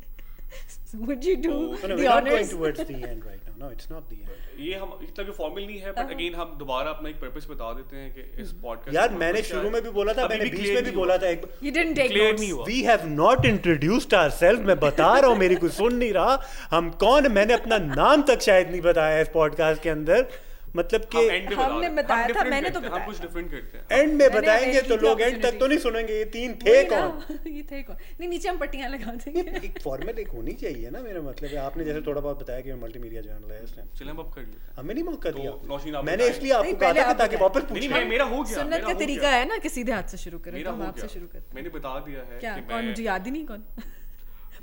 [1.08, 3.54] would you do No, no, the we're not going towards the end right now.
[3.62, 4.38] No, it's not the end.
[4.62, 7.72] ये हम इतना भी फॉर्मल नहीं है बट। अगेन हम दोबारा अपना एक पर्पस बता
[7.74, 10.84] देते हैं कि इस पॉडकास्ट यार मैंने शुरू में भी बोला था मैंने बीच में
[10.84, 12.40] भी बोला था एक you didn't take Clear notes.
[12.40, 16.14] नहीं हुआ। We have not introduced ourself मैं बता रहा हूँ मेरी कोई सुन नहीं
[16.14, 16.40] रहा।
[16.72, 17.32] हम कौन?
[17.32, 20.28] मैंने अपना नाम तक शायद नहीं बताया इस पॉडकास्ट के अंदर।
[20.76, 24.82] मतलब कि हमने। बताया था, मैंने तो बताया कुछ डिफरेंट करते हैं। एंड में बताएँगे
[24.82, 27.24] तो लोग एंड तक तो नहीं सुनेंगे ये तीन थे कौन?
[27.48, 27.96] ये थे कौन?
[28.20, 31.58] नहीं नीचे हम पट्टियाँ लगा देंगे। एक फॉर्मेट एक होनी चाहिए ना मेरा मतलब। है
[31.58, 34.60] आपने जैसे थोड़ा बहुत बताया कि मैं मल्टीमीडिया जर्नलिस्ट हैं। चलिए हम अब कर लेते
[34.60, 38.26] हैं। हमें नहीं मौका तो दिया। मैंने इसलिए आपको कहा था ताकि। वापस नहीं मेरा
[38.26, 40.78] हो गया सुन्नत का तरीका है ना कि सीधे हाथ से शुरू करें मेरा तो
[40.78, 42.56] हो आपसे गया। शुरू करते हैं। मैंने बता दिया है क्या?
[42.56, 42.76] कि कौन?
[42.76, 43.58] मैं- मुझे याद ही नहीं कौन?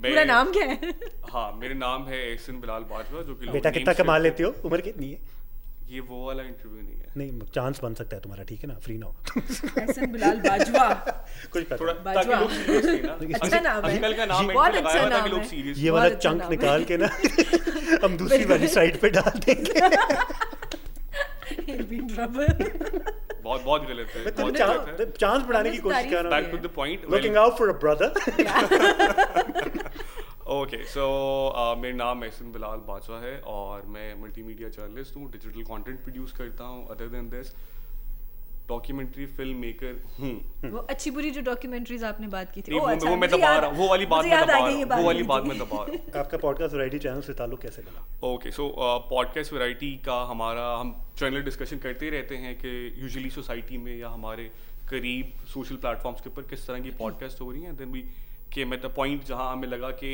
[0.02, 0.78] पूरा नाम क्या है?
[1.30, 4.54] हाँ मेरे नाम है एहसन बिलाल बाजवा जो कि बेटा कितना कमा लेते हो?
[4.64, 5.37] उम्र कितनी है?
[5.90, 8.74] ये वो वाला इंटरव्यू नहीं है। नहीं चांस बन सकता है तुम्हारा ठीक है ना?
[8.78, 10.88] फ्री ना हो। बिलाल बाजवा।
[11.52, 15.08] कुछ थोड़ा ताकि बाजवा। लोग सीरियस ना। अच्छा नाम है। का नाम ये- बहुत अच्छा
[15.08, 17.06] नाम लोग सीरियस ये वाला अच्छा चंक निकाल के ना
[18.04, 19.80] हम दूसरी वाली साइड पे डाल देंगे.
[23.42, 26.60] बहुत बहुत गलत है। बहुत गलत है। चांस बढ़ाने की कोशिश कर रहा बैक हूँ
[26.60, 28.10] to the point looking out for a brother
[30.48, 31.02] okay so
[31.78, 36.64] मेरा नाम एहसन बिलाल बाजवा है और मैं मल्टीमीडिया जर्नलिस्ट हूँ डिजिटल कंटेंट प्रोड्यूस करता
[36.64, 37.52] हूँ। Other than this
[38.68, 42.86] documentary film maker हूँ। वो अच्छी बुरी जो डॉक्यूमेंट्रीज आपने बात की थी। ओ वो
[42.86, 45.22] अच्छा वो मैं दबा रहा हूँ। वो वाली बात मैं दबा रहा हूँ। वो वाली
[45.22, 48.06] बात। मैं दबा रहा हूँ। आपका पॉडकास्ट वैरायटी चैनल से ताल्लुक कैसे बना?
[48.28, 48.68] ओके सो
[49.10, 52.72] पॉडकास्ट वैरायटी का हमारा हम जनरल डिस्कशन करते ही रहते हैं कि
[53.02, 54.50] यूजुअली सोसाइटी में या हमारे
[54.90, 58.04] करीब सोशल प्लेटफॉर्म्स के ऊपर किस तरह की पॉडकास्ट हो रही हैं। देन वी
[58.52, 60.12] के मैं द पॉइंट जहाँ हमें लगा कि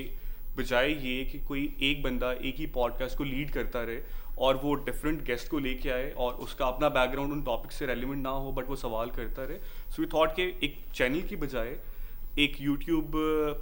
[0.56, 4.00] बजाय ये कि कोई एक बंदा एक ही पॉडकास्ट को लीड करता रहे
[4.38, 8.22] और वो डिफरेंट गेस्ट को लेके आए और उसका अपना बैकग्राउंड उन टॉपिक से रेलिवेंट
[8.22, 9.58] ना हो बट वो सवाल करता रहे।
[9.90, 11.76] सो वी थॉट के एक चैनल की बजाय
[12.38, 13.12] एक यूट्यूब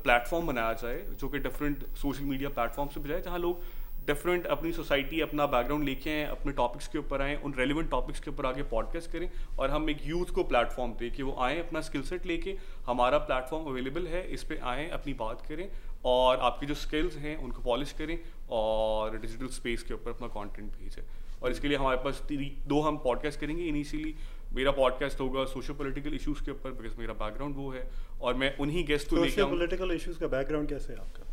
[0.04, 3.62] प्लेटफॉर्म बनाया जाए, जो कि डिफरेंट सोशल मीडिया प्लेटफॉर्म से बजाय, जहाँ लोग
[4.06, 8.20] डिफरेंट अपनी सोसाइटी अपना बैकग्राउंड लेके आएँ, अपने टॉपिक्स के ऊपर आएँ, उन रेलिवेंट टॉपिक्स
[8.20, 11.58] के ऊपर आगे पॉडकास्ट करें और हम एक यूथ को प्लेटफॉर्म दें कि वो आएँ,
[11.58, 15.68] अपना स्किल सेट लेके, हमारा प्लेटफॉर्म अवेलेबल है, इस पर आएँ, अपनी बात करें
[16.04, 18.18] और आपकी जो स्किल्स हैं उनको पॉलिश करें
[18.50, 21.02] और डिजिटल स्पेस के ऊपर अपना कंटेंट भेजें।
[21.42, 22.22] और इसके लिए हमारे पास
[22.66, 24.14] दो हम पॉडकास्ट करेंगे इनिशियली
[24.52, 27.90] मेरा पॉडकास्ट होगा सोशल पॉलिटिकल इश्यूज़ के ऊपर बिकॉज़ मेरा बैकग्राउंड वो है।
[28.20, 31.28] और मैं उन्हीं गेस्ट को लेके सोशल आऊँ। पॉलिटिकल इश्यूज़ का बैकग्राउंड कैसे है आपका?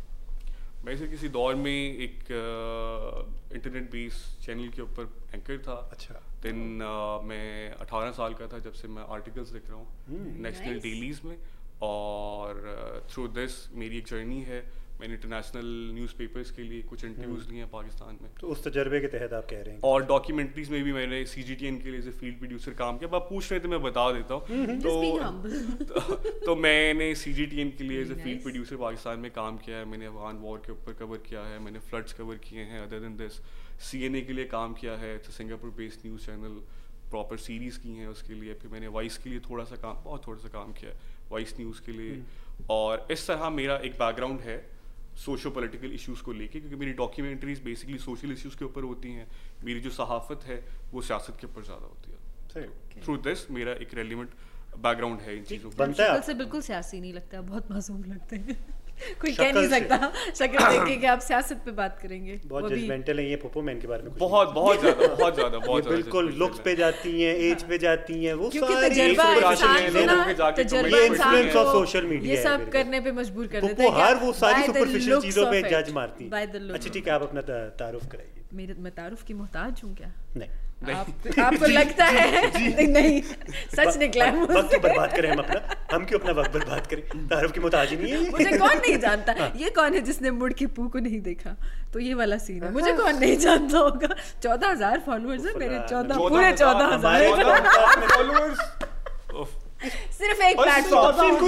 [0.84, 2.24] मैं से किसी दौर में एक
[3.54, 6.56] इंटरनेट बेस्ड चैनल के ऊपर एंकर था। अच्छा। देन
[7.24, 9.86] मैं 18 साल का था जब से मैं आर्टिकल्स लिख रहा हूँ।
[10.40, 11.36] नेशनल डेलीज में।
[11.82, 17.58] और थ्रू दिस मेरी एक जर्नी है। मैंने इंटरनेशनल न्यूज़पेपर्स के लिए कुछ इंटरव्यूज़ लिए
[17.58, 19.80] हैं पाकिस्तान में। तो उस तजर्बे के तहत आप कह रहे हैं?
[19.84, 22.72] और डॉक्यूमेंट्रीज में भी मैंने सी जी टी एन के लिए एज ए फ़ील्ड प्रोड्यूसर
[22.72, 25.88] काम किया। अब आप पूछ रहे थे मैं बता देता हूँ। Just being humble.
[25.88, 26.14] तो,
[26.46, 29.58] तो मैंने सी जी टी एन के लिए as a field producer Pakistan में काम
[29.58, 32.80] किया है। मैंने अफगान वॉर के ऊपर कवर किया है। मैंने फ्लड्स कवर किए हैं।
[32.80, 33.32] Other than this
[33.90, 36.62] C N A के लिए काम किया है। तो Singapore based news channel
[37.10, 40.26] proper series की हैं उसके लिए। फिर मैंने वॉइस के लिए थोड़ा सा काम बहुत
[40.26, 42.22] थोड़ा सा काम किया है। वॉइस न्यूज़ के लिए।
[42.70, 44.58] और इस तरह मेरा एक बैकग्राउंड है
[45.16, 49.26] सोशो पोलिटिकल इशूज को लेके क्योंकि मेरी डॉक्यूमेंट्रीज बेसिकली सोशल इशूज के ऊपर होती हैं।
[49.64, 50.62] मेरी जो सहाफ़त है
[50.92, 52.18] वो सियासत के ऊपर ज़्यादा होती है।
[53.02, 54.30] थ्रू दिस मेरा एक रेलिवेंट
[54.78, 55.70] बैकग्राउंड है इन चीज़ों
[56.22, 58.56] से बिल्कुल सियासी नहीं लगता बहुत मासूम लगते हैं।
[59.20, 59.96] कोई कह नहीं सकता।
[60.34, 63.80] शक्ल देख के कि आप सियासत पे बात करेंगे। बहुत जजमेंटल है ये पोपो मैन
[63.80, 67.34] के बारे में बहुत बहुत ज़्यादा बहुत ज़्यादा बहुत ये बिल्कुल लुक्स पे जाती हैं
[67.50, 70.64] एज पे जाती हैं वो क्योंकि सारी तजर्बा सौ इंसान को ना लोगों के जाके
[70.64, 74.16] तजर्बा ये इंसान को social media ये सब करने पे मजबूर कर देता है हर
[74.24, 77.40] वो सारी सुपरफिशियल चीज़ों पे जज मारती हैं। अच्छा ठीक है आप अपना
[77.82, 80.12] तारुफ कराइए। मेरे मैं तारुफ की मोहताज हूँ क्या?
[80.36, 80.48] नहीं।
[80.80, 81.06] आप,
[81.38, 82.28] आपको लगता है?
[82.58, 83.20] नहीं, नहीं
[83.76, 85.60] सच निकला है वक्त। बर्बाद करें हम अपना।
[85.92, 87.02] हम क्यों अपना वक्त बर्बाद करें?
[87.28, 90.66] तारुफ की मोहताज नहीं है। मुझे कौन नहीं जानता। ये कौन है जिसने मुड़ के
[90.78, 91.56] पू को नहीं देखा?
[91.92, 94.14] तो ये वाला सीन है। मुझे कौन नहीं जानता होगा?
[94.42, 98.58] चौदह हज़ार फॉलोअर्स है मेरे चौदह पूरे चौदह हज़ार। फॉलोअर्स
[99.82, 101.46] सिर्फ़ एक प्लेटफॉर्म आपसे इनको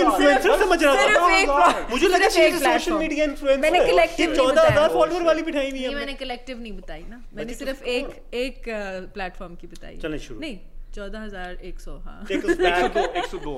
[0.59, 4.71] समझ रहा था। सिर्फ़ मुझे लगा सिर्फ़ सोशल मीडिया इन्फ्लुएंसर मैंने collective नहीं चौदह हज़ार
[4.71, 8.63] बताया। फॉलोअर वाली बिठाई हुई है मैंने कलेक्टिव नहीं बताई ना। मैंने सिर्फ़ एक एक
[9.15, 10.59] प्लेटफॉर्म की बताई चलें शुरू। नहीं
[10.95, 12.21] चौदह हज़ार एक सौ हाँ।
[13.45, 13.55] दो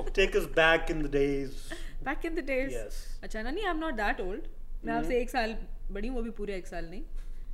[0.58, 4.42] बैक इन द। डेज़ अच्छा ना नहीं I am not that old
[4.84, 5.56] मैं आपसे एक साल
[5.92, 7.02] बड़ी हूँ वो भी पूरे एक साल नहीं।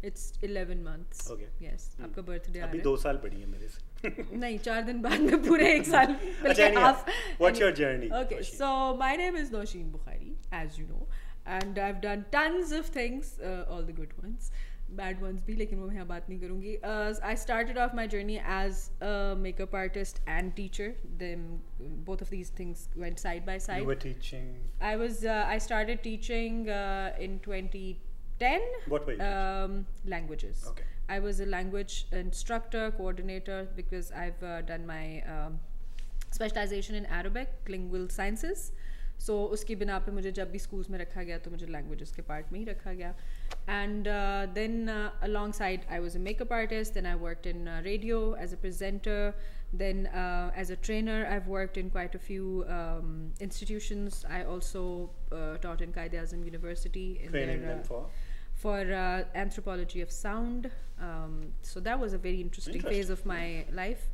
[0.05, 3.89] इट्स इलेवन मंथ यस आपका बर्थडे अभी दो साल पड़ी है मेरे से।
[4.37, 9.37] नहीं चार दिन बाद में पूरे एक साल what's your journey okay so my name
[9.37, 11.07] is Nausheen Bukhari as you know
[11.49, 14.53] and I have done tons of things all the good ones
[14.91, 16.77] bad ones भी लेकिन वो मैं यहाँ बात नहीं करूँगी।
[17.25, 18.89] I started off my journey as
[19.39, 20.95] makeup artist and teacher
[22.07, 26.69] both of these things went side by side I was I started teaching
[27.23, 27.87] in twenty
[28.41, 30.65] 10 what were you um, languages.
[30.69, 30.85] Okay.
[31.09, 35.59] i was a language instructor coordinator because i've uh, done my um,
[36.31, 38.73] specialization in arabic lingual sciences.
[39.25, 42.23] So, उसकी बिना पे मुझे जब भी schools में रखा गया तो मुझे लैंग्वेजेस के
[42.29, 43.11] पार्ट में ही रखा गया
[43.69, 44.09] and
[49.74, 55.10] then uh, as a trainer i've worked in quite a few um, institutions i also
[55.32, 58.06] uh, taught in qaid azam university in Training their, them for?
[58.56, 60.72] for uh, anthropology of sound.
[61.00, 64.10] Um, so that was a very interesting, phase of my life.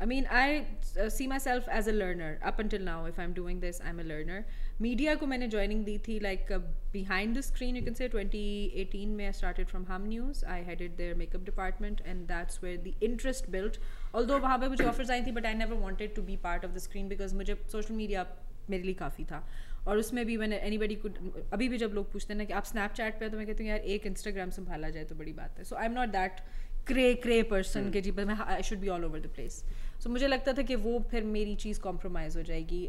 [0.00, 0.66] I mean, I
[1.00, 3.04] uh, see myself as a learner up until now.
[3.04, 4.44] If I'm doing this, I'm a learner.
[4.80, 6.58] Media को मैंने joining दी थी like uh,
[6.92, 7.76] behind the screen.
[7.76, 10.42] You can say 2018 में I started from Hum News.
[10.42, 13.78] I headed their makeup department, and that's where the interest built.
[14.15, 16.75] Although वहाँ पे मुझे offers आई थी, but I never wanted to be part of
[16.77, 18.25] the screen because मुझे social media
[18.69, 19.43] मेरे लिए काफ़ी था।
[19.87, 21.17] और उसमें भी मैंने एनी बडी कुड
[21.53, 23.71] अभी भी जब लोग पूछते हैं ना कि आप स्नैपचैट पे तो मैं कहती हूँ
[23.71, 26.41] यार एक इंस्टाग्राम संभाला जाए तो बड़ी बात है। So I am not that
[26.87, 29.63] cray cray person के जी मैं I should be all over the place
[30.03, 32.81] so मुझे लगता था कि वो फिर मेरी चीज़ कॉम्प्रोमाइज़ हो जाएगी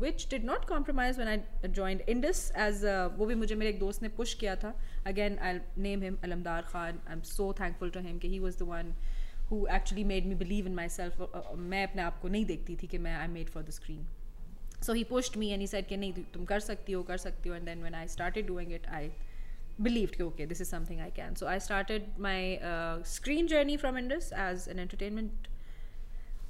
[0.00, 2.84] which did not compromise one I joined Indus as
[3.18, 4.74] वो भी मुझे मेरे एक दोस्त ने पुश किया था।
[5.06, 8.58] Again I name him Alamdar Khan I am so thankful to him कि he was
[8.58, 8.94] the one
[9.50, 12.98] who actually made me believe in myself मैं अपने आप को नहीं देखती थी कि
[12.98, 14.06] मैं I made for the screen
[14.86, 17.54] so he pushed me and said कि नहीं तुम कर सकती हो, कर सकती हो.
[17.54, 19.10] And then when I start doing it I
[19.80, 22.58] believe कि okay this is something I can so I started my
[23.12, 25.48] screen journey from Indus as an entertainment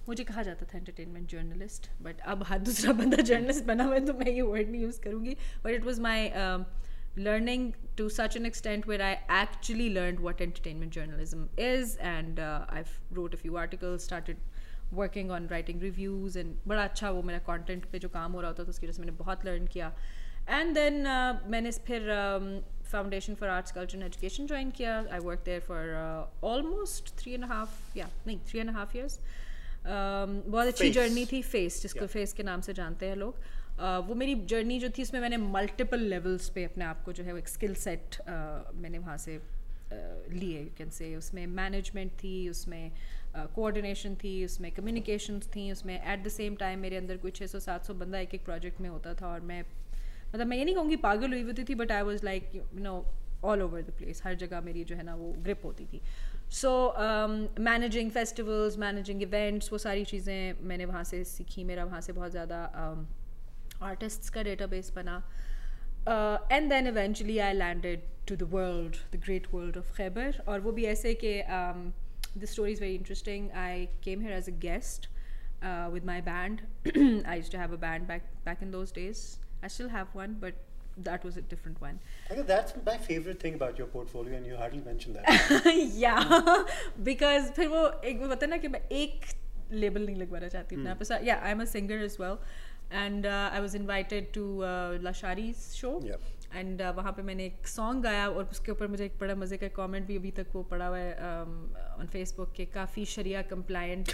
[0.09, 4.05] मुझे कहा जाता था एंटरटेनमेंट जर्नलिस्ट बट अब हर दूसरा बंदा जर्नलिस्ट बना हुआ है
[4.07, 5.37] तो मैं ये वर्ड नहीं यूज़ करूँगी.
[5.65, 6.29] But it was my
[7.19, 12.65] learning to such an extent where I actually learned what entertainment journalism is, and uh,
[12.69, 14.37] I've wrote a few articles, started
[14.95, 18.51] working on writing reviews and बड़ा अच्छा वो मेरा content पे जो काम हो रहा
[18.51, 19.93] होता था उसकी वजह से मैंने बहुत लर्न किया
[20.49, 22.09] एंड देन uh, मैंने फिर
[22.93, 27.45] foundation for arts culture and education join किया I work there for almost three and
[27.53, 29.21] half या नहीं थ्री एंड हाफ़ ईयर्स
[29.85, 32.37] बहुत अच्छी जर्नी थी फेस जिसको फेस yeah.
[32.37, 36.01] के नाम से जानते हैं लोग uh, वो मेरी जर्नी जो थी उसमें मैंने मल्टीपल
[36.11, 38.17] लेवल्स पे अपने आप को जो है वो एक स्किल सेट
[38.75, 39.41] मैंने वहाँ से
[40.33, 42.91] लिए यू कैन से उसमें मैनेजमेंट थी उसमें
[43.37, 47.47] कोऑर्डिनेशन uh, थी उसमें कम्युनिकेशन थी उसमें एट द सेम टाइम मेरे अंदर कोई छः
[47.47, 49.63] सौ सात सौ बंदा एक एक प्रोजेक्ट में होता था और मैं
[50.35, 52.95] मतलब मैं ये नहीं कहूँगी पागल हुई होती थी but I was like you know
[53.45, 56.01] all over the place हर जगह मेरी जो है ना वो ग्रिप होती थी।
[56.53, 56.71] So
[57.61, 62.31] managing festivals managing events वो सारी चीज़ें मैंने वहाँ से सीखी। मेरा वहाँ से बहुत
[62.31, 63.18] ज़्यादा artists
[63.82, 65.18] um, का डेटाबेस बना
[66.52, 70.72] and then eventually I landed to the world the great world of Khyber और वो
[70.72, 71.92] भी ऐसे कि um,
[72.36, 73.52] the story is very interesting.
[73.54, 75.08] I came here as a guest
[75.62, 76.64] uh, with my band.
[77.26, 79.40] I used to have a band back back in those days.
[79.64, 80.56] I still have one, but
[81.10, 82.00] that was a different one.
[82.30, 85.70] I think that's my favorite thing about your portfolio, and you hardly mentioned that.
[85.96, 86.66] yeah,
[87.04, 89.32] because फिर वो एक वो बता ना कि मैं एक
[89.84, 91.26] label नहीं लगवाना चाहती अपने आप पे.
[91.26, 92.40] Yeah, I'm a singer as well,
[92.91, 96.01] And I was invited to uh, Lashari's show.
[96.05, 96.17] Yeah.
[96.49, 99.69] And वहाँ पे मैंने एक सॉन्ग गाया और उसके ऊपर मुझे एक बड़ा मज़े का
[99.77, 104.13] कमेंट भी अभी तक वो पड़ा हुआ है ऑन um, फेसबुक के। काफ़ी शरिया कंप्लायंट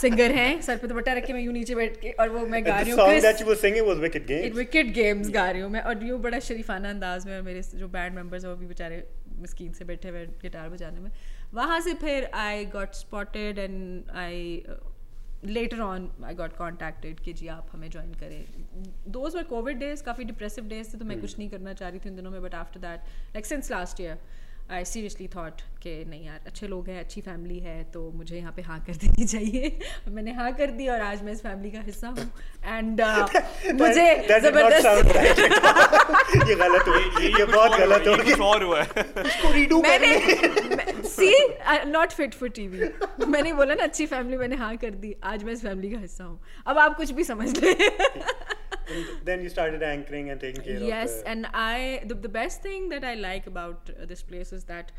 [0.00, 2.64] सिंगर हैं। सर पे दुपट्टा रख के मैं यूँ नीचे बैठ के और वो मैं
[2.66, 2.98] गा रही हूँ।
[4.56, 7.88] विकेट गेम्स गा रही हूँ मैं। और यूँ बड़ा शरीफाना अंदाज में और मेरे जो
[7.88, 9.02] बैंड मेंबर्स हैं वो भी बेचारे
[9.40, 11.10] मस्किन से बैठे हुए गिटार बजाने में।
[11.54, 14.62] वहाँ से फिर I got spotted and I
[15.44, 20.02] later on I got contacted कि जी आप हमें ज्वाइन करें दोज वर कोविड डेज़
[20.04, 21.24] काफ़ी डिप्रेसिव डेज़ थे तो मैं hmm.
[21.24, 23.00] कुछ नहीं करना चाह रही थी उन दिनों में but after that
[23.34, 24.18] like since last year
[24.72, 28.52] I seriously thought कि नहीं यार अच्छे लोग हैं अच्छी फैमिली है तो मुझे यहाँ
[28.56, 31.80] पे हाँ कर देनी चाहिए। मैंने हाँ कर दी और आज मैं इस फैमिली का
[31.86, 32.30] हिस्सा हूँ।
[32.66, 33.42] एंड uh,
[33.80, 34.06] मुझे
[34.40, 34.86] ज़बरदस्त
[36.48, 40.16] ये गलत हो ये, ये बहुत गलत हो गया और हुआ। है इसको रीडू मैंने
[41.08, 41.30] see
[41.90, 42.88] not fit for TV
[43.26, 46.24] मैंने बोला ना अच्छी फैमिली मैंने हाँ कर दी। आज मैं इस फैमिली का हिस्सा
[46.24, 47.74] हूँ। अब आप कुछ भी समझ लें।
[49.23, 52.61] then you started anchoring and taking care yes, of yes and i the, the best
[52.61, 54.91] thing that i like about uh, this place is that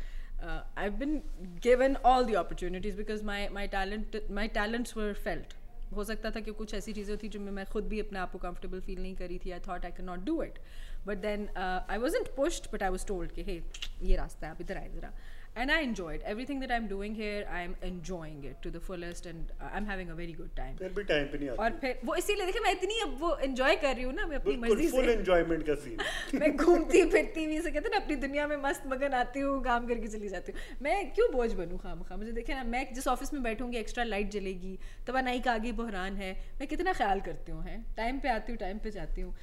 [0.43, 1.21] uh, i've been
[1.61, 5.57] given all the opportunities because my my talent my talents were felt
[5.95, 8.37] हो सकता था कि कुछ ऐसी चीज़ें थी जो मैं खुद भी अपने आप को
[8.39, 10.59] कंफर्टेबल फील नहीं करी थी I thought I can not do it
[11.07, 13.61] but then I was pushed but I was told कि हे
[14.09, 15.11] ये रास्ता है आप इधर आए ज़रा
[15.56, 16.20] And I enjoyed.
[16.24, 17.44] Everything that I'm doing here.
[17.50, 20.74] I'm enjoying it to the fullest, and I'm having a very good time.
[20.78, 23.34] फिर भी टाइम पे नहीं आती। और फिर वो इसीलिए देखिए मैं इतनी अब वो
[23.42, 25.98] एंजॉय कर रही हूँ ना मैं अपनी मर्ज़ी से फुल एंजॉयमेंट का सीन
[26.40, 29.86] मैं घूमती फिरती भी से कहते ना अपनी दुनिया में मस्त मगन आती हूँ काम
[29.86, 33.08] करके चली जाती हूँ। मैं क्यों बोझ बनूँ खाम खा मुझे देखे ना मैं जिस
[33.08, 37.20] ऑफ़िस में बैठूँगी एक्स्ट्रा लाइट जलेगी तो नाई का आगे बहरान है। मैं कितना ख्याल
[37.20, 37.76] करती हूँ है?
[37.96, 39.34] टाइम पे आती हूँ टाइम पे जाती हूँ।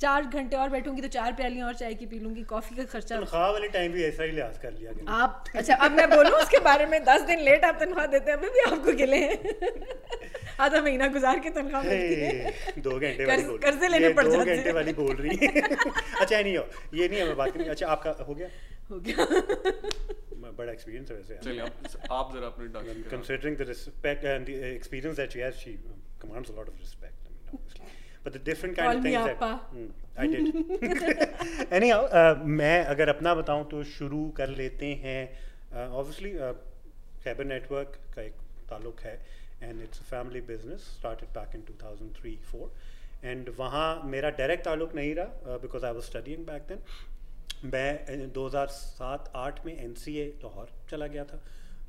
[0.00, 3.16] चार घंटे और बैठूँगी तो चार प्यालियाँ और चाय की पी लूँगी कॉफ़ी का खर्चा।
[3.16, 6.32] तनख्वाह वाले टाइम भी ऐसा ही लिहाज कर लिया गया। आप अच्छा अब मैं बोलूँ
[6.40, 9.38] उसके बारे में दस दिन लेट आप तनख्वाह देते हैं अभी भी आपको गिले हैं।
[10.60, 14.30] आधा महीना गुजार के तनख्वाह मिलती है दो घंटे वाली बोल कर्जे लेने पड़ दो
[14.30, 16.64] जाते हैं। घंटे वाली बोल रही। है अच्छा नहीं हो
[16.94, 18.48] ये नहीं है बात नहीं अच्छा आपका हो गया?
[18.90, 19.16] हो गया।
[20.56, 21.72] बड़ा एक्सपीरियंस है वैसे। चलिए आप
[22.12, 26.00] आप जरा अपने dance considering the respect and the experience that she has, she um,
[26.24, 27.18] commands a lot of respect.
[27.26, 27.92] I mean, obviously.
[28.24, 29.38] But the different kind Call of things that
[29.70, 31.72] Hmm, I did.
[31.78, 35.20] Anyhow, uh, मैं अगर अपना बताऊँ तो शुरू कर लेते हैं.
[35.72, 36.54] Uh, obviously, uh,
[37.50, 38.34] Network का एक
[38.70, 39.18] ताल्लुक है
[39.62, 42.68] and it's a family business started back in 2003-4
[43.32, 46.80] and वहाँ मेरा डायरेक्ट ताल्लुक नहीं रहा because I was studying back then.
[47.64, 49.94] मैं 2007-8 में एन
[50.42, 51.40] लाहौर चला गया था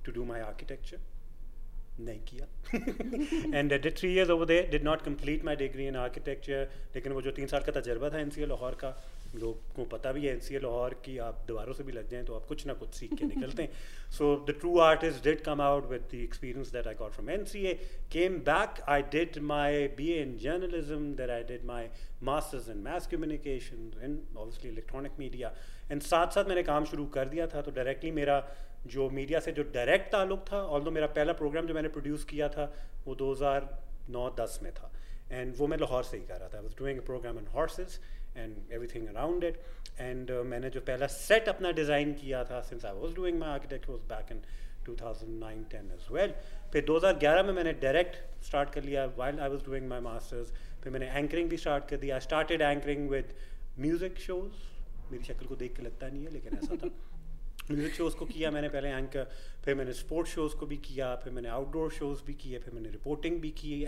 [0.06, 0.98] टू डू माई आर्किटेक्चर
[2.00, 6.70] नहीं किया। And did three years over there did not complete my degree in architecture
[6.96, 8.90] लेकिन वो जो तीन साल का तजर्बा था एन लाहौर का,
[9.36, 12.36] लोग को पता भी है एन लाहौर की आप दीवारों से भी लग जाएँ तो
[12.36, 13.72] आप कुछ ना कुछ सीख के निकलते हैं।
[14.18, 17.46] So the true artist did come out with the experience that I got from an
[18.14, 21.82] came back, i did my ba in journalism, then i did my
[22.24, 25.54] masters in mass communication and obviously electronic media
[25.92, 28.38] and साथ साथ मैंने काम शुरू कर दिया था तो directly मेरा
[28.88, 32.50] जो मीडिया से जो डायरेक्ट ताल्लुक था ऑल मेरा पहला प्रोग्राम जो मैंने प्रोड्यूस किया
[32.50, 32.66] था,
[33.06, 34.92] वो 2009-10 में था।
[35.32, 38.00] एंड वो मैं लाहौर से ही कर रहा था। I was doing program in horses
[38.38, 39.58] and everything around it
[40.00, 43.90] and मैंने जो पहला सेट अपना डिज़ाइन किया था since I was doing my architect
[43.90, 44.42] was back in
[44.86, 46.34] 2009-10 as well
[46.74, 50.52] फिर 2011 में मैंने डायरेक्ट स्टार्ट कर लिया while I was doing my masters
[50.84, 53.34] फिर मैंने एंकरिंग भी स्टार्ट कर दिया। Started anchoring with
[53.80, 56.90] music shows मेरी शक्ल को देख के लगता नहीं है, लेकिन ऐसा था।
[57.72, 59.24] म्यूज़िक शोज़ को किया मैंने पहले एंकर
[59.66, 62.90] फिर मैंने स्पोर्ट्स शोज़ को भी किया फिर मैंने आउटडोर शोज़ भी किए फिर मैंने
[62.90, 63.86] रिपोर्टिंग भी की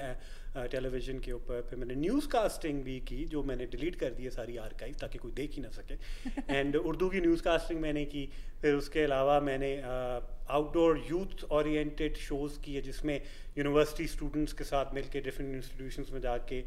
[0.65, 4.29] टेलीविज़न के ऊपर फिर मैंने न्यूज़ कास्टिंग भी की जो मैंने डिलीट कर दी है
[4.29, 5.97] सारी आर्काइव ताकि कोई देख ही ना सके।
[6.49, 8.27] एंड उर्दू की न्यूज़ कास्टिंग मैंने की
[8.61, 13.15] फिर उसके अलावा मैंने आउटडोर यूथ ओरिएंटेड शोज़ किए जिसमें
[13.57, 16.63] यूनिवर्सिटी स्टूडेंट्स के साथ मिल के डिफरेंट इंस्टीट्यूशन में जाके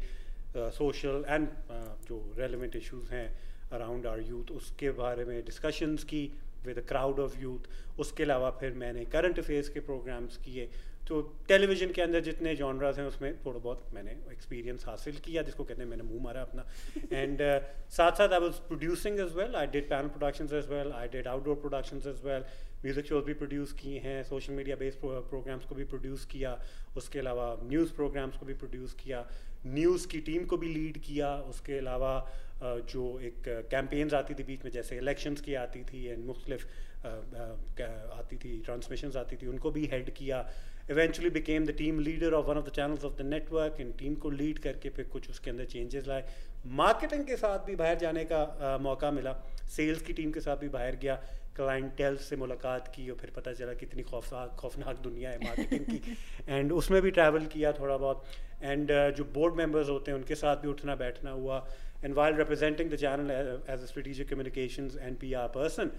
[0.77, 1.47] सोशल एंड
[2.07, 3.27] जो रेलिवेंट इशूज़ हैं
[3.73, 6.23] अराउंड आर यूथ उसके बारे में डिस्कशंस की
[6.65, 10.69] with a crowd of youth उसके अलावा फिर मैंने करंट अफेयर्स के प्रोग्राम्स किए।
[11.07, 15.63] तो टेलीविज़न के अंदर जितने जॉनराज हैं उसमें थोड़ा बहुत मैंने एक्सपीरियंस हासिल किया जिसको
[15.63, 16.65] कहते हैं मैंने मुँह मारा अपना।
[17.11, 17.59] एंड uh,
[17.91, 21.27] साथ साथ I was producing as well I did panel productions as well I did
[21.27, 22.45] outdoor productions as well
[22.83, 26.57] music shows भी प्रोड्यूस किए हैं। सोशल मीडिया बेस्ड प्रोग्राम्स को भी प्रोड्यूस किया।
[26.97, 29.25] उसके अलावा न्यूज़ प्रोग्राम्स को भी प्रोड्यूस किया।
[29.65, 32.13] न्यूज़ की टीम को भी लीड किया। उसके अलावा
[32.63, 36.65] जो एक कैंपेन्स आती थी बीच में जैसे इलेक्शंस की आती थी एंड मुख्तलिफ़
[38.13, 40.49] आती थी ट्रांसमिशंस आती थी उनको भी हेड किया।
[40.91, 44.15] Eventually became the team leader of one of the channels of the network and team
[44.15, 46.33] को लीड करके फिर कुछ उसके अंदर चेंजेस लाए।
[46.65, 49.33] मार्केटिंग के साथ भी बाहर जाने का आ, मौका मिला।
[49.67, 51.15] सेल्स की टीम के साथ भी बाहर गया।
[51.55, 56.17] क्लाइंटेल से मुलाकात की और फिर पता चला कितनी खौफनाक खौफनाक दुनिया है मार्केटिंग की।
[56.49, 58.23] एंड उसमें भी ट्रैवल किया थोड़ा बहुत।
[58.63, 61.67] एंड uh, जो बोर्ड मेंबर्स होते हैं उनके साथ भी उठना बैठना हुआ।
[62.03, 65.91] And while representing the channel as a strategic communications and P R person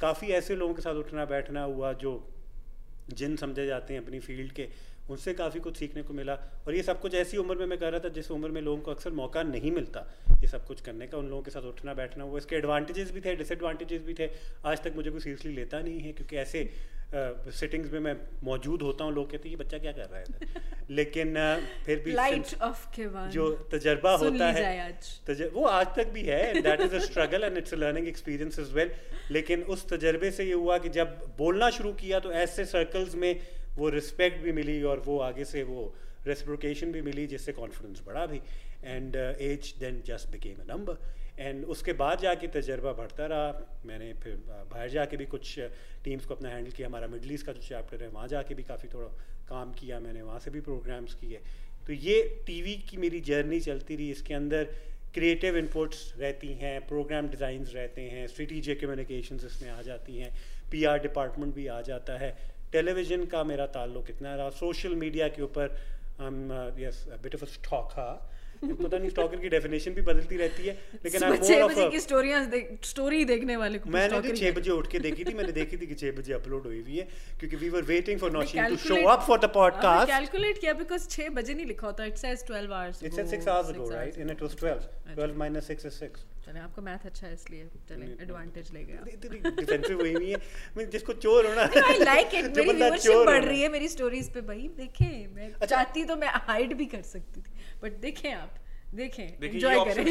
[0.00, 2.12] काफ़ी ऐसे लोगों के साथ उठना बैठना हुआ जो
[3.14, 4.68] जिन समझे जाते हैं अपनी फ़ील्ड के
[5.10, 6.34] उनसे काफ़ी कुछ सीखने को मिला।
[6.66, 8.80] और ये सब कुछ ऐसी उम्र में मैं कर रहा था जिस उम्र में लोगों
[8.82, 10.06] को अक्सर मौका नहीं मिलता
[10.40, 13.20] ये सब कुछ करने का उन लोगों के साथ उठना बैठना हुआ इसके एडवांटेजेस भी
[13.20, 14.30] थे डिसएडवांटेजेस भी थे।
[14.66, 16.70] आज तक मुझे कोई सीरियसली लेता नहीं है क्योंकि ऐसे
[17.14, 18.14] सिटिंग्स में मैं
[18.44, 21.34] मौजूद होता हूँ लोग कहते हैं ये बच्चा क्या कर रहा है लेकिन
[21.84, 26.80] फिर भी लाइट ऑफ़ जो तजर्बा होता है आज। वो आज तक भी है that
[26.80, 28.90] is a struggle and it's learning experience is well
[29.30, 33.32] लेकिन उस तजर्बे से ये हुआ कि जब बोलना शुरू किया तो ऐसे सर्कल्स में
[33.78, 35.92] वो रिस्पेक्ट भी मिली और वो आगे से वो
[36.26, 38.40] रेस्प्रोकेशन भी मिली, जिससे कॉन्फिडेंस बढ़ा भी।
[38.84, 44.12] And as then just became a number and उसके बाद जाके तजर्बा बढ़ता रहा। मैंने
[44.22, 45.58] फिर बाहर जाके भी कुछ
[46.04, 48.62] टीम्स को अपना हैंडल किया। हमारा मिडल ईस्ट का जो चैप्टर है, वहाँ जाके भी
[48.64, 49.08] काफ़ी थोड़ा
[49.48, 51.40] काम किया मैंने। वहाँ से भी प्रोग्राम्स किए।
[51.86, 54.64] तो ये टीवी की मेरी जर्नी चलती रही। इसके अंदर
[55.14, 60.32] क्रिएटिव इनपुट्स रहती हैं प्रोग्राम डिज़ाइंस रहते हैं स्ट्रेटिजिक कम्युनिकेशंस इसमें आ जाती हैं।
[60.70, 62.36] पीआर डिपार्टमेंट भी आ जाता है।
[62.72, 65.66] टेलीविज़न का मेरा ताल्लुक इतना रहा। सोशल मीडिया के ऊपर
[66.78, 68.10] yes bit of a stalker
[68.64, 72.40] पता नहीं स्टॉकर की डेफिनेशन भी बदलती रहती है लेकिन आई मोर ऑफ़ की स्टोरियाँ
[72.84, 75.86] स्टोरी देखने वाले को मैंने तो 6 बजे उठ के देखी थी मैंने देखी थी
[75.86, 77.06] कि 6 बजे अपलोड हुई हुई है
[77.40, 81.08] क्योंकि we were waiting for Nausheen to show up for the podcast calculate किया बिकॉज़
[81.10, 84.18] 6 बजे नहीं लिखा होता it says 12 hours it says 6 hours ago right
[84.18, 84.90] and it was 12
[85.20, 89.04] 12 minus 6 is 6 चले आपको मैथ अच्छा है इसलिए चले एडवांटेज ले गया।
[89.12, 90.38] इतनी डिफेंसिव हुई नहीं है।
[90.76, 94.40] मैं जिसको चोर होना आई लाइक इट मेरी व्यूअरशिप बढ़ रही है मेरी स्टोरीज पे
[94.50, 97.52] भाई देखें मैं चाहती तो मैं हाइड भी कर सकती थी।
[97.82, 98.54] बट देखें आप
[98.94, 100.04] देखें एंजॉय करें।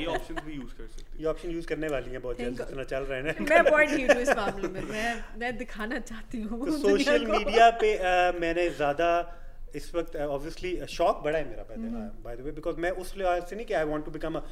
[0.00, 2.58] ये ऑप्शंस भी यूज़ कर सकते हैं। ये ऑप्शन यूज़ करने वाली है बहुत जल्द
[2.58, 5.98] जितना चल रहा है ना। मैं पॉइंट नहीं हूँ इस मामले में मैं मैं दिखाना
[6.10, 9.10] चाहती हूँ तो सोशल मीडिया पे अ, मैंने ज़्यादा
[9.82, 13.42] इस वक्त ऑब्वियसली शौक बड़ा है मेरा hmm. By the way because मैं उस लिहाज
[13.48, 14.42] से नहीं कि I want to become a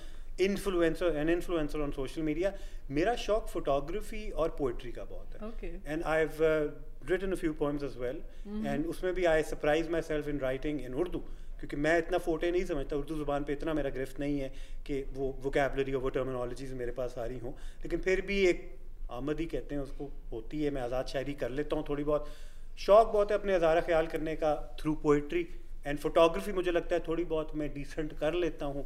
[0.41, 2.53] influencer an influencer on social media
[2.91, 5.75] मेरा शौक फोटोग्राफी और पोइट्री का बहुत है.
[5.87, 6.73] And I have
[7.11, 8.19] written a few poems as well
[8.73, 11.21] and उसमें भी I surprise myself in writing in Urdu
[11.63, 14.49] क्योंकि मैं इतना फोटे नहीं समझता उर्दू ज़ुबान पे इतना मेरा गिरफ्त नहीं है
[14.87, 17.53] कि वो वोकेबलरी और वो टर्मिनोलॉजीज मेरे पास आ रही हों।
[17.83, 18.71] लेकिन फिर भी एक
[19.13, 22.31] आमदी कहते हैं उसको होती है मैं आज़ाद शायरी कर लेता हूँ थोड़ी बहुत।
[22.81, 25.47] शौक बहुत है अपने हज़ारा ख्याल करने का थ्रू पोइट्री
[25.87, 28.85] एंड फोटोग्राफी मुझे लगता है थोड़ी बहुत मैं डिसेंट कर लेता हूँ।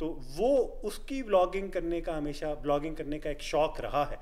[0.00, 0.50] तो वो
[0.84, 4.18] उसकी ब्लॉगिंग करने का हमेशा ब्लॉगिंग करने का एक शौक रहा है।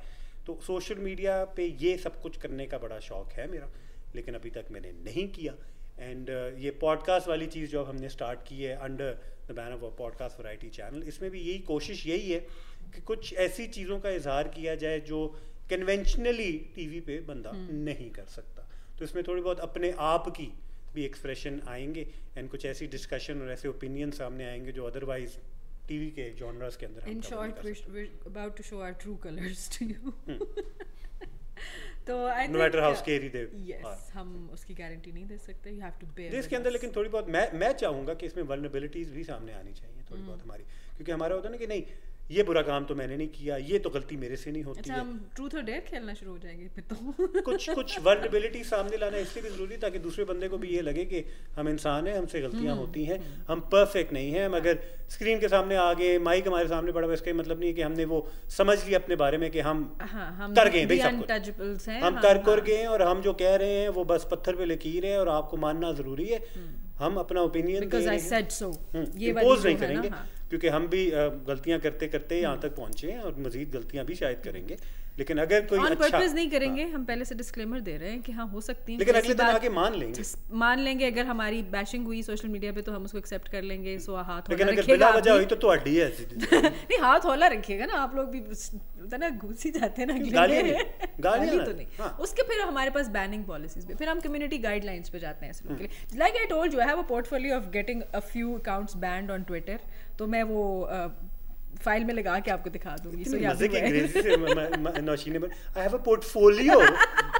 [0.47, 3.69] तो सोशल मीडिया पे ये सब कुछ करने का बड़ा शौक है मेरा
[4.15, 5.53] लेकिन अभी तक मैंने नहीं किया।
[5.99, 9.19] एंड ये पॉडकास्ट वाली चीज़ जो हमने स्टार्ट की है under
[9.49, 12.41] the ban of podcast variety channel इसमें भी यही कोशिश यही है
[12.95, 15.41] कि कुछ ऐसी चीज़ों का इजहार किया जाए जो
[15.71, 20.53] कन्वेंशनली टीवी पे बंदा नहीं कर सकता। तो इसमें थोड़ी बहुत अपने आप की
[20.95, 22.09] भी एक्सप्रेशन आएँगे
[22.39, 25.37] एंड कुछ ऐसी डिस्कशन और ऐसे ओपिनियन सामने आएँगे जो अदरवाइज़
[25.89, 28.57] टीवी के जॉनर्स के अंदर हम In cover नहीं short, कर we're, सकते। we're about
[28.59, 30.13] to show our true colors to you.
[32.07, 33.45] तो I no matter how scary they
[33.83, 33.95] are.
[34.15, 37.11] हम उसकी गारंटी नहीं दे सकते you have to bear this इसके अंदर लेकिन थोड़ी
[37.11, 40.65] बहुत मैं मैं चाहूँगा कि इसमें वल्नरेबिलिटीज भी सामने आनी चाहिए थोड़ी हम्म। बहुत हमारी
[40.97, 41.83] क्योंकि हमारा होता है ना कि नहीं
[42.31, 44.93] ये बुरा काम तो मैंने नहीं किया ये तो गलती मेरे से नहीं होती अच्छा
[44.95, 48.97] है। हम ट्रूथ और डेयर खेलना शुरू हो जाएँगे फिर तो। कुछ कुछ वर्नेबिलिटी सामने
[48.97, 51.23] लाना इसलिए भी ज़रूरी ताकि दूसरे बंदे को भी ये लगे कि
[51.57, 53.19] हम इंसान हैं हमसे हम्म, गलतियाँ होती हैं
[53.49, 54.79] हम परफेक्ट नहीं हैं हम अगर
[55.11, 57.83] स्क्रीन के सामने आ गए माइक हमारे सामने पड़ा हुआ इसका मतलब नहीं है कि
[57.83, 58.27] हमने वो
[58.57, 59.83] समझ लिया अपने बारे में कि हम
[60.13, 63.33] हाँ कर गए भाई सब कुछ। अनटचेबल्स हैं हम कर कर गए और हम जो
[63.43, 66.41] कह रहे हैं वो बस पत्थर पे लकीर है और आपको मानना ज़रूरी है
[66.99, 72.76] हम अपना ओपिनियन नहीं करेंगे। हाँ। क्योंकि हम भी अ, गलतियां करते करते यहाँ तक
[72.76, 74.78] पहुंचे हैं और मजीद गलतियां भी शायद करेंगे
[75.20, 78.10] लेकिन अगर कोई ऑन अच्छा पर्पस नहीं हाँ, करेंगे हम पहले से डिस्क्लेमर दे रहे
[78.10, 80.38] हैं कि हाँ हो सकती है लेकिन ऐसी अगले दिन बात- आके मान लेंगे जिस-
[80.62, 83.98] मान लेंगे अगर हमारी बैशिंग हुई सोशल मीडिया पे तो हम उसको एक्सेप्ट कर लेंगे
[84.00, 86.26] सो हाथ लेकिन होला अगर रखिएगा बिला आप वजह भी। हुई तो ਤੁਹਾਡੀ है ऐसी
[86.54, 88.40] नहीं हाथ होला रखिएगा ना आप लोग भी
[89.02, 90.86] होता ना घुस ही जाते हैं ना अगले गालियां में। नहीं,
[91.20, 94.20] गालियां गाली ना, तो नहीं हाँ। उसके फिर हमारे पास बैनिंग पॉलिसीज भी फिर हम
[94.22, 96.98] कम्युनिटी गाइडलाइंस पे जाते हैं ऐसे लोगों के लिए like I told you I have
[97.00, 99.80] a portfolio of getting a few accounts banned on Twitter
[100.19, 100.89] तो मैं वो
[101.85, 104.37] फ़ाइल में लगा के आपको दिखा दूँगी। सो याद मज़े की हुआ है। अंग्रेज़ी से
[104.37, 106.81] म- म- म- नौशीन ने I have a portfolio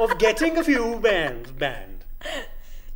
[0.05, 2.03] of getting a few bands banned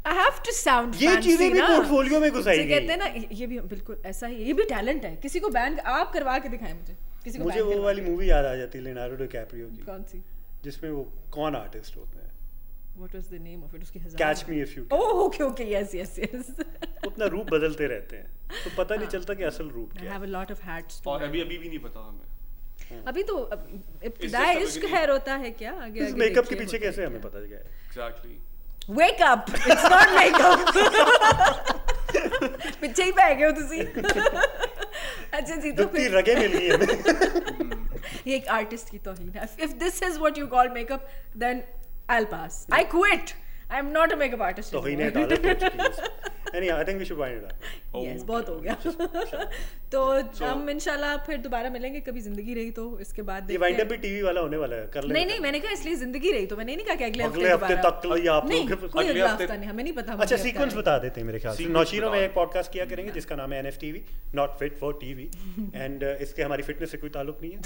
[0.07, 3.47] I have to sound ये चीज़ें भी portfolio में घुसाई गई। कहते हैं ना ये
[3.47, 6.73] भी बिल्कुल ऐसा ही ये भी टैलेंट है। किसी को बैन आप करवा के दिखाएँ
[6.73, 10.03] मुझे। किसी को मुझे वो वाली मूवी याद आ जाती है लिनार्डो डिकैप्रियो की कौन
[10.03, 10.23] सी?
[10.65, 12.18] जिसमें वो कौन आर्टिस्ट होते हैं।
[12.98, 15.72] What was the name of it उसकी हजार catch me if you oh okay okay
[15.72, 16.52] yes yes yes
[17.06, 18.28] अपना रूप बदलते रहते हैं
[18.64, 21.02] तो पता नहीं चलता कि असल रूप आई क्या हैव है अ लॉट ऑफ हैट्स
[21.08, 23.68] और अभी अभी भी नहीं पता हमें अभी तो अब
[24.04, 24.96] इब्तिदा just the इश्क beginning.
[24.96, 27.22] खैर होता है क्या आगे इस आगे मेकअप के देखिए पीछे होता है कैसे हमें
[27.22, 28.36] क्या। पता गया है exactly
[28.96, 30.60] wake up it's not makeup
[32.82, 33.86] ਪਿੱਛੇ ਹੀ ਪੈ ਗਏ ਹੋ ਤੁਸੀਂ
[35.38, 36.90] अच्छा जी तो दुखती फिर रगे मिल गई हमें
[38.28, 41.08] ये एक आर्टिस्ट की तौहीन है if this is what you call makeup
[41.44, 41.62] then
[42.09, 42.67] I'll pass.
[42.69, 42.77] Yeah.
[42.77, 43.35] I quit.
[43.71, 44.73] I'm not a makeup artist.
[46.49, 48.77] तो है any I think we should wind it up yes बहुत हो गया।
[49.93, 50.01] तो
[50.45, 53.87] हम इंशाल्लाह फिर दोबारा मिलेंगे कभी ज़िंदगी रही तो इसके बाद ये देखते वाइंड। अप
[53.87, 56.47] भी टीवी वाला होने वाला है कर लेंगे नहीं नहीं मैंने कहा इसलिए ज़िंदगी रही
[56.47, 59.41] तो मैंने नहीं कहा कि अगले अगले हफ़्ते तक लिए आप नहीं लोग अगले हफ्ते-
[59.41, 62.11] हफ़्ता नहीं हमें नहीं पता अच्छा सीक्वेंस हफ़्ता बता देते हैं मेरे ख्याल से। नौशीनों
[62.11, 64.03] में। एक पॉडकास्ट किया करेंगे जिसका नाम है NF TV
[64.35, 65.29] not fit for TV
[65.75, 67.59] and इसके हमारी फिटनेस से कोई ताल्लुक नहीं है।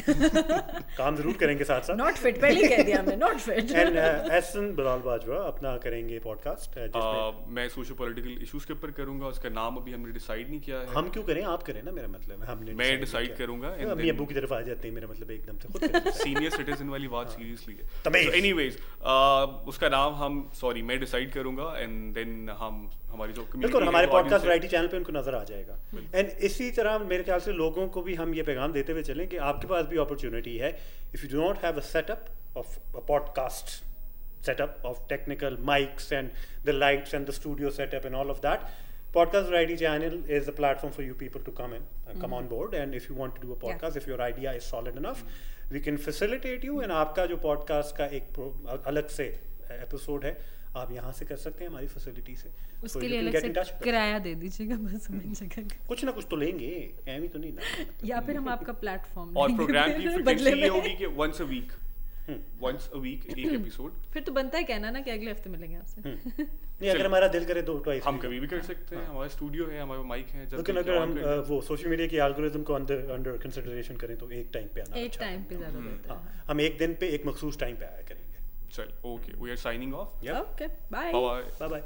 [0.98, 3.96] काम ज़रूर करेंगे साथ साथ नॉट फिट पहले ही कह दिया हमने नॉट फिट एंड
[3.96, 9.48] एहसन बलाल बाजवा अपना करेंगे पॉडकास्ट जिसमें मैं सोशो पॉलिटिकल इश्यूज़ के ऊपर करूँगा उसका
[9.52, 11.42] नाम अभी हमने डिसाइड नहीं किया है। हम क्यों करें?
[11.52, 14.60] आप करें ना मेरा मतलब हमने मैं decide करूँगा and अम्मी अब्बू की तरफ़ आ
[14.62, 19.68] जाते हैं मेरा मतलब एकदम से खुद सीनियर सिटीजन वाली बात सीरियसली है। तमीज़। so
[19.68, 22.80] उसका नाम हम सॉरी मैं डिसाइड करूँगा एंड देन हम
[23.10, 25.78] हमारी जो बिल्कुल हमारे पॉडकास्ट वैरायटी चैनल पे उनको नज़र आ जाएगा।
[26.14, 29.26] एंड इसी तरह मेरे ख्याल से लोगों को भी हम ये पैगाम देते हुए चलें
[29.28, 30.70] कि आपके पास भी अपॉर्चुनिटी है।
[31.14, 33.91] If you do not have a setup of a podcast
[34.47, 38.67] setup of technical mics and the lights and the studio setup and all of that
[39.15, 42.47] podcast variety channel is a platform for you people to come in uh, come on
[42.53, 45.23] board and if you want to do a podcast if your idea is solid enough
[45.75, 49.25] we can facilitate you and आपका जो podcast का एक pro- अलग से
[49.81, 50.35] episode है
[50.77, 53.35] आप यहाँ से कर सकते हैं हमारी फैसिलिटी से So उसके you लिए can अलग
[53.39, 53.83] get in touch से with us.
[53.83, 56.69] किराया दे दीजिएगा बस हमें जगह का। कुछ ना कुछ तो लेंगे
[57.15, 60.61] एमी तो नहीं ना या फिर हम आपका प्लेटफॉर्म और प्रोग्राम की बदले फ्रीक्वेंसी ये
[60.61, 61.71] में होगी कि once a week
[62.60, 65.76] Once a week एक एपिसोड फिर तो बनता है कहना ना कि अगले हफ़्ते मिलेंगे
[65.76, 69.28] आपसे। नहीं अगर हमारा दिल करे तो ट्वाइस हम कभी भी कर सकते हैं हमारा
[69.28, 71.14] स्टूडियो है हमारा माइक है जब लेकिन अगर हम।
[71.48, 75.10] वो सोशल मीडिया की एल्गोरिथम को अंडर कंसीडरेशन करें तो एक टाइम पे आना एक
[75.10, 78.02] अच्छा टाइम पे ज़्यादा बेहतर हाँ हम एक दिन पे एक मखसूस टाइम पे आया
[78.08, 78.30] करेंगे।
[78.72, 81.82] चल okay we are signing off okay bye bye bye